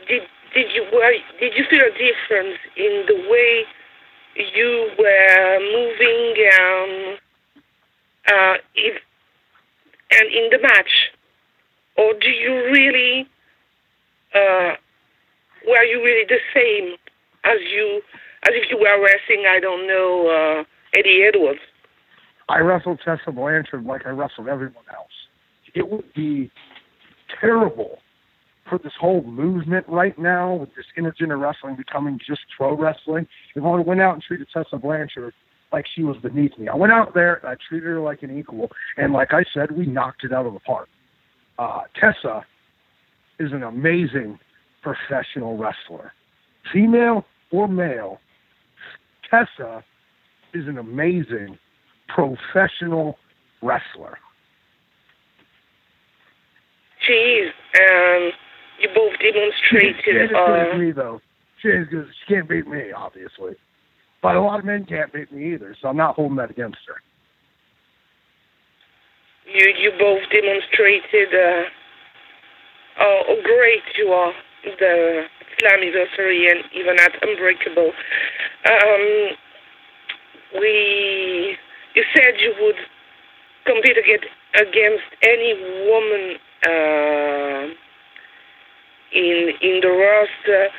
did 0.09 0.23
did 0.53 0.71
you 0.73 0.85
were, 0.93 1.13
did 1.39 1.53
you 1.55 1.65
feel 1.69 1.81
a 1.81 1.91
difference 1.91 2.59
in 2.77 3.05
the 3.07 3.15
way 3.29 3.63
you 4.35 4.89
were 4.97 5.59
moving 5.59 6.35
um, 6.59 7.17
uh, 8.27 8.55
if, 8.75 9.01
and 10.11 10.31
in 10.31 10.49
the 10.51 10.59
match? 10.61 11.11
or 11.97 12.13
do 12.13 12.29
you 12.29 12.53
really 12.71 13.27
uh, 14.33 14.75
were 15.67 15.83
you 15.83 16.03
really 16.03 16.25
the 16.27 16.39
same 16.53 16.95
as 17.43 17.59
you 17.71 18.01
as 18.43 18.51
if 18.53 18.69
you 18.69 18.77
were 18.77 19.01
wrestling 19.01 19.45
I 19.47 19.59
don't 19.59 19.87
know 19.87 20.27
uh, 20.27 20.63
Eddie 20.97 21.23
Edwards? 21.27 21.59
I 22.49 22.59
wrestled 22.59 22.99
Tessa 23.03 23.31
Blanchard 23.31 23.85
like 23.85 24.05
I 24.05 24.09
wrestled 24.09 24.47
everyone 24.47 24.83
else. 24.93 25.07
It 25.73 25.89
would 25.89 26.13
be 26.13 26.51
terrible 27.39 27.99
for 28.67 28.77
this 28.77 28.93
whole 28.99 29.23
movement 29.23 29.85
right 29.87 30.17
now 30.17 30.55
with 30.55 30.69
this 30.75 30.85
intergender 30.97 31.39
wrestling 31.39 31.75
becoming 31.75 32.19
just 32.25 32.41
pro 32.55 32.75
wrestling. 32.75 33.27
If 33.55 33.63
I 33.63 33.79
went 33.79 34.01
out 34.01 34.13
and 34.13 34.23
treated 34.23 34.47
Tessa 34.53 34.77
Blanchard 34.77 35.33
like 35.71 35.85
she 35.93 36.03
was 36.03 36.17
beneath 36.17 36.57
me, 36.57 36.67
I 36.67 36.75
went 36.75 36.93
out 36.93 37.13
there 37.13 37.35
and 37.35 37.47
I 37.49 37.55
treated 37.67 37.87
her 37.87 37.99
like 37.99 38.23
an 38.23 38.37
equal, 38.37 38.69
and 38.97 39.13
like 39.13 39.33
I 39.33 39.43
said, 39.53 39.71
we 39.71 39.85
knocked 39.85 40.23
it 40.23 40.31
out 40.31 40.45
of 40.45 40.53
the 40.53 40.59
park. 40.59 40.87
Uh, 41.59 41.81
Tessa 41.99 42.45
is 43.39 43.51
an 43.51 43.63
amazing 43.63 44.39
professional 44.81 45.57
wrestler, 45.57 46.13
female 46.71 47.25
or 47.51 47.67
male. 47.67 48.19
Tessa 49.29 49.83
is 50.53 50.67
an 50.67 50.77
amazing 50.77 51.57
professional 52.07 53.17
wrestler. 53.61 54.17
Is. 57.09 57.51
Um, 57.75 58.31
you 58.79 58.89
both 58.95 59.13
She 59.19 59.31
demonstrated. 59.31 60.03
good 60.05 60.35
as 60.35 60.73
Uh, 60.73 60.77
me 60.77 60.91
though. 60.91 61.21
She 61.61 61.69
good. 61.69 62.07
She 62.27 62.33
can't 62.33 62.47
beat 62.49 62.67
me, 62.67 62.91
obviously. 62.91 63.55
But 64.21 64.35
a 64.35 64.41
lot 64.41 64.59
of 64.59 64.65
men 64.65 64.85
can't 64.85 65.11
beat 65.11 65.31
me 65.31 65.53
either, 65.53 65.75
so 65.81 65.89
I'm 65.89 65.97
not 65.97 66.15
holding 66.15 66.37
that 66.37 66.49
against 66.49 66.79
her. 66.87 67.01
you 69.45 69.73
you 69.77 69.91
both 69.99 70.21
demonstrated 70.31 71.33
uh, 71.33 71.63
how 72.95 73.23
how 73.27 73.35
great 73.43 73.83
you 73.97 74.07
are. 74.09 74.33
The 74.79 75.23
Slammiversary 75.59 76.49
and 76.49 76.63
even 76.73 76.97
at 76.99 77.11
Unbreakable. 77.21 77.91
Um, 78.65 79.29
we 80.59 81.57
you 81.95 82.03
said 82.15 82.39
you 82.39 82.53
would 82.61 82.75
compete 83.65 83.97
against 83.97 84.25
against 84.55 85.03
any 85.23 85.53
woman 85.87 86.35
uh, 86.65 87.73
in 89.13 89.51
in 89.61 89.79
the 89.81 89.89
roster. 89.89 90.69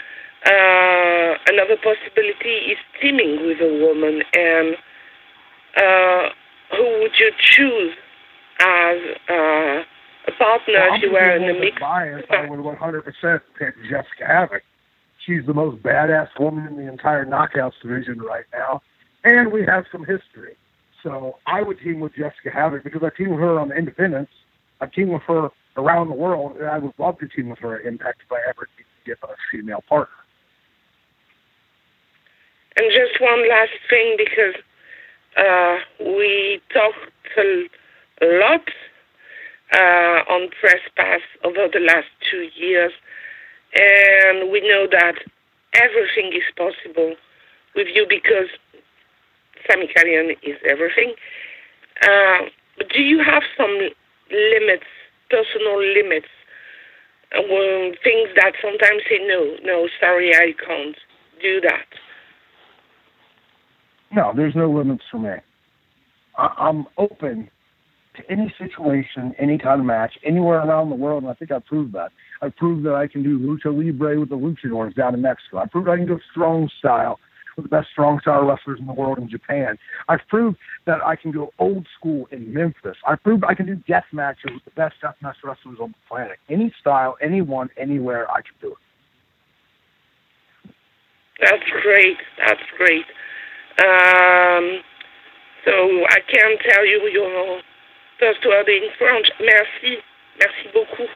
Uh, 0.47 1.38
another 1.49 1.77
possibility 1.83 2.68
is 2.68 2.79
teaming 3.01 3.47
with 3.47 3.59
a 3.61 3.81
woman, 3.81 4.23
and 4.35 4.77
uh, 5.77 6.29
who 6.77 7.01
would 7.01 7.12
you 7.18 7.33
choose 7.40 7.94
as 8.61 8.99
uh, 9.31 9.83
a 10.29 10.33
partner 10.38 10.75
Well, 10.85 10.94
if 10.97 11.03
you 11.03 11.12
were 11.12 11.31
in 11.37 11.47
the 11.47 11.59
mix? 11.59 11.81
bias. 11.81 12.25
I 12.31 12.47
would 12.49 12.61
100% 12.61 13.40
pick 13.59 13.75
Jessicka 13.90 14.29
Havok. 14.29 14.61
She's 15.25 15.47
the 15.47 15.55
most 15.55 15.83
badass 15.83 16.29
woman 16.38 16.67
in 16.67 16.77
the 16.77 16.92
entire 16.92 17.25
Knockouts 17.25 17.81
division 17.83 18.19
right 18.21 18.44
now, 18.52 18.83
and 19.25 19.50
we 19.50 19.65
have 19.65 19.85
some 19.90 20.02
history. 20.04 20.56
So 21.02 21.38
I 21.46 21.63
would 21.63 21.79
team 21.81 22.00
with 22.00 22.13
Jessicka 22.15 22.52
Havok 22.54 22.85
because 22.85 23.02
I 23.02 23.17
team 23.17 23.31
with 23.31 23.40
her 23.40 23.58
on 23.58 23.69
the 23.71 23.77
Independence. 23.77 24.29
I 24.83 24.87
team 24.87 25.08
with 25.08 25.23
her 25.23 25.48
around 25.77 26.08
the 26.08 26.14
world, 26.14 26.56
and 26.56 26.68
I 26.68 26.79
would 26.79 26.94
love 26.98 27.18
to 27.18 27.29
team 27.29 27.50
with 27.50 27.58
her 27.60 27.81
at 27.81 27.87
Impact 27.87 28.22
if 28.25 28.33
I 28.33 28.38
ever 28.48 28.68
get 29.04 29.18
a 29.22 29.29
female 29.50 29.83
partner. 29.88 30.14
And 32.77 32.90
just 32.90 33.20
one 33.20 33.48
last 33.48 33.72
thing, 33.88 34.16
because 34.18 34.54
uh, 35.37 35.77
we 36.00 36.60
talked 36.72 36.96
a, 37.38 37.68
lot 38.22 38.62
uh, 39.75 40.33
on 40.33 40.48
Press 40.60 40.81
Pass 40.96 41.20
over 41.44 41.68
the 41.72 41.81
last 41.81 42.06
two 42.31 42.48
years, 42.54 42.92
and 43.75 44.50
we 44.50 44.60
know 44.60 44.87
that 44.90 45.16
everything 45.75 46.33
is 46.33 46.44
possible 46.56 47.16
with 47.75 47.88
you 47.92 48.06
because 48.08 48.48
Sami 49.68 49.88
Callihan 49.88 50.33
is 50.42 50.56
everything. 50.68 51.14
Uh, 52.02 52.46
do 52.92 53.02
you 53.02 53.22
have 53.22 53.42
some 53.56 53.90
limits, 54.31 54.87
personal 55.31 55.79
limits, 55.83 56.29
uh, 57.37 57.42
well, 57.48 57.92
things 58.02 58.29
that 58.37 58.52
sometimes 58.62 59.02
say, 59.08 59.18
no, 59.27 59.56
no, 59.62 59.88
sorry, 60.00 60.35
I 60.35 60.52
can't 60.64 60.96
do 61.42 61.60
that? 61.62 61.87
No, 64.12 64.33
there's 64.35 64.54
no 64.54 64.70
limits 64.70 65.04
for 65.10 65.18
me. 65.18 65.35
I- 66.37 66.54
I'm 66.58 66.87
open 66.98 67.50
to 68.16 68.31
any 68.31 68.54
situation, 68.58 69.35
any 69.38 69.58
kind 69.58 69.81
of 69.81 69.87
match, 69.87 70.16
anywhere 70.25 70.58
around 70.58 70.90
the 70.90 70.96
world, 70.96 71.25
and 71.25 71.31
I 71.31 71.35
think 71.35 71.50
I've 71.50 71.66
proved 71.66 71.92
that. 71.94 72.12
I've 72.42 72.54
proved 72.56 72.85
that 72.85 72.94
I 72.94 73.08
can 73.08 73.22
do 73.22 73.38
lucha 73.38 73.77
libre 73.77 74.20
with 74.20 74.29
the 74.29 74.37
luchadors 74.37 74.94
down 74.94 75.14
in 75.14 75.22
Mexico. 75.22 75.58
I've 75.58 75.70
proved 75.70 75.88
I 75.88 75.96
can 75.96 76.06
do 76.06 76.20
strong 76.31 76.70
style 76.79 77.18
with 77.57 77.65
the 77.65 77.69
best 77.69 77.88
strong 77.92 78.21
style 78.21 78.44
wrestlers 78.44 78.81
in 78.81 78.87
the 78.87 78.92
world 78.92 79.19
in 79.19 79.29
Japan. 79.29 79.79
I've 80.09 80.27
proved 80.29 80.59
that 80.87 81.05
I 81.05 81.17
can 81.17 81.31
go 81.31 81.52
old 81.59 81.87
school 81.98 82.29
in 82.31 82.52
Memphis. 82.52 82.96
I've 83.07 83.23
proved 83.23 83.44
I 83.44 83.55
can 83.55 83.67
do 83.67 83.77
death 83.88 84.05
matches 84.13 84.50
with 84.52 84.65
the 84.65 84.71
best 84.73 84.94
death 85.02 85.17
match 85.23 85.37
wrestlers 85.44 85.79
on 85.81 85.90
the 85.90 86.09
planet. 86.09 86.38
Any 86.48 86.73
style, 86.81 87.17
anyone, 87.23 87.69
anywhere, 87.77 88.31
I 88.31 88.42
can 88.42 88.55
do 88.61 88.73
it. 88.73 88.79
That's 91.40 91.69
great. 91.83 92.17
That's 92.38 92.63
great. 92.79 93.05
Um, 93.83 94.81
so 95.65 95.73
I 95.73 96.21
can 96.31 96.57
tell 96.69 96.87
you 96.87 97.11
your 97.13 97.61
first 98.21 98.44
word 98.46 98.69
in 98.69 98.88
French. 98.98 99.27
Merci. 99.40 99.98
Merci 100.38 100.71
beaucoup. 100.73 101.11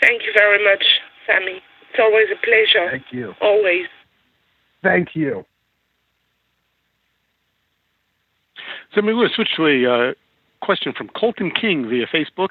Thank 0.00 0.22
you 0.22 0.32
very 0.36 0.62
much, 0.64 0.84
Sammy. 1.26 1.62
It's 1.90 2.00
always 2.00 2.26
a 2.32 2.40
pleasure. 2.44 2.90
Thank 2.90 3.12
you. 3.12 3.34
Always. 3.40 3.86
Thank 4.84 5.16
you. 5.16 5.44
So 8.94 9.00
I'm 9.00 9.06
going 9.06 9.28
to 9.28 9.34
switch 9.34 9.48
to 9.56 9.66
a 9.66 10.10
uh, 10.10 10.14
question 10.62 10.92
from 10.96 11.08
Colton 11.08 11.50
King 11.50 11.88
via 11.88 12.06
Facebook. 12.06 12.50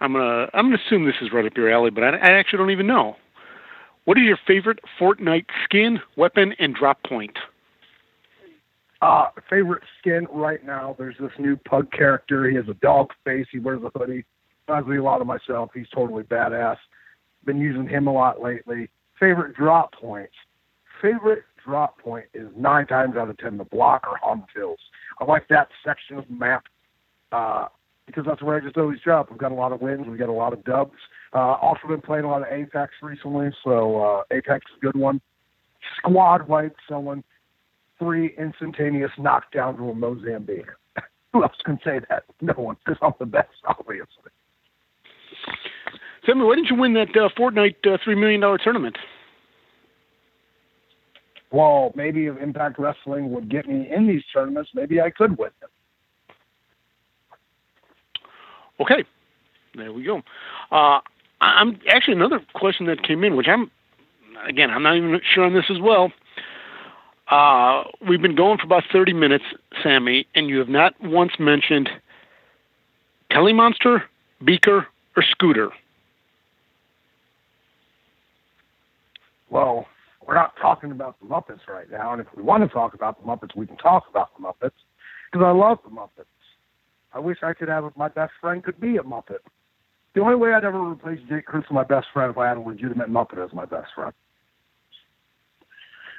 I'm 0.00 0.12
gonna 0.12 0.50
I'm 0.52 0.66
gonna 0.66 0.78
assume 0.84 1.06
this 1.06 1.14
is 1.22 1.32
right 1.32 1.46
up 1.46 1.56
your 1.56 1.70
alley, 1.70 1.90
but 1.90 2.02
I, 2.02 2.08
I 2.16 2.30
actually 2.32 2.58
don't 2.58 2.72
even 2.72 2.86
know. 2.86 3.16
What 4.04 4.18
is 4.18 4.24
your 4.24 4.38
favorite 4.46 4.80
Fortnite 5.00 5.46
skin, 5.64 6.00
weapon, 6.16 6.52
and 6.58 6.74
drop 6.74 7.02
point? 7.04 7.38
Uh, 9.00 9.26
favorite 9.48 9.82
skin 9.98 10.26
right 10.30 10.64
now, 10.64 10.94
there's 10.98 11.14
this 11.18 11.30
new 11.38 11.56
pug 11.56 11.90
character. 11.90 12.50
He 12.50 12.56
has 12.56 12.68
a 12.68 12.74
dog 12.74 13.12
face. 13.24 13.46
He 13.50 13.60
wears 13.60 13.80
a 13.82 13.98
hoodie. 13.98 14.24
Reminds 14.68 14.88
me 14.88 14.96
a 14.98 15.02
lot 15.02 15.20
of 15.20 15.26
myself. 15.26 15.70
He's 15.72 15.88
totally 15.94 16.24
badass. 16.24 16.76
Been 17.46 17.58
using 17.58 17.88
him 17.88 18.06
a 18.06 18.12
lot 18.12 18.42
lately. 18.42 18.90
Favorite 19.18 19.54
drop 19.56 19.92
points. 19.94 20.34
Favorite 21.00 21.44
drop 21.64 21.98
point 21.98 22.26
is 22.34 22.48
nine 22.56 22.86
times 22.86 23.16
out 23.16 23.30
of 23.30 23.38
ten 23.38 23.58
the 23.58 23.64
block 23.64 24.06
or 24.06 24.16
Hog 24.22 24.42
Hills. 24.54 24.78
I 25.20 25.24
like 25.24 25.48
that 25.48 25.68
section 25.84 26.18
of 26.18 26.26
the 26.28 26.34
map 26.34 26.64
uh, 27.32 27.66
because 28.06 28.24
that's 28.26 28.42
where 28.42 28.56
I 28.56 28.60
just 28.60 28.76
always 28.76 29.00
drop. 29.00 29.30
We've 29.30 29.38
got 29.38 29.52
a 29.52 29.54
lot 29.56 29.72
of 29.72 29.80
wins. 29.80 30.06
We've 30.08 30.18
got 30.18 30.28
a 30.28 30.32
lot 30.32 30.52
of 30.52 30.64
dubs. 30.64 30.96
Uh, 31.32 31.56
also 31.60 31.88
been 31.88 32.00
playing 32.00 32.24
a 32.24 32.28
lot 32.28 32.42
of 32.42 32.48
Apex 32.52 32.92
recently, 33.02 33.50
so 33.64 34.00
uh, 34.02 34.22
Apex 34.30 34.64
is 34.70 34.78
a 34.78 34.84
good 34.84 34.96
one. 34.96 35.20
Squad 35.98 36.48
wipe 36.48 36.76
someone. 36.88 37.24
Three 37.98 38.34
instantaneous 38.38 39.10
knockdowns 39.18 39.76
from 39.76 40.00
Mozambique. 40.00 40.66
Who 41.32 41.42
else 41.42 41.56
can 41.64 41.78
say 41.84 42.00
that? 42.08 42.24
No 42.40 42.54
one, 42.54 42.76
because 42.84 42.98
I'm 43.02 43.12
the 43.18 43.26
best, 43.26 43.48
obviously. 43.66 44.06
Sammy, 46.26 46.44
why 46.44 46.56
didn't 46.56 46.70
you 46.70 46.76
win 46.76 46.94
that 46.94 47.10
uh, 47.10 47.28
Fortnite 47.38 47.86
uh, 47.86 47.98
three 48.02 48.14
million 48.14 48.40
dollar 48.40 48.58
tournament? 48.58 48.96
Well, 51.50 51.92
maybe 51.94 52.26
if 52.26 52.36
Impact 52.40 52.78
Wrestling 52.78 53.30
would 53.32 53.48
get 53.48 53.68
me 53.68 53.88
in 53.94 54.06
these 54.06 54.22
tournaments, 54.32 54.70
maybe 54.74 55.00
I 55.00 55.10
could 55.10 55.38
win 55.38 55.50
them. 55.60 55.70
Okay, 58.80 59.04
there 59.76 59.92
we 59.92 60.02
go. 60.02 60.22
Uh, 60.72 61.00
I'm 61.40 61.78
actually 61.88 62.14
another 62.14 62.40
question 62.54 62.86
that 62.86 63.02
came 63.02 63.22
in, 63.22 63.36
which 63.36 63.46
I'm 63.48 63.70
again 64.48 64.70
I'm 64.70 64.82
not 64.82 64.96
even 64.96 65.20
sure 65.32 65.44
on 65.44 65.54
this 65.54 65.66
as 65.70 65.80
well. 65.80 66.12
Uh, 67.28 67.84
we've 68.06 68.20
been 68.20 68.34
going 68.34 68.58
for 68.58 68.64
about 68.64 68.84
30 68.92 69.12
minutes, 69.14 69.44
Sammy, 69.82 70.26
and 70.34 70.48
you 70.48 70.58
have 70.58 70.68
not 70.68 70.94
once 71.02 71.32
mentioned 71.38 71.88
Telly 73.30 73.52
Monster, 73.52 74.04
Beaker, 74.44 74.86
or 75.16 75.22
Scooter. 75.22 75.70
Well, 79.48 79.86
we're 80.26 80.34
not 80.34 80.54
talking 80.60 80.90
about 80.90 81.18
the 81.20 81.26
Muppets 81.26 81.66
right 81.68 81.90
now, 81.90 82.12
and 82.12 82.20
if 82.20 82.26
we 82.36 82.42
want 82.42 82.62
to 82.62 82.68
talk 82.68 82.94
about 82.94 83.20
the 83.20 83.26
Muppets, 83.26 83.56
we 83.56 83.66
can 83.66 83.76
talk 83.76 84.04
about 84.08 84.30
the 84.36 84.42
Muppets 84.42 84.72
because 85.30 85.44
I 85.44 85.50
love 85.50 85.78
the 85.84 85.90
Muppets. 85.90 86.26
I 87.12 87.18
wish 87.18 87.38
I 87.42 87.52
could 87.52 87.68
have 87.68 87.84
my 87.96 88.08
best 88.08 88.32
friend 88.40 88.62
could 88.62 88.80
be 88.80 88.96
a 88.96 89.02
Muppet. 89.02 89.38
The 90.14 90.20
only 90.20 90.36
way 90.36 90.52
I'd 90.52 90.64
ever 90.64 90.80
replace 90.80 91.18
Jake 91.28 91.44
Crist 91.46 91.66
as 91.70 91.74
my 91.74 91.84
best 91.84 92.06
friend 92.12 92.30
if 92.30 92.38
I 92.38 92.48
had 92.48 92.56
a 92.56 92.60
legitimate 92.60 93.10
Muppet 93.10 93.44
as 93.44 93.52
my 93.52 93.64
best 93.64 93.88
friend. 93.94 94.12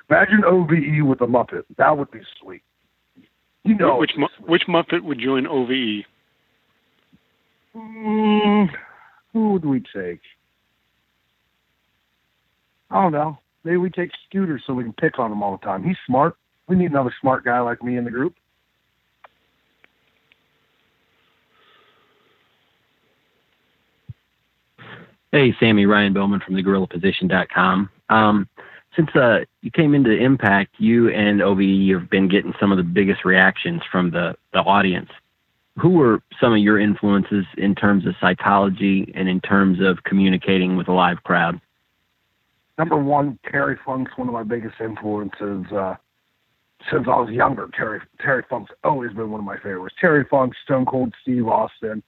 Imagine 0.09 0.43
OVE 0.45 1.07
with 1.07 1.21
a 1.21 1.25
Muppet. 1.25 1.63
That 1.77 1.97
would 1.97 2.11
be 2.11 2.19
sweet. 2.41 2.61
You 3.63 3.75
know, 3.75 3.97
which 3.97 4.11
mu- 4.15 4.27
which 4.45 4.63
Muppet 4.67 5.01
would 5.03 5.19
join 5.19 5.47
OVE? 5.47 6.05
Mm, 7.75 8.69
who 9.33 9.53
would 9.53 9.65
we 9.65 9.79
take? 9.79 10.21
I 12.91 13.01
don't 13.01 13.11
know. 13.11 13.39
Maybe 13.65 13.77
we 13.77 13.89
take 13.89 14.11
Scooter 14.29 14.61
so 14.65 14.75
we 14.75 14.83
can 14.83 14.93
pick 14.93 15.17
on 15.17 15.31
him 15.31 15.41
all 15.41 15.57
the 15.57 15.65
time. 15.65 15.83
He's 15.83 15.97
smart. 16.05 16.37
We 16.67 16.75
need 16.75 16.91
another 16.91 17.13
smart 17.19 17.43
guy 17.43 17.59
like 17.59 17.83
me 17.83 17.97
in 17.97 18.05
the 18.05 18.11
group. 18.11 18.35
Hey, 25.31 25.53
Sammy 25.59 25.87
Ryan 25.87 26.13
Bowman 26.13 26.41
from 26.45 26.55
thegorillaposition.com. 26.55 27.89
Um, 28.09 28.47
since 28.95 29.09
uh, 29.15 29.39
you 29.61 29.71
came 29.71 29.95
into 29.95 30.11
Impact, 30.11 30.75
you 30.77 31.09
and 31.09 31.41
OVE 31.41 31.99
have 31.99 32.09
been 32.09 32.29
getting 32.29 32.53
some 32.59 32.71
of 32.71 32.77
the 32.77 32.83
biggest 32.83 33.25
reactions 33.25 33.81
from 33.91 34.11
the, 34.11 34.35
the 34.53 34.59
audience. 34.59 35.09
Who 35.79 35.89
were 35.89 36.21
some 36.39 36.53
of 36.53 36.59
your 36.59 36.79
influences 36.79 37.45
in 37.57 37.75
terms 37.75 38.05
of 38.05 38.13
psychology 38.21 39.11
and 39.15 39.27
in 39.27 39.41
terms 39.41 39.79
of 39.81 40.03
communicating 40.03 40.77
with 40.77 40.87
a 40.87 40.93
live 40.93 41.21
crowd? 41.23 41.59
Number 42.77 42.97
one, 42.97 43.39
Terry 43.49 43.77
Funk's 43.85 44.11
one 44.17 44.27
of 44.27 44.33
my 44.33 44.43
biggest 44.43 44.75
influences 44.81 45.65
uh, 45.71 45.95
since 46.91 47.05
I 47.07 47.15
was 47.15 47.29
younger. 47.29 47.69
Terry 47.75 48.01
Terry 48.19 48.43
Funk's 48.49 48.71
always 48.83 49.11
been 49.13 49.31
one 49.31 49.39
of 49.39 49.45
my 49.45 49.57
favorites. 49.57 49.95
Terry 49.99 50.25
Funk, 50.29 50.53
Stone 50.63 50.85
Cold 50.85 51.13
Steve 51.21 51.47
Austin, 51.47 52.03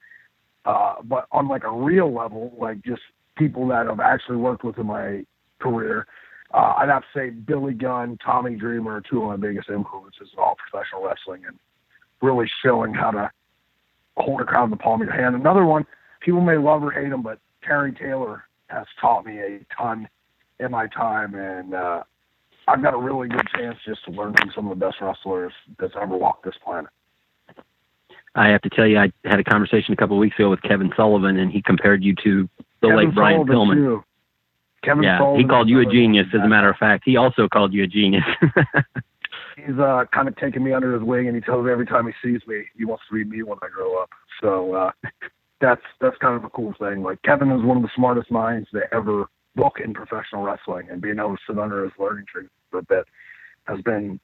uh, 0.66 0.96
but 1.04 1.28
on 1.32 1.48
like 1.48 1.64
a 1.64 1.72
real 1.72 2.14
level, 2.14 2.54
like 2.60 2.82
just 2.84 3.02
people 3.38 3.68
that 3.70 3.88
I've 3.88 4.00
actually 4.00 4.38
worked 4.38 4.64
with 4.64 4.78
in 4.78 4.88
my 4.88 5.26
career, 5.60 6.06
uh, 6.54 6.74
I'd 6.78 6.90
have 6.90 7.04
to 7.04 7.08
say 7.16 7.30
Billy 7.30 7.74
Gunn, 7.74 8.18
Tommy 8.24 8.56
Dreamer 8.56 8.96
are 8.96 9.02
two 9.02 9.22
of 9.22 9.28
my 9.28 9.38
biggest 9.38 9.70
influences 9.70 10.30
in 10.34 10.40
all 10.40 10.56
professional 10.56 11.04
wrestling 11.04 11.44
and 11.46 11.58
really 12.22 12.50
showing 12.64 12.94
how 12.94 13.12
to 13.12 13.32
hold 14.18 14.42
a 14.42 14.46
crowd 14.46 14.66
in 14.66 14.70
the 14.72 14.78
palm 14.78 15.02
of 15.02 15.08
your 15.08 15.16
hand. 15.16 15.36
Another 15.36 15.66
one, 15.66 15.86
people 16.20 16.42
may 16.42 16.58
love 16.58 16.84
or 16.84 16.92
hate 16.92 17.12
him, 17.12 17.22
but 17.22 17.40
Terry 17.64 17.94
Taylor 17.94 18.44
has 18.68 18.86
taught 19.00 19.26
me 19.26 19.40
a 19.40 19.66
ton 19.78 20.08
in 20.60 20.72
my 20.72 20.88
time, 20.88 21.36
and 21.36 21.74
uh, 21.74 22.04
I've 22.68 22.82
got 22.82 22.94
a 22.94 22.98
really 22.98 23.28
good 23.28 23.48
chance 23.56 23.78
just 23.86 24.04
to 24.06 24.12
learn 24.12 24.34
from 24.34 24.52
some 24.56 24.70
of 24.70 24.78
the 24.78 24.86
best 24.86 24.98
wrestlers 25.02 25.54
that's 25.80 25.94
ever 26.00 26.18
walked 26.18 26.46
this 26.46 26.56
planet. 26.64 26.90
I 28.36 28.50
have 28.50 28.62
to 28.62 28.70
tell 28.70 28.86
you, 28.86 29.00
I 29.00 29.12
had 29.26 29.40
a 29.40 29.44
conversation 29.44 29.94
a 29.94 29.96
couple 29.96 30.16
of 30.16 30.20
weeks 30.20 30.36
ago 30.38 30.50
with 30.50 30.62
Kevin 30.62 30.92
Sullivan, 30.96 31.38
and 31.38 31.52
he 31.52 31.62
compared 31.62 32.04
you 32.04 32.14
to 32.24 32.48
the 32.82 32.90
Kevin 32.90 32.98
late 32.98 33.16
Brian 33.16 33.46
Sullivan, 33.48 33.56
Pillman. 33.56 33.76
Too. 33.76 34.04
Kevin 34.84 35.04
yeah, 35.04 35.18
Sullivan 35.18 35.42
he 35.42 35.48
called 35.48 35.70
you 35.70 35.80
a 35.80 35.86
genius. 35.86 36.28
As 36.34 36.42
a 36.42 36.48
matter 36.48 36.70
of 36.70 36.78
fact, 36.78 37.04
he 37.06 37.18
also 37.18 37.48
called 37.48 37.74
you 37.74 37.84
a 37.84 37.88
genius. 37.88 38.24
he's 39.58 39.78
uh, 39.80 40.06
kind 40.14 40.28
of 40.28 40.36
taken 40.38 40.64
me 40.64 40.74
under 40.74 40.94
his 40.94 41.04
wing, 41.04 41.28
and 41.28 41.36
he 41.36 41.42
tells 41.42 41.66
me 41.66 41.72
every 41.72 41.86
time 41.86 42.06
he 42.06 42.14
sees 42.24 42.42
me, 42.48 42.64
he 42.78 42.86
wants 42.86 43.04
to 43.10 43.16
be 43.16 43.24
me 43.24 43.44
when 43.44 43.58
I 43.62 43.70
grow 43.70 44.02
up. 44.02 44.10
So 44.42 44.74
uh, 44.74 44.92
that's 45.62 45.82
that's 46.00 46.18
kind 46.18 46.36
of 46.36 46.44
a 46.44 46.50
cool 46.50 46.74
thing. 46.80 47.02
Like 47.02 47.22
Kevin 47.24 47.52
is 47.52 47.64
one 47.64 47.78
of 47.78 47.84
the 47.84 47.90
smartest 47.96 48.30
minds 48.30 48.68
that 48.74 48.94
ever 48.94 49.26
book 49.58 49.80
in 49.84 49.94
professional 49.94 50.44
wrestling, 50.44 50.88
and 50.90 51.02
being 51.02 51.20
able 51.20 51.36
to 51.36 51.42
sit 51.46 51.60
under 51.60 51.84
his 51.84 51.92
learning 52.00 52.26
tree 52.32 52.48
for 52.72 52.80
a 52.80 52.84
bit 52.84 53.06
has 53.66 53.82
been 53.82 54.20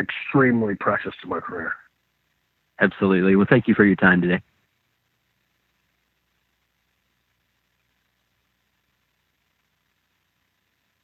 extremely 0.00 0.76
precious 0.76 1.14
to 1.22 1.26
my 1.26 1.40
career. 1.40 1.72
Absolutely. 2.80 3.34
Well, 3.34 3.46
thank 3.48 3.66
you 3.66 3.74
for 3.74 3.84
your 3.84 3.96
time 3.96 4.20
today. 4.20 4.42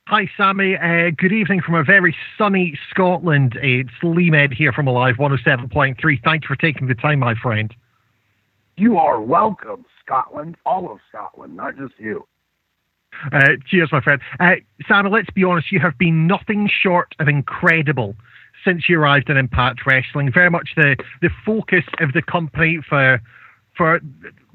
Hi, 0.06 0.28
Sammy. 0.36 0.76
Uh, 0.76 1.12
good 1.16 1.32
evening 1.32 1.60
from 1.60 1.76
a 1.76 1.84
very 1.84 2.16
sunny 2.36 2.76
Scotland. 2.90 3.56
It's 3.62 3.90
Lee 4.02 4.28
Med 4.28 4.52
here 4.52 4.72
from 4.72 4.88
Alive 4.88 5.14
107.3. 5.20 6.22
Thanks 6.24 6.46
for 6.48 6.56
taking 6.56 6.88
the 6.88 6.96
time, 6.96 7.20
my 7.20 7.36
friend. 7.36 7.72
You 8.76 8.98
are 8.98 9.20
welcome, 9.20 9.84
Scotland. 10.04 10.56
All 10.66 10.90
of 10.90 10.98
Scotland, 11.10 11.56
not 11.56 11.76
just 11.76 11.94
you. 11.98 12.26
Uh, 13.32 13.56
cheers, 13.66 13.90
my 13.92 14.00
friend. 14.00 14.20
Uh, 14.38 14.54
let's 15.08 15.30
be 15.30 15.44
honest, 15.44 15.70
you 15.72 15.80
have 15.80 15.98
been 15.98 16.26
nothing 16.26 16.68
short 16.68 17.14
of 17.18 17.28
incredible 17.28 18.14
since 18.64 18.88
you 18.88 18.98
arrived 18.98 19.30
in 19.30 19.36
Impact 19.36 19.86
Wrestling. 19.86 20.32
Very 20.32 20.50
much 20.50 20.70
the, 20.76 20.96
the 21.20 21.30
focus 21.44 21.84
of 22.00 22.12
the 22.12 22.22
company 22.22 22.80
for 22.88 23.20
for 23.76 24.00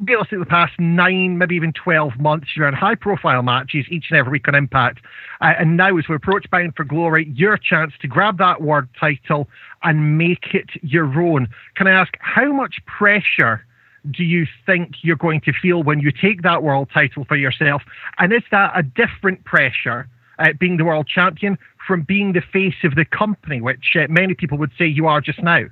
realistically 0.05 0.39
the 0.39 0.45
past 0.45 0.73
nine, 0.77 1.39
maybe 1.39 1.55
even 1.55 1.73
12 1.73 2.19
months. 2.19 2.49
You're 2.55 2.67
in 2.67 2.75
high 2.75 2.93
profile 2.93 3.41
matches 3.41 3.85
each 3.89 4.05
and 4.11 4.19
every 4.19 4.33
week 4.33 4.47
on 4.47 4.53
Impact. 4.53 4.99
Uh, 5.41 5.53
and 5.57 5.77
now, 5.77 5.97
as 5.97 6.07
we 6.07 6.15
approach 6.15 6.45
Bound 6.51 6.75
for 6.75 6.83
Glory, 6.83 7.27
your 7.33 7.57
chance 7.57 7.93
to 8.01 8.07
grab 8.07 8.37
that 8.37 8.61
world 8.61 8.87
title 8.99 9.47
and 9.81 10.19
make 10.19 10.53
it 10.53 10.69
your 10.83 11.05
own. 11.19 11.47
Can 11.75 11.87
I 11.87 11.91
ask, 11.91 12.13
how 12.19 12.51
much 12.51 12.75
pressure 12.85 13.65
do 14.11 14.23
you 14.23 14.45
think 14.65 14.95
you're 15.01 15.15
going 15.15 15.41
to 15.41 15.53
feel 15.53 15.83
when 15.83 15.99
you 15.99 16.11
take 16.11 16.41
that 16.43 16.63
world 16.63 16.89
title 16.93 17.25
for 17.25 17.35
yourself? 17.35 17.81
And 18.17 18.33
is 18.33 18.43
that 18.51 18.71
a 18.75 18.83
different 18.83 19.43
pressure, 19.45 20.07
uh, 20.39 20.49
being 20.59 20.77
the 20.77 20.85
world 20.85 21.07
champion, 21.07 21.57
from 21.87 22.03
being 22.03 22.33
the 22.33 22.41
face 22.41 22.83
of 22.83 22.95
the 22.95 23.05
company, 23.05 23.61
which 23.61 23.95
uh, 23.95 24.07
many 24.09 24.33
people 24.33 24.57
would 24.57 24.71
say 24.77 24.85
you 24.85 25.07
are 25.07 25.21
just 25.21 25.41
now? 25.41 25.65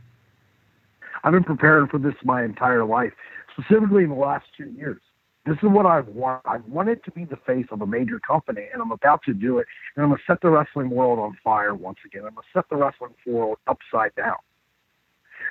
I've 1.23 1.31
been 1.31 1.43
preparing 1.43 1.87
for 1.87 1.99
this 1.99 2.15
my 2.23 2.43
entire 2.43 2.85
life, 2.85 3.13
specifically 3.53 4.03
in 4.03 4.09
the 4.09 4.15
last 4.15 4.45
two 4.57 4.69
years. 4.69 4.99
This 5.45 5.57
is 5.57 5.69
what 5.69 5.85
I've 5.85 6.07
wanted. 6.07 6.41
I 6.45 6.57
wanted 6.67 7.03
to 7.03 7.11
be 7.11 7.25
the 7.25 7.35
face 7.35 7.65
of 7.71 7.81
a 7.81 7.87
major 7.87 8.19
company, 8.19 8.67
and 8.71 8.81
I'm 8.81 8.91
about 8.91 9.21
to 9.23 9.33
do 9.33 9.57
it. 9.57 9.67
And 9.95 10.03
I'm 10.03 10.09
going 10.09 10.17
to 10.17 10.23
set 10.31 10.41
the 10.41 10.49
wrestling 10.49 10.89
world 10.89 11.19
on 11.19 11.37
fire 11.43 11.75
once 11.75 11.97
again. 12.05 12.23
I'm 12.25 12.33
going 12.33 12.45
to 12.53 12.57
set 12.57 12.69
the 12.69 12.77
wrestling 12.77 13.13
world 13.25 13.57
upside 13.67 14.15
down. 14.15 14.37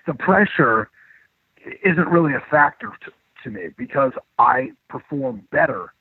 The 0.07 0.14
pressure 0.14 0.89
isn't 1.84 2.08
really 2.08 2.34
a 2.34 2.42
factor 2.50 2.92
to, 3.04 3.12
to 3.44 3.50
me 3.50 3.68
because 3.76 4.12
I 4.38 4.72
perform 4.88 5.46
better 5.50 5.92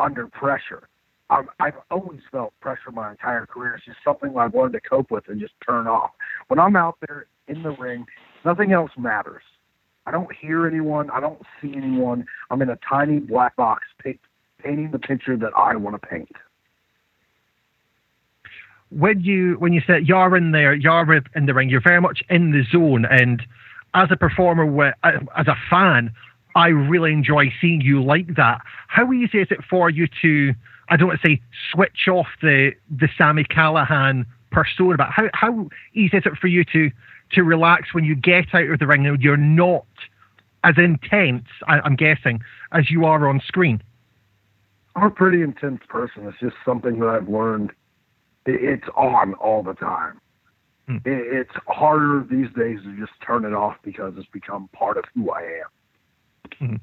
under 0.00 0.26
pressure. 0.26 0.88
I've, 1.30 1.46
I've 1.60 1.74
always 1.90 2.20
felt 2.30 2.52
pressure 2.60 2.90
my 2.92 3.10
entire 3.10 3.46
career. 3.46 3.74
It's 3.74 3.86
just 3.86 3.98
something 4.04 4.36
I've 4.36 4.54
learned 4.54 4.74
to 4.74 4.80
cope 4.80 5.10
with 5.10 5.28
and 5.28 5.40
just 5.40 5.54
turn 5.66 5.86
off. 5.86 6.10
When 6.48 6.58
I'm 6.58 6.76
out 6.76 6.98
there 7.06 7.26
in 7.48 7.62
the 7.62 7.70
ring, 7.70 8.06
nothing 8.44 8.72
else 8.72 8.90
matters. 8.98 9.42
I 10.04 10.10
don't 10.10 10.30
hear 10.34 10.66
anyone. 10.66 11.10
I 11.10 11.20
don't 11.20 11.40
see 11.60 11.72
anyone. 11.74 12.26
I'm 12.50 12.60
in 12.60 12.68
a 12.68 12.78
tiny 12.88 13.18
black 13.18 13.56
box 13.56 13.84
paint, 14.02 14.20
painting 14.62 14.90
the 14.90 14.98
picture 14.98 15.36
that 15.36 15.52
I 15.56 15.76
want 15.76 16.00
to 16.00 16.06
paint. 16.06 16.32
When 18.90 19.20
you 19.20 19.54
when 19.54 19.72
you 19.72 19.80
said 19.86 20.06
you're 20.06 20.36
in 20.36 20.52
there, 20.52 20.74
you're 20.74 21.14
in 21.34 21.46
the 21.46 21.54
ring, 21.54 21.70
you're 21.70 21.80
very 21.80 22.00
much 22.00 22.22
in 22.28 22.50
the 22.50 22.62
zone. 22.70 23.06
And 23.08 23.42
as 23.94 24.08
a 24.10 24.16
performer, 24.16 24.94
as 25.04 25.46
a 25.46 25.56
fan, 25.68 26.12
I 26.54 26.68
really 26.68 27.12
enjoy 27.12 27.52
seeing 27.60 27.80
you 27.80 28.02
like 28.02 28.36
that. 28.36 28.60
How 28.88 29.12
easy 29.12 29.38
is 29.38 29.48
it 29.50 29.60
for 29.68 29.90
you 29.90 30.08
to 30.22 30.54
I 30.88 30.96
don't 30.96 31.08
want 31.08 31.20
to 31.22 31.28
say 31.28 31.40
switch 31.72 32.08
off 32.08 32.26
the 32.42 32.72
the 32.90 33.08
Sami 33.16 33.44
Callihan 33.44 34.26
persona, 34.50 34.96
but 34.96 35.08
how 35.10 35.28
how 35.32 35.68
easy 35.94 36.16
is 36.16 36.24
it 36.26 36.36
for 36.38 36.48
you 36.48 36.64
to 36.72 36.90
to 37.32 37.42
relax 37.42 37.94
when 37.94 38.04
you 38.04 38.14
get 38.14 38.54
out 38.54 38.68
of 38.68 38.78
the 38.78 38.86
ring 38.86 39.06
and 39.06 39.20
you're 39.22 39.36
not 39.36 39.86
as 40.64 40.74
intense, 40.76 41.46
I, 41.66 41.84
am 41.84 41.96
guessing, 41.96 42.40
as 42.72 42.90
you 42.90 43.04
are 43.04 43.28
on 43.28 43.40
screen? 43.46 43.82
I'm 44.94 45.04
a 45.04 45.10
pretty 45.10 45.42
intense 45.42 45.80
person. 45.88 46.26
It's 46.28 46.38
just 46.38 46.56
something 46.64 47.00
that 47.00 47.08
I've 47.08 47.28
learned. 47.28 47.72
It's 48.44 48.86
on 48.96 49.34
all 49.34 49.62
the 49.62 49.74
time. 49.74 50.20
Hmm. 50.86 50.98
It's 51.04 51.52
harder 51.66 52.26
these 52.28 52.48
days 52.56 52.80
to 52.82 52.96
just 52.98 53.12
turn 53.24 53.44
it 53.44 53.52
off 53.52 53.76
because 53.82 54.14
it's 54.16 54.28
become 54.28 54.68
part 54.72 54.96
of 54.96 55.04
who 55.14 55.30
I 55.30 55.42
am. 55.42 56.58
Hmm. 56.58 56.76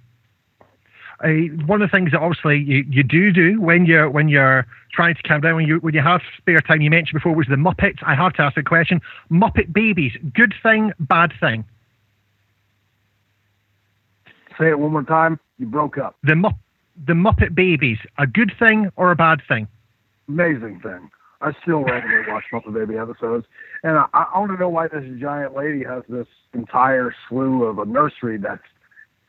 Uh, 1.22 1.54
one 1.66 1.82
of 1.82 1.90
the 1.90 1.92
things 1.92 2.12
that 2.12 2.22
obviously 2.22 2.60
you, 2.60 2.86
you 2.90 3.04
do 3.04 3.34
do 3.34 3.60
when 3.60 3.86
you're 3.86 4.10
when 4.10 4.30
you're 4.30 4.66
trying 4.94 5.16
to 5.16 5.24
calm 5.24 5.42
down 5.42 5.56
when 5.56 5.68
you 5.68 5.78
when 5.80 5.94
you 5.94 6.02
have 6.02 6.22
spare 6.38 6.60
time 6.60 6.82
you 6.82 6.90
mentioned 6.90 7.20
before 7.20 7.36
was 7.36 7.48
the 7.48 7.58
Muppets. 7.58 8.00
I 8.04 8.16
have 8.16 8.34
to 8.34 8.42
ask 8.42 8.56
a 8.56 8.64
question: 8.64 9.02
Muppet 9.30 9.74
babies, 9.74 10.14
good 10.34 10.54
thing, 10.64 10.94
bad 11.00 11.34
thing? 11.42 11.66
Say 14.58 14.70
it 14.70 14.80
one 14.80 14.94
more 14.94 15.04
time. 15.04 15.40
You 15.58 15.66
broke 15.66 15.98
up. 15.98 16.16
The 16.24 16.34
Mupp 16.34 16.56
the 17.06 17.14
Muppet 17.14 17.56
babies, 17.56 17.98
a 18.18 18.28
good 18.28 18.52
thing 18.60 18.92
or 18.96 19.12
a 19.12 19.16
bad 19.16 19.42
thing? 19.48 19.68
Amazing 20.28 20.80
thing. 20.82 21.10
I 21.42 21.52
still 21.62 21.84
regularly 21.84 22.26
watch 22.28 22.44
Muppet 22.52 22.74
Baby 22.74 22.98
episodes, 22.98 23.46
and 23.84 23.98
I, 23.98 24.06
I 24.14 24.40
want 24.40 24.52
to 24.52 24.58
know 24.58 24.70
why 24.70 24.88
this 24.88 25.04
giant 25.20 25.56
lady 25.56 25.84
has 25.86 26.04
this 26.10 26.28
entire 26.54 27.16
slew 27.28 27.64
of 27.64 27.80
a 27.80 27.86
nursery 27.86 28.38
that's 28.38 28.62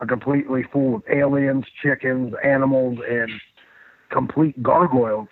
a 0.01 0.07
completely 0.07 0.65
full 0.73 0.97
of 0.97 1.03
aliens, 1.13 1.65
chickens, 1.83 2.35
animals, 2.43 2.99
and 3.09 3.31
complete 4.11 4.61
gargoyles. 4.63 5.29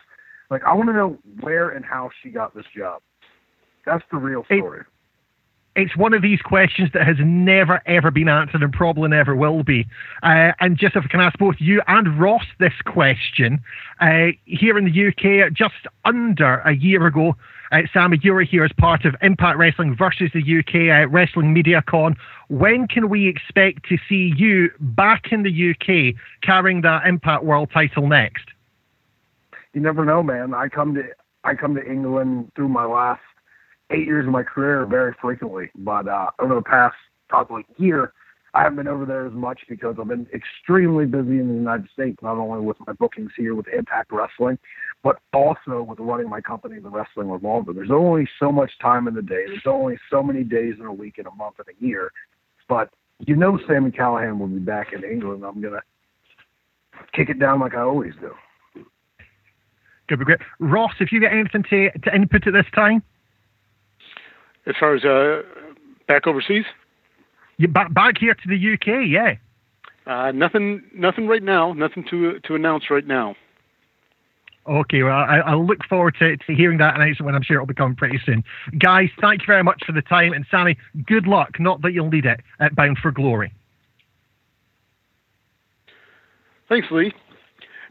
Like, 0.50 0.62
I 0.64 0.72
want 0.74 0.88
to 0.88 0.92
know 0.92 1.18
where 1.40 1.70
and 1.70 1.84
how 1.84 2.10
she 2.22 2.30
got 2.30 2.54
this 2.54 2.66
job. 2.76 3.02
That's 3.84 4.04
the 4.12 4.18
real 4.18 4.44
story. 4.44 4.80
It, 4.80 4.86
it's 5.78 5.96
one 5.96 6.12
of 6.12 6.22
these 6.22 6.40
questions 6.42 6.90
that 6.92 7.06
has 7.06 7.16
never 7.20 7.80
ever 7.86 8.10
been 8.10 8.28
answered 8.28 8.62
and 8.62 8.72
probably 8.72 9.08
never 9.08 9.36
will 9.36 9.62
be. 9.62 9.86
Uh, 10.24 10.50
and 10.58 10.76
just 10.76 10.96
if 10.96 11.04
I 11.04 11.08
can 11.08 11.20
ask 11.20 11.38
both 11.38 11.54
you 11.60 11.80
and 11.86 12.20
Ross 12.20 12.44
this 12.58 12.72
question, 12.84 13.60
uh, 14.00 14.32
here 14.44 14.76
in 14.76 14.86
the 14.86 15.08
UK, 15.08 15.52
just 15.52 15.86
under 16.04 16.58
a 16.60 16.74
year 16.74 17.06
ago, 17.06 17.36
uh, 17.70 17.82
Sami, 17.92 18.18
you 18.22 18.32
were 18.32 18.42
here 18.42 18.64
as 18.64 18.72
part 18.76 19.04
of 19.04 19.14
Impact 19.22 19.56
Wrestling 19.56 19.94
versus 19.94 20.30
the 20.34 20.40
UK 20.40 20.90
uh, 20.90 21.08
Wrestling 21.08 21.52
Media 21.52 21.82
Con. 21.86 22.16
When 22.48 22.88
can 22.88 23.08
we 23.08 23.28
expect 23.28 23.88
to 23.88 23.98
see 24.08 24.32
you 24.36 24.70
back 24.80 25.30
in 25.30 25.44
the 25.44 25.70
UK 25.70 26.20
carrying 26.42 26.80
that 26.80 27.06
Impact 27.06 27.44
World 27.44 27.70
title 27.72 28.08
next? 28.08 28.46
You 29.74 29.80
never 29.80 30.04
know, 30.04 30.24
man. 30.24 30.54
I 30.54 30.68
come 30.68 30.94
to 30.94 31.04
I 31.44 31.54
come 31.54 31.76
to 31.76 31.86
England 31.88 32.50
through 32.56 32.68
my 32.68 32.84
last 32.84 33.20
eight 33.90 34.06
years 34.06 34.26
of 34.26 34.32
my 34.32 34.42
career 34.42 34.86
very 34.86 35.14
frequently, 35.20 35.70
but 35.76 36.08
uh, 36.08 36.30
over 36.38 36.54
the 36.54 36.62
past 36.62 36.96
probably 37.28 37.64
year, 37.76 38.12
I 38.54 38.62
haven't 38.62 38.76
been 38.76 38.88
over 38.88 39.04
there 39.04 39.26
as 39.26 39.32
much 39.32 39.60
because 39.68 39.96
I've 40.00 40.08
been 40.08 40.26
extremely 40.32 41.04
busy 41.04 41.38
in 41.38 41.48
the 41.48 41.54
United 41.54 41.88
States, 41.92 42.16
not 42.22 42.38
only 42.38 42.64
with 42.64 42.78
my 42.86 42.92
bookings 42.94 43.30
here 43.36 43.54
with 43.54 43.66
Impact 43.68 44.10
Wrestling, 44.10 44.58
but 45.02 45.18
also 45.32 45.82
with 45.82 45.98
running 46.00 46.28
my 46.28 46.40
company, 46.40 46.78
the 46.80 46.88
Wrestling 46.88 47.30
Revolver. 47.30 47.72
There's 47.72 47.90
only 47.90 48.28
so 48.40 48.50
much 48.50 48.70
time 48.80 49.06
in 49.06 49.14
the 49.14 49.22
day. 49.22 49.44
There's 49.46 49.66
only 49.66 49.98
so 50.10 50.22
many 50.22 50.44
days 50.44 50.74
in 50.80 50.86
a 50.86 50.92
week, 50.92 51.18
in 51.18 51.26
a 51.26 51.30
month, 51.34 51.56
in 51.58 51.74
a 51.74 51.86
year. 51.86 52.10
But 52.68 52.90
you 53.26 53.36
know, 53.36 53.58
Sami 53.66 53.90
Callihan 53.90 54.38
will 54.38 54.46
be 54.46 54.58
back 54.58 54.92
in 54.92 55.04
England. 55.04 55.44
I'm 55.44 55.60
gonna 55.60 55.82
kick 57.12 57.28
it 57.28 57.38
down 57.38 57.60
like 57.60 57.74
I 57.74 57.82
always 57.82 58.14
do. 58.20 58.32
Good, 60.08 60.18
be 60.20 60.24
great. 60.24 60.40
Ross, 60.58 60.92
if 61.00 61.12
you 61.12 61.20
get 61.20 61.32
anything 61.32 61.64
to, 61.70 61.90
to 61.90 62.14
input 62.14 62.46
at 62.46 62.54
this 62.54 62.66
time? 62.74 63.02
As 64.68 64.74
far 64.78 64.94
as 64.94 65.04
uh, 65.04 65.42
back 66.06 66.26
overseas? 66.26 66.64
You 67.56 67.68
back 67.68 67.92
back 67.92 68.18
here 68.18 68.34
to 68.34 68.48
the 68.48 68.74
UK, 68.74 69.08
yeah. 69.08 69.34
Uh, 70.06 70.30
nothing, 70.32 70.82
nothing 70.94 71.26
right 71.26 71.42
now. 71.42 71.72
Nothing 71.72 72.04
to 72.10 72.38
to 72.40 72.54
announce 72.54 72.90
right 72.90 73.06
now. 73.06 73.34
Okay, 74.68 75.02
well, 75.02 75.16
I, 75.16 75.38
I 75.38 75.54
look 75.54 75.78
forward 75.88 76.14
to, 76.18 76.36
to 76.36 76.54
hearing 76.54 76.76
that 76.78 76.94
announcement 76.94 77.24
when 77.24 77.34
I'm 77.34 77.42
sure 77.42 77.56
it'll 77.56 77.66
be 77.66 77.72
coming 77.72 77.96
pretty 77.96 78.20
soon. 78.26 78.44
Guys, 78.78 79.08
thank 79.18 79.40
you 79.40 79.46
very 79.46 79.64
much 79.64 79.82
for 79.86 79.92
the 79.92 80.02
time. 80.02 80.34
And 80.34 80.44
Sammy, 80.50 80.76
good 81.06 81.26
luck. 81.26 81.58
Not 81.58 81.80
that 81.80 81.92
you'll 81.92 82.10
need 82.10 82.26
it 82.26 82.40
at 82.60 82.76
Bound 82.76 82.98
for 82.98 83.10
Glory. 83.10 83.50
Thanks, 86.68 86.88
Lee. 86.90 87.14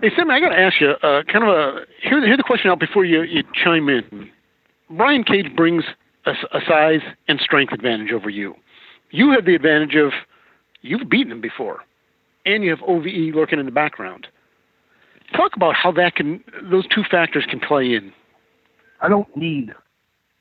Hey, 0.01 0.11
Sammy, 0.15 0.35
I 0.35 0.39
got 0.39 0.49
to 0.49 0.59
ask 0.59 0.79
you, 0.79 0.91
uh, 0.91 1.23
kind 1.23 1.43
of 1.43 1.49
a 1.49 1.85
hear, 2.03 2.23
hear 2.23 2.37
the 2.37 2.43
question 2.43 2.69
out 2.69 2.79
before 2.79 3.03
you, 3.03 3.23
you 3.23 3.41
chime 3.55 3.89
in. 3.89 4.29
Brian 4.91 5.23
Cage 5.23 5.47
brings 5.55 5.83
a, 6.27 6.57
a 6.57 6.61
size 6.67 7.01
and 7.27 7.39
strength 7.39 7.73
advantage 7.73 8.11
over 8.11 8.29
you. 8.29 8.55
You 9.11 9.31
have 9.31 9.45
the 9.45 9.55
advantage 9.55 9.95
of 9.95 10.11
you've 10.81 11.09
beaten 11.09 11.31
him 11.31 11.41
before, 11.41 11.79
and 12.45 12.63
you 12.63 12.69
have 12.69 12.81
OVE 12.85 13.33
lurking 13.33 13.59
in 13.59 13.65
the 13.65 13.71
background. 13.71 14.27
Talk 15.35 15.55
about 15.55 15.75
how 15.75 15.91
that 15.93 16.15
can 16.15 16.43
those 16.69 16.85
two 16.93 17.03
factors 17.09 17.45
can 17.49 17.59
play 17.59 17.93
in. 17.93 18.13
I 19.01 19.09
don't 19.09 19.35
need 19.35 19.73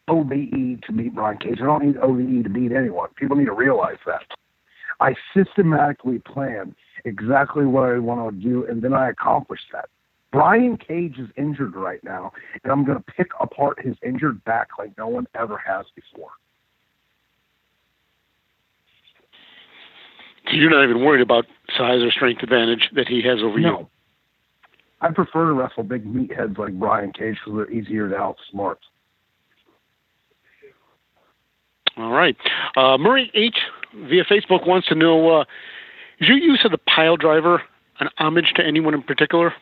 OVE 0.08 0.80
to 0.86 0.92
beat 0.92 1.14
Brian 1.14 1.38
Cage. 1.38 1.58
I 1.60 1.64
don't 1.64 1.84
need 1.84 1.96
OVE 1.98 2.44
to 2.44 2.50
beat 2.50 2.72
anyone. 2.72 3.08
People 3.16 3.36
need 3.36 3.46
to 3.46 3.52
realize 3.52 3.98
that. 4.06 4.22
I 5.00 5.14
systematically 5.34 6.20
plan 6.20 6.74
exactly 7.04 7.66
what 7.66 7.90
I 7.90 7.98
want 7.98 8.34
to 8.34 8.42
do, 8.42 8.64
and 8.66 8.82
then 8.82 8.94
I 8.94 9.10
accomplish 9.10 9.60
that. 9.72 9.88
Brian 10.32 10.76
Cage 10.76 11.18
is 11.18 11.28
injured 11.36 11.74
right 11.74 12.02
now, 12.04 12.32
and 12.62 12.72
I'm 12.72 12.84
going 12.84 12.98
to 12.98 13.04
pick 13.04 13.28
apart 13.40 13.84
his 13.84 13.96
injured 14.04 14.42
back 14.44 14.68
like 14.78 14.92
no 14.98 15.08
one 15.08 15.26
ever 15.34 15.56
has 15.58 15.86
before. 15.94 16.30
So 20.46 20.52
you're 20.52 20.70
not 20.70 20.84
even 20.84 21.04
worried 21.04 21.22
about 21.22 21.46
size 21.76 22.02
or 22.02 22.10
strength 22.10 22.42
advantage 22.42 22.90
that 22.94 23.08
he 23.08 23.22
has 23.22 23.38
over 23.42 23.58
no. 23.58 23.80
you? 23.80 23.88
I 25.00 25.10
prefer 25.10 25.46
to 25.46 25.52
wrestle 25.52 25.82
big 25.82 26.04
meatheads 26.04 26.56
like 26.58 26.74
Brian 26.78 27.12
Cage 27.12 27.36
because 27.44 27.56
they're 27.56 27.70
easier 27.70 28.08
to 28.08 28.14
outsmart. 28.14 28.76
All 31.96 32.12
right. 32.12 32.36
Uh, 32.76 32.98
Murray 32.98 33.30
H. 33.34 33.56
via 33.94 34.24
Facebook 34.24 34.66
wants 34.66 34.86
to 34.88 34.94
know 34.94 35.40
uh, 35.40 35.44
is 36.20 36.28
your 36.28 36.36
use 36.36 36.60
of 36.64 36.70
the 36.70 36.78
pile 36.78 37.16
driver 37.16 37.62
an 38.00 38.08
homage 38.18 38.52
to 38.56 38.64
anyone 38.64 38.94
in 38.94 39.02
particular? 39.02 39.54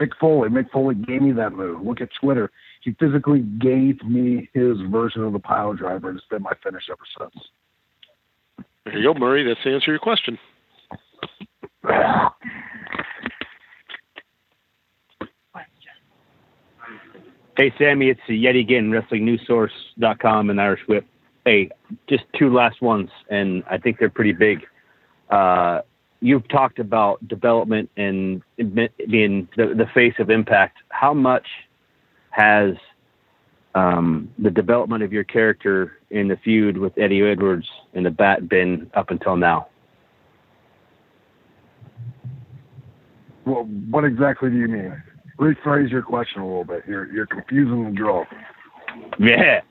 Mick 0.00 0.10
Foley. 0.18 0.48
Mick 0.48 0.70
Foley 0.70 0.94
gave 0.94 1.20
me 1.20 1.32
that 1.32 1.52
move. 1.52 1.84
Look 1.84 2.00
at 2.00 2.08
Twitter. 2.20 2.50
He 2.82 2.92
physically 2.98 3.40
gave 3.40 4.02
me 4.02 4.48
his 4.54 4.78
version 4.90 5.22
of 5.22 5.32
the 5.32 5.38
pile 5.38 5.74
driver, 5.74 6.08
and 6.08 6.18
it's 6.18 6.26
been 6.28 6.42
my 6.42 6.52
finish 6.62 6.84
ever 6.90 7.30
since. 7.30 7.44
There 8.84 8.98
you 8.98 9.12
go, 9.12 9.18
Murray. 9.18 9.44
That's 9.44 9.60
the 9.62 9.70
answer 9.70 9.86
to 9.86 9.92
your 9.92 9.98
question. 9.98 10.38
Hey, 17.56 17.74
Sammy, 17.76 18.08
it's 18.08 18.20
yet 18.26 18.56
again 18.56 18.90
WrestlingNewsSource.com 18.90 20.48
and 20.48 20.60
Irish 20.60 20.80
Whip. 20.88 21.04
Hey, 21.44 21.68
just 22.08 22.24
two 22.38 22.52
last 22.52 22.80
ones, 22.80 23.10
and 23.28 23.62
I 23.70 23.76
think 23.76 23.98
they're 23.98 24.08
pretty 24.08 24.32
big. 24.32 24.60
Uh, 25.28 25.82
you've 26.20 26.46
talked 26.48 26.78
about 26.78 27.26
development 27.26 27.90
and 27.96 28.42
being 28.56 29.48
the, 29.56 29.74
the 29.74 29.86
face 29.94 30.14
of 30.18 30.30
Impact. 30.30 30.78
How 30.90 31.14
much 31.14 31.46
has 32.30 32.74
um, 33.74 34.30
the 34.38 34.50
development 34.50 35.02
of 35.02 35.12
your 35.12 35.24
character 35.24 35.98
in 36.10 36.28
the 36.28 36.36
feud 36.36 36.76
with 36.76 36.96
Eddie 36.98 37.22
Edwards 37.22 37.66
and 37.94 38.04
the 38.04 38.10
Bat 38.10 38.48
been 38.48 38.90
up 38.94 39.10
until 39.10 39.36
now? 39.36 39.68
Well, 43.46 43.64
what 43.90 44.04
exactly 44.04 44.50
do 44.50 44.56
you 44.56 44.68
mean? 44.68 45.02
Rephrase 45.38 45.90
your 45.90 46.02
question 46.02 46.42
a 46.42 46.46
little 46.46 46.64
bit. 46.64 46.84
You're 46.86 47.10
you're 47.10 47.26
confusing 47.26 47.84
the 47.84 47.90
draw. 47.92 48.24
Yeah. 49.18 49.62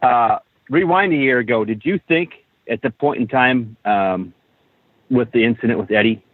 Uh, 0.00 0.38
rewind 0.70 1.12
a 1.12 1.16
year 1.16 1.40
ago. 1.40 1.64
Did 1.64 1.82
you 1.84 1.98
think 2.06 2.30
at 2.70 2.80
the 2.82 2.90
point 2.90 3.20
in 3.20 3.26
time 3.26 3.76
um, 3.84 4.32
with 5.12 5.30
the 5.32 5.44
incident 5.44 5.78
with 5.78 5.90
Eddie 5.92 6.24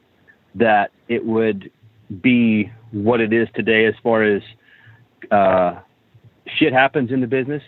that 0.54 0.90
it 1.08 1.24
would 1.24 1.70
be 2.22 2.72
what 2.92 3.20
it 3.20 3.32
is 3.32 3.48
today 3.54 3.84
as 3.84 3.94
far 4.02 4.22
as 4.22 4.40
uh, 5.30 5.80
shit 6.56 6.72
happens 6.72 7.10
in 7.10 7.20
the 7.20 7.26
business? 7.26 7.62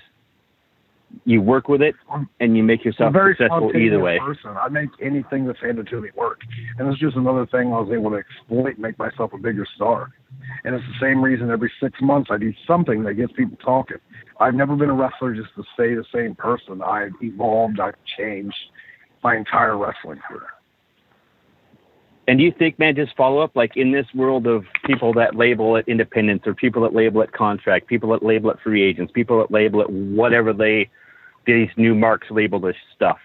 You 1.24 1.42
work 1.42 1.66
with 1.66 1.82
it 1.82 1.96
and 2.38 2.56
you 2.56 2.62
make 2.62 2.84
yourself 2.84 3.12
successful 3.12 3.72
either 3.76 3.98
way. 3.98 4.20
Person. 4.20 4.56
I 4.56 4.68
make 4.68 4.90
anything 5.02 5.44
that's 5.44 5.58
handed 5.60 5.88
to 5.88 6.00
me 6.00 6.10
work, 6.14 6.40
and 6.78 6.86
it's 6.86 7.00
just 7.00 7.16
another 7.16 7.46
thing 7.46 7.72
I 7.72 7.80
was 7.80 7.90
able 7.92 8.10
to 8.10 8.16
exploit, 8.18 8.74
and 8.74 8.78
make 8.78 8.96
myself 8.96 9.32
a 9.32 9.38
bigger 9.38 9.66
star. 9.74 10.12
And 10.64 10.72
it's 10.72 10.84
the 10.84 11.04
same 11.04 11.20
reason 11.20 11.50
every 11.50 11.72
six 11.82 12.00
months 12.00 12.30
I 12.30 12.38
do 12.38 12.54
something 12.64 13.02
that 13.02 13.14
gets 13.14 13.32
people 13.32 13.56
talking. 13.56 13.96
I've 14.38 14.54
never 14.54 14.76
been 14.76 14.88
a 14.88 14.94
wrestler 14.94 15.34
just 15.34 15.52
to 15.56 15.64
stay 15.74 15.94
the 15.94 16.04
same 16.14 16.36
person. 16.36 16.80
I've 16.80 17.12
evolved. 17.20 17.80
I've 17.80 17.96
changed 18.16 18.56
my 19.24 19.36
entire 19.36 19.76
wrestling 19.76 20.20
career. 20.28 20.46
And 22.30 22.38
do 22.38 22.44
you 22.44 22.52
think, 22.56 22.78
man, 22.78 22.94
just 22.94 23.16
follow 23.16 23.40
up, 23.40 23.56
like 23.56 23.76
in 23.76 23.90
this 23.90 24.06
world 24.14 24.46
of 24.46 24.64
people 24.86 25.12
that 25.14 25.34
label 25.34 25.74
it 25.74 25.84
independence 25.88 26.42
or 26.46 26.54
people 26.54 26.80
that 26.82 26.94
label 26.94 27.22
it 27.22 27.32
contract, 27.32 27.88
people 27.88 28.10
that 28.10 28.22
label 28.22 28.50
it 28.50 28.58
free 28.62 28.84
agents, 28.84 29.10
people 29.12 29.40
that 29.40 29.50
label 29.50 29.80
it 29.80 29.90
whatever 29.90 30.52
they, 30.52 30.88
these 31.44 31.68
new 31.76 31.92
marks 31.92 32.30
label 32.30 32.60
this 32.60 32.76
stuff. 32.94 33.18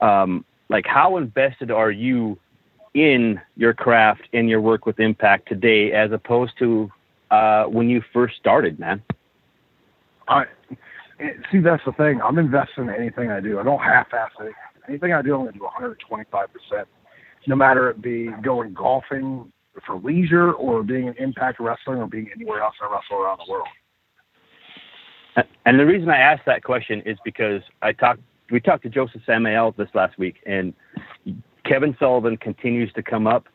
Um, 0.00 0.46
like, 0.70 0.86
how 0.86 1.18
invested 1.18 1.70
are 1.70 1.90
you 1.90 2.38
in 2.94 3.38
your 3.58 3.74
craft 3.74 4.22
and 4.32 4.48
your 4.48 4.62
work 4.62 4.86
with 4.86 4.98
Impact 4.98 5.46
today 5.46 5.92
as 5.92 6.10
opposed 6.10 6.52
to 6.58 6.90
uh, 7.30 7.64
when 7.64 7.90
you 7.90 8.02
first 8.14 8.36
started, 8.36 8.78
man? 8.78 9.02
I 10.26 10.44
see. 11.52 11.58
That's 11.58 11.84
the 11.84 11.92
thing. 11.92 12.22
I'm 12.22 12.38
invested 12.38 12.80
in 12.80 12.88
anything 12.88 13.30
I 13.30 13.40
do. 13.40 13.58
I 13.58 13.62
don't 13.62 13.78
half-ass 13.78 14.30
anything. 14.40 14.54
Anything 14.88 15.12
I 15.12 15.20
do, 15.20 15.34
I'm 15.34 15.40
going 15.42 15.52
to 15.52 15.58
do 15.58 15.64
125 15.64 16.48
percent. 16.50 16.88
No 17.48 17.56
matter 17.56 17.88
it 17.90 18.02
be 18.02 18.28
going 18.42 18.74
golfing 18.74 19.50
for 19.86 19.96
leisure 19.96 20.52
or 20.52 20.82
being 20.82 21.08
an 21.08 21.14
Impact 21.18 21.58
Wrestling 21.58 21.98
or 21.98 22.06
being 22.06 22.28
anywhere 22.34 22.60
else 22.60 22.74
I 22.80 22.92
wrestle 22.92 23.24
around 23.24 23.40
the 23.44 23.50
world. 23.50 23.68
And 25.64 25.80
the 25.80 25.86
reason 25.86 26.10
I 26.10 26.18
asked 26.18 26.42
that 26.46 26.62
question 26.62 27.02
is 27.06 27.16
because 27.24 27.62
I 27.80 27.92
talked, 27.92 28.20
we 28.50 28.60
talked 28.60 28.82
to 28.82 28.90
Joseph 28.90 29.22
Samael 29.24 29.72
this 29.78 29.88
last 29.94 30.18
week, 30.18 30.36
and 30.46 30.74
Kevin 31.64 31.96
Sullivan 31.98 32.36
continues 32.36 32.92
to 32.94 33.02
come 33.02 33.26
up 33.26 33.46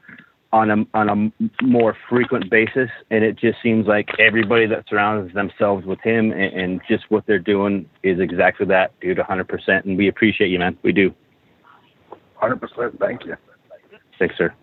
on 0.54 0.70
a 0.70 0.86
on 0.94 1.10
a 1.10 1.64
more 1.64 1.98
frequent 2.10 2.50
basis, 2.50 2.90
and 3.10 3.24
it 3.24 3.38
just 3.38 3.58
seems 3.62 3.86
like 3.88 4.10
everybody 4.20 4.68
that 4.68 4.86
surrounds 4.88 5.34
themselves 5.34 5.86
with 5.86 6.00
him 6.02 6.32
and, 6.32 6.54
and 6.54 6.82
just 6.88 7.04
what 7.10 7.26
they're 7.28 7.40
doing 7.40 7.90
is 8.04 8.20
exactly 8.20 8.66
that, 8.68 8.98
dude, 9.02 9.18
100%. 9.18 9.84
And 9.84 9.98
we 9.98 10.08
appreciate 10.08 10.50
you, 10.50 10.60
man. 10.60 10.78
We 10.84 10.92
do. 10.92 11.14
100%. 12.42 13.00
Thank 13.00 13.26
you. 13.26 13.36
Thanks, 14.20 14.36
sir. 14.38 14.54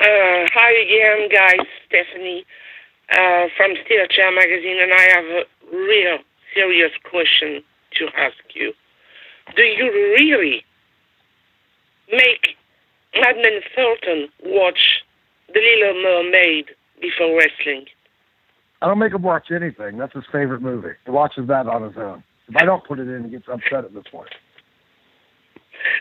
Uh, 0.00 0.46
hi 0.54 0.72
again, 0.80 1.28
guys. 1.30 1.66
Stephanie 1.86 2.44
uh, 3.12 3.46
from 3.56 3.72
Steel 3.84 4.06
Chair 4.08 4.32
Magazine, 4.34 4.78
and 4.80 4.92
I 4.92 5.02
have 5.14 5.24
a 5.24 5.44
real 5.76 6.18
serious 6.54 6.92
question 7.04 7.62
to 7.98 8.06
ask 8.16 8.38
you. 8.54 8.72
Do 9.56 9.62
you 9.62 9.90
really 10.18 10.64
make 12.10 12.56
Madman 13.14 13.60
Fulton 13.74 14.28
watch 14.44 15.02
The 15.52 15.60
Little 15.60 16.02
Mermaid 16.02 16.66
before 17.00 17.36
wrestling? 17.36 17.86
I 18.82 18.86
don't 18.86 18.98
make 18.98 19.12
him 19.12 19.22
watch 19.22 19.50
anything. 19.50 19.98
That's 19.98 20.14
his 20.14 20.24
favorite 20.32 20.62
movie. 20.62 20.96
He 21.04 21.10
watches 21.10 21.46
that 21.48 21.66
on 21.66 21.82
his 21.82 21.96
own. 21.96 22.22
If 22.48 22.56
I 22.56 22.64
don't 22.64 22.84
put 22.84 22.98
it 22.98 23.08
in, 23.08 23.24
he 23.24 23.30
gets 23.30 23.46
upset 23.48 23.84
at 23.84 23.94
this 23.94 24.04
point. 24.10 24.30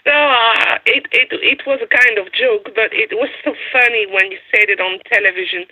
No, 0.06 0.12
uh, 0.12 0.78
it, 0.86 1.08
it 1.12 1.30
it 1.32 1.62
was 1.66 1.80
a 1.80 1.88
kind 1.88 2.20
of 2.20 2.34
joke, 2.34 2.76
but 2.76 2.92
it 2.92 3.16
was 3.16 3.30
so 3.46 3.54
funny 3.72 4.08
when 4.12 4.32
you 4.32 4.38
said 4.52 4.68
it 4.68 4.82
on 4.82 5.00
television 5.08 5.64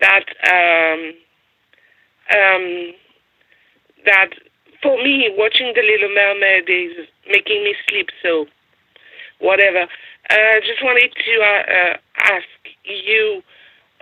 that 0.00 0.26
um, 0.46 1.00
um, 2.30 2.94
that 4.06 4.30
for 4.82 5.02
me 5.02 5.30
watching 5.36 5.72
The 5.74 5.82
Little 5.82 6.14
Mermaid 6.14 6.70
is 6.70 7.06
making 7.26 7.64
me 7.64 7.74
sleep. 7.88 8.10
So 8.22 8.46
whatever. 9.40 9.86
I 10.30 10.34
uh, 10.34 10.60
just 10.60 10.82
wanted 10.82 11.10
to 11.14 11.34
uh, 11.40 11.62
uh, 11.72 11.96
ask 12.30 12.48
you 12.84 13.42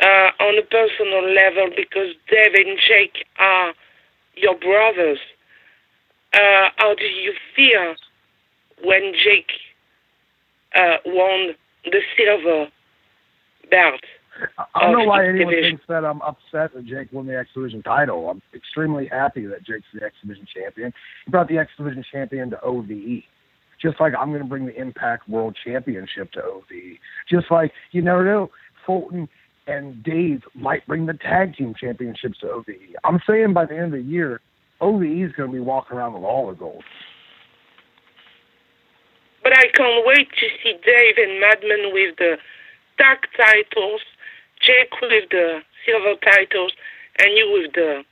uh, 0.00 0.30
on 0.40 0.58
a 0.58 0.62
personal 0.62 1.24
level 1.32 1.70
because 1.74 2.14
Dave 2.28 2.54
and 2.54 2.78
Jake 2.86 3.24
are 3.38 3.72
your 4.34 4.56
brothers. 4.56 5.18
Uh, 6.34 6.68
how 6.76 6.94
do 6.94 7.04
you 7.04 7.32
feel 7.54 7.94
when 8.84 9.12
Jake 9.12 9.50
uh, 10.74 10.96
won 11.06 11.54
the 11.84 12.00
silver 12.16 12.70
belt? 13.70 14.00
I 14.74 14.82
don't 14.82 14.98
know 14.98 15.04
why 15.06 15.26
anyone 15.26 15.54
division? 15.54 15.78
thinks 15.78 15.84
that 15.88 16.04
I'm 16.04 16.20
upset 16.20 16.74
that 16.74 16.84
Jake 16.84 17.10
won 17.10 17.26
the 17.26 17.38
X 17.38 17.48
Division 17.54 17.82
title. 17.82 18.28
I'm 18.28 18.42
extremely 18.54 19.06
happy 19.06 19.46
that 19.46 19.64
Jake's 19.64 19.86
the 19.94 20.04
X 20.04 20.14
Division 20.20 20.46
champion. 20.54 20.92
He 21.24 21.30
brought 21.30 21.48
the 21.48 21.56
X 21.58 21.70
Division 21.78 22.04
champion 22.12 22.50
to 22.50 22.60
OVE. 22.60 23.22
Just 23.80 24.00
like 24.00 24.14
I'm 24.18 24.30
going 24.30 24.42
to 24.42 24.48
bring 24.48 24.66
the 24.66 24.78
Impact 24.78 25.28
World 25.28 25.56
Championship 25.64 26.32
to 26.32 26.42
OVE. 26.42 26.98
Just 27.30 27.50
like 27.50 27.72
you 27.92 28.02
never 28.02 28.24
know, 28.24 28.50
Fulton 28.84 29.28
and 29.66 30.02
Dave 30.02 30.42
might 30.54 30.86
bring 30.86 31.06
the 31.06 31.14
tag 31.14 31.56
team 31.56 31.74
championships 31.78 32.38
to 32.38 32.50
OVE. 32.50 32.66
I'm 33.04 33.20
saying 33.28 33.52
by 33.52 33.66
the 33.66 33.74
end 33.74 33.86
of 33.86 33.92
the 33.92 34.02
year, 34.02 34.40
OVE 34.80 35.02
is 35.02 35.32
going 35.32 35.50
to 35.50 35.54
be 35.54 35.60
walking 35.60 35.96
around 35.96 36.14
with 36.14 36.22
all 36.22 36.48
the 36.48 36.54
gold. 36.54 36.84
But 39.42 39.56
I 39.56 39.68
can't 39.74 40.06
wait 40.06 40.28
to 40.28 40.46
see 40.62 40.72
Dave 40.84 41.14
and 41.18 41.40
Madman 41.40 41.92
with 41.92 42.16
the 42.18 42.36
tag 42.98 43.18
titles, 43.36 44.00
Jake 44.60 44.92
with 45.00 45.30
the 45.30 45.60
silver 45.84 46.18
titles, 46.20 46.72
and 47.18 47.36
you 47.36 47.50
with 47.52 47.72
the 47.74 48.02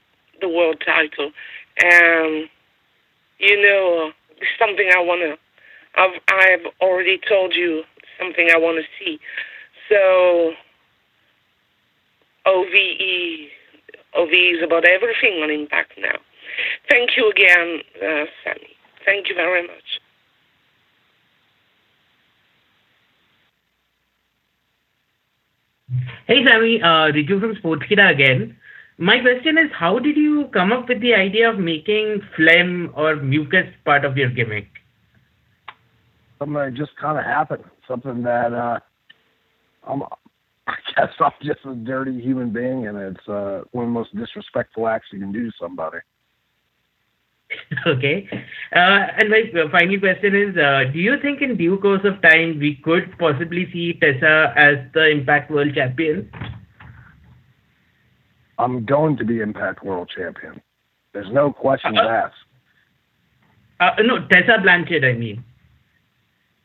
the 0.41 0.49
world 0.49 0.81
title. 0.85 1.31
And 1.81 2.49
you 3.39 3.61
know, 3.61 4.11
something 4.57 4.89
I 4.95 5.01
wanna. 5.01 5.35
I've 5.95 6.21
I've 6.27 6.71
already 6.81 7.19
told 7.27 7.53
you 7.53 7.83
something 8.19 8.49
I 8.53 8.57
want 8.57 8.83
to 8.83 9.03
see. 9.03 9.19
So 9.89 10.53
OVE 12.45 13.49
OVE 14.15 14.55
is 14.55 14.63
about 14.63 14.85
everything 14.85 15.41
on 15.43 15.49
Impact 15.49 15.93
now. 15.97 16.17
Thank 16.89 17.17
you 17.17 17.29
again, 17.31 17.81
uh, 17.97 18.25
Sammy. 18.43 18.69
Thank 19.05 19.29
you 19.29 19.35
very 19.35 19.67
much. 19.67 19.99
Hey 26.27 26.43
Sammy, 26.43 26.81
uh, 26.81 27.11
Riju 27.13 27.39
from 27.39 27.55
Sportskeeda 27.55 28.11
again. 28.11 28.57
My 28.97 29.19
question 29.19 29.57
is, 29.57 29.69
how 29.77 29.99
did 29.99 30.17
you 30.17 30.49
come 30.53 30.71
up 30.71 30.87
with 30.89 31.01
the 31.01 31.13
idea 31.13 31.49
of 31.49 31.59
making 31.59 32.21
phlegm 32.35 32.91
or 32.95 33.17
mucus 33.17 33.67
part 33.83 34.05
of 34.05 34.17
your 34.17 34.29
gimmick? 34.29 34.67
Something 36.39 36.55
that 36.55 36.73
just 36.73 36.95
kind 36.95 37.19
of 37.19 37.25
happened. 37.25 37.65
Something 37.87 38.23
that 38.23 38.53
uh, 38.53 38.79
I'm, 39.85 40.03
I 40.67 40.75
guess 40.95 41.13
I'm 41.19 41.31
just 41.43 41.59
a 41.65 41.75
dirty 41.75 42.19
human 42.19 42.51
being, 42.51 42.87
and 42.87 42.97
it's 42.97 43.27
uh, 43.27 43.61
one 43.71 43.85
of 43.85 43.89
the 43.89 43.93
most 43.93 44.15
disrespectful 44.15 44.87
acts 44.87 45.07
you 45.11 45.19
can 45.19 45.31
do 45.31 45.45
to 45.45 45.51
somebody. 45.59 45.99
okay. 47.87 48.27
Uh, 48.75 49.07
and 49.17 49.29
my 49.29 49.43
final 49.71 49.99
question 49.99 50.35
is, 50.35 50.57
uh, 50.57 50.83
do 50.91 50.99
you 50.99 51.19
think 51.21 51.41
in 51.41 51.57
due 51.57 51.77
course 51.77 52.01
of 52.03 52.21
time 52.21 52.59
we 52.59 52.75
could 52.83 53.15
possibly 53.19 53.69
see 53.71 53.93
Tessa 53.93 54.53
as 54.55 54.77
the 54.93 55.09
Impact 55.09 55.51
World 55.51 55.73
Champion? 55.75 56.29
I'm 58.57 58.85
going 58.85 59.17
to 59.17 59.25
be 59.25 59.41
Impact 59.41 59.83
World 59.83 60.09
Champion. 60.15 60.61
There's 61.13 61.31
no 61.31 61.51
questions 61.51 61.97
asked. 61.97 62.33
Uh, 63.79 63.91
no, 64.01 64.25
Tessa 64.27 64.59
Blanchard, 64.61 65.03
I 65.03 65.13
mean. 65.13 65.43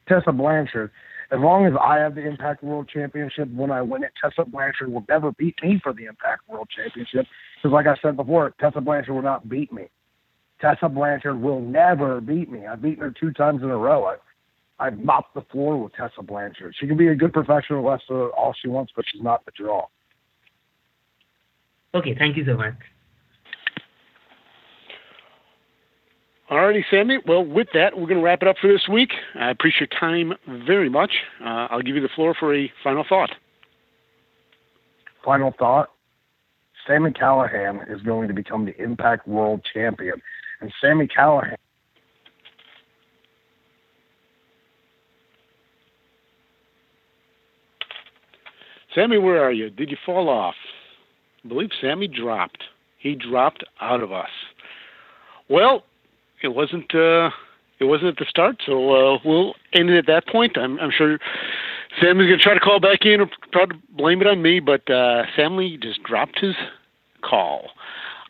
Tessa 0.09 0.33
Blanchard. 0.33 0.91
As 1.33 1.39
long 1.39 1.65
as 1.65 1.73
I 1.81 1.99
have 1.99 2.17
the 2.17 2.27
Impact 2.27 2.63
World 2.63 2.89
Championship, 2.89 3.49
when 3.53 3.71
I 3.71 3.83
win 3.83 4.03
it, 4.03 4.11
Tessa 4.21 4.45
Blanchard 4.49 4.93
will 4.93 5.05
never 5.09 5.31
beat 5.33 5.55
me 5.63 5.79
for 5.81 5.93
the 5.93 6.07
Impact 6.07 6.49
World 6.49 6.69
Championship. 6.75 7.27
Because, 7.57 7.73
like 7.73 7.87
I 7.87 7.95
said 8.03 8.17
before, 8.17 8.53
Tessa 8.59 8.81
Blanchard 8.81 9.15
will 9.15 9.23
not 9.23 9.49
beat 9.49 9.73
me. 9.73 9.85
Tessa 10.61 10.89
Blanchard 10.89 11.41
will 11.41 11.61
never 11.61 12.21
beat 12.21 12.51
me. 12.51 12.67
I've 12.67 12.83
beaten 12.83 13.03
her 13.03 13.15
two 13.19 13.33
times 13.33 13.63
in 13.63 13.71
a 13.71 13.77
row. 13.77 14.07
I, 14.07 14.17
I've 14.81 14.99
mopped 14.99 15.35
the 15.35 15.43
floor 15.53 15.81
with 15.81 15.93
Tessa 15.95 16.23
Blanchard. 16.23 16.75
She 16.79 16.89
can 16.89 16.97
be 16.97 17.09
a 17.09 17.15
good 17.15 17.33
professional 17.33 17.89
wrestler 17.89 18.31
all 18.31 18.55
she 18.61 18.69
wants, 18.69 18.93
but 18.97 19.05
she's 19.11 19.23
not 19.23 19.45
the 19.45 19.53
draw. 19.53 19.87
Okay, 21.95 22.17
thank 22.19 22.37
you 22.37 22.45
so 22.45 22.57
much. 22.57 22.75
Alrighty, 26.51 26.83
Sammy. 26.91 27.19
Well, 27.27 27.45
with 27.45 27.69
that, 27.75 27.97
we're 27.97 28.09
going 28.09 28.19
to 28.19 28.25
wrap 28.25 28.43
it 28.43 28.49
up 28.49 28.57
for 28.61 28.67
this 28.67 28.89
week. 28.89 29.13
I 29.37 29.51
appreciate 29.51 29.93
your 29.93 30.01
time 30.01 30.33
very 30.67 30.89
much. 30.89 31.13
Uh, 31.41 31.69
I'll 31.71 31.81
give 31.81 31.95
you 31.95 32.03
the 32.03 32.09
floor 32.09 32.35
for 32.35 32.53
a 32.53 32.73
final 32.83 33.05
thought. 33.09 33.31
Final 35.25 35.55
thought 35.57 35.91
Sami 36.89 37.13
Callihan 37.13 37.89
is 37.89 38.03
going 38.03 38.27
to 38.27 38.35
become 38.35 38.65
the 38.65 38.77
Impact 38.83 39.29
World 39.29 39.65
Champion. 39.73 40.21
And 40.61 40.73
Sami 40.81 41.07
Callihan. 41.07 41.55
Sammy, 48.93 49.19
where 49.19 49.41
are 49.45 49.53
you? 49.53 49.71
Did 49.71 49.89
you 49.91 49.97
fall 50.05 50.29
off? 50.29 50.57
I 51.45 51.49
believe 51.49 51.71
Sammy 51.81 52.09
dropped. 52.09 52.65
He 52.99 53.15
dropped 53.15 53.63
out 53.81 54.03
of 54.03 54.11
us. 54.11 54.31
Well, 55.49 55.85
it 56.43 56.49
wasn't. 56.49 56.95
Uh, 56.95 57.31
it 57.79 57.85
wasn't 57.85 58.09
at 58.09 58.17
the 58.19 58.27
start, 58.29 58.57
so 58.67 58.93
uh, 58.93 59.19
we'll 59.25 59.55
end 59.73 59.89
it 59.89 59.97
at 59.97 60.07
that 60.07 60.29
point. 60.29 60.59
I'm, 60.59 60.79
I'm 60.81 60.91
sure 60.91 61.19
Sammy's 61.99 62.27
going 62.27 62.39
to 62.39 62.45
try 62.45 62.53
to 62.53 62.61
call 62.61 62.79
back 62.79 63.07
in 63.07 63.23
or 63.23 63.31
try 63.53 63.65
to 63.65 63.75
blame 63.97 64.21
it 64.21 64.27
on 64.27 64.43
me, 64.43 64.61
but 64.61 64.89
uh, 64.91 65.25
Sammy 65.35 65.79
just 65.79 66.03
dropped 66.03 66.39
his 66.41 66.55
call. 67.23 67.71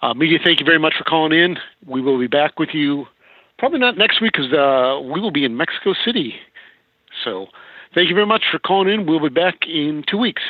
Uh, 0.02 0.14
media, 0.14 0.38
thank 0.42 0.60
you 0.60 0.66
very 0.66 0.78
much 0.78 0.94
for 0.96 1.04
calling 1.04 1.36
in. 1.36 1.58
We 1.84 2.00
will 2.00 2.18
be 2.18 2.28
back 2.28 2.60
with 2.60 2.70
you 2.72 3.06
probably 3.58 3.80
not 3.80 3.98
next 3.98 4.20
week 4.20 4.32
because 4.32 4.52
uh, 4.52 5.00
we 5.02 5.20
will 5.20 5.30
be 5.32 5.44
in 5.44 5.56
Mexico 5.56 5.94
City. 6.04 6.34
So 7.24 7.48
thank 7.94 8.08
you 8.08 8.14
very 8.14 8.26
much 8.26 8.44
for 8.50 8.58
calling 8.58 8.92
in. 8.92 9.06
We'll 9.06 9.20
be 9.20 9.28
back 9.28 9.66
in 9.66 10.04
two 10.08 10.16
weeks. 10.16 10.42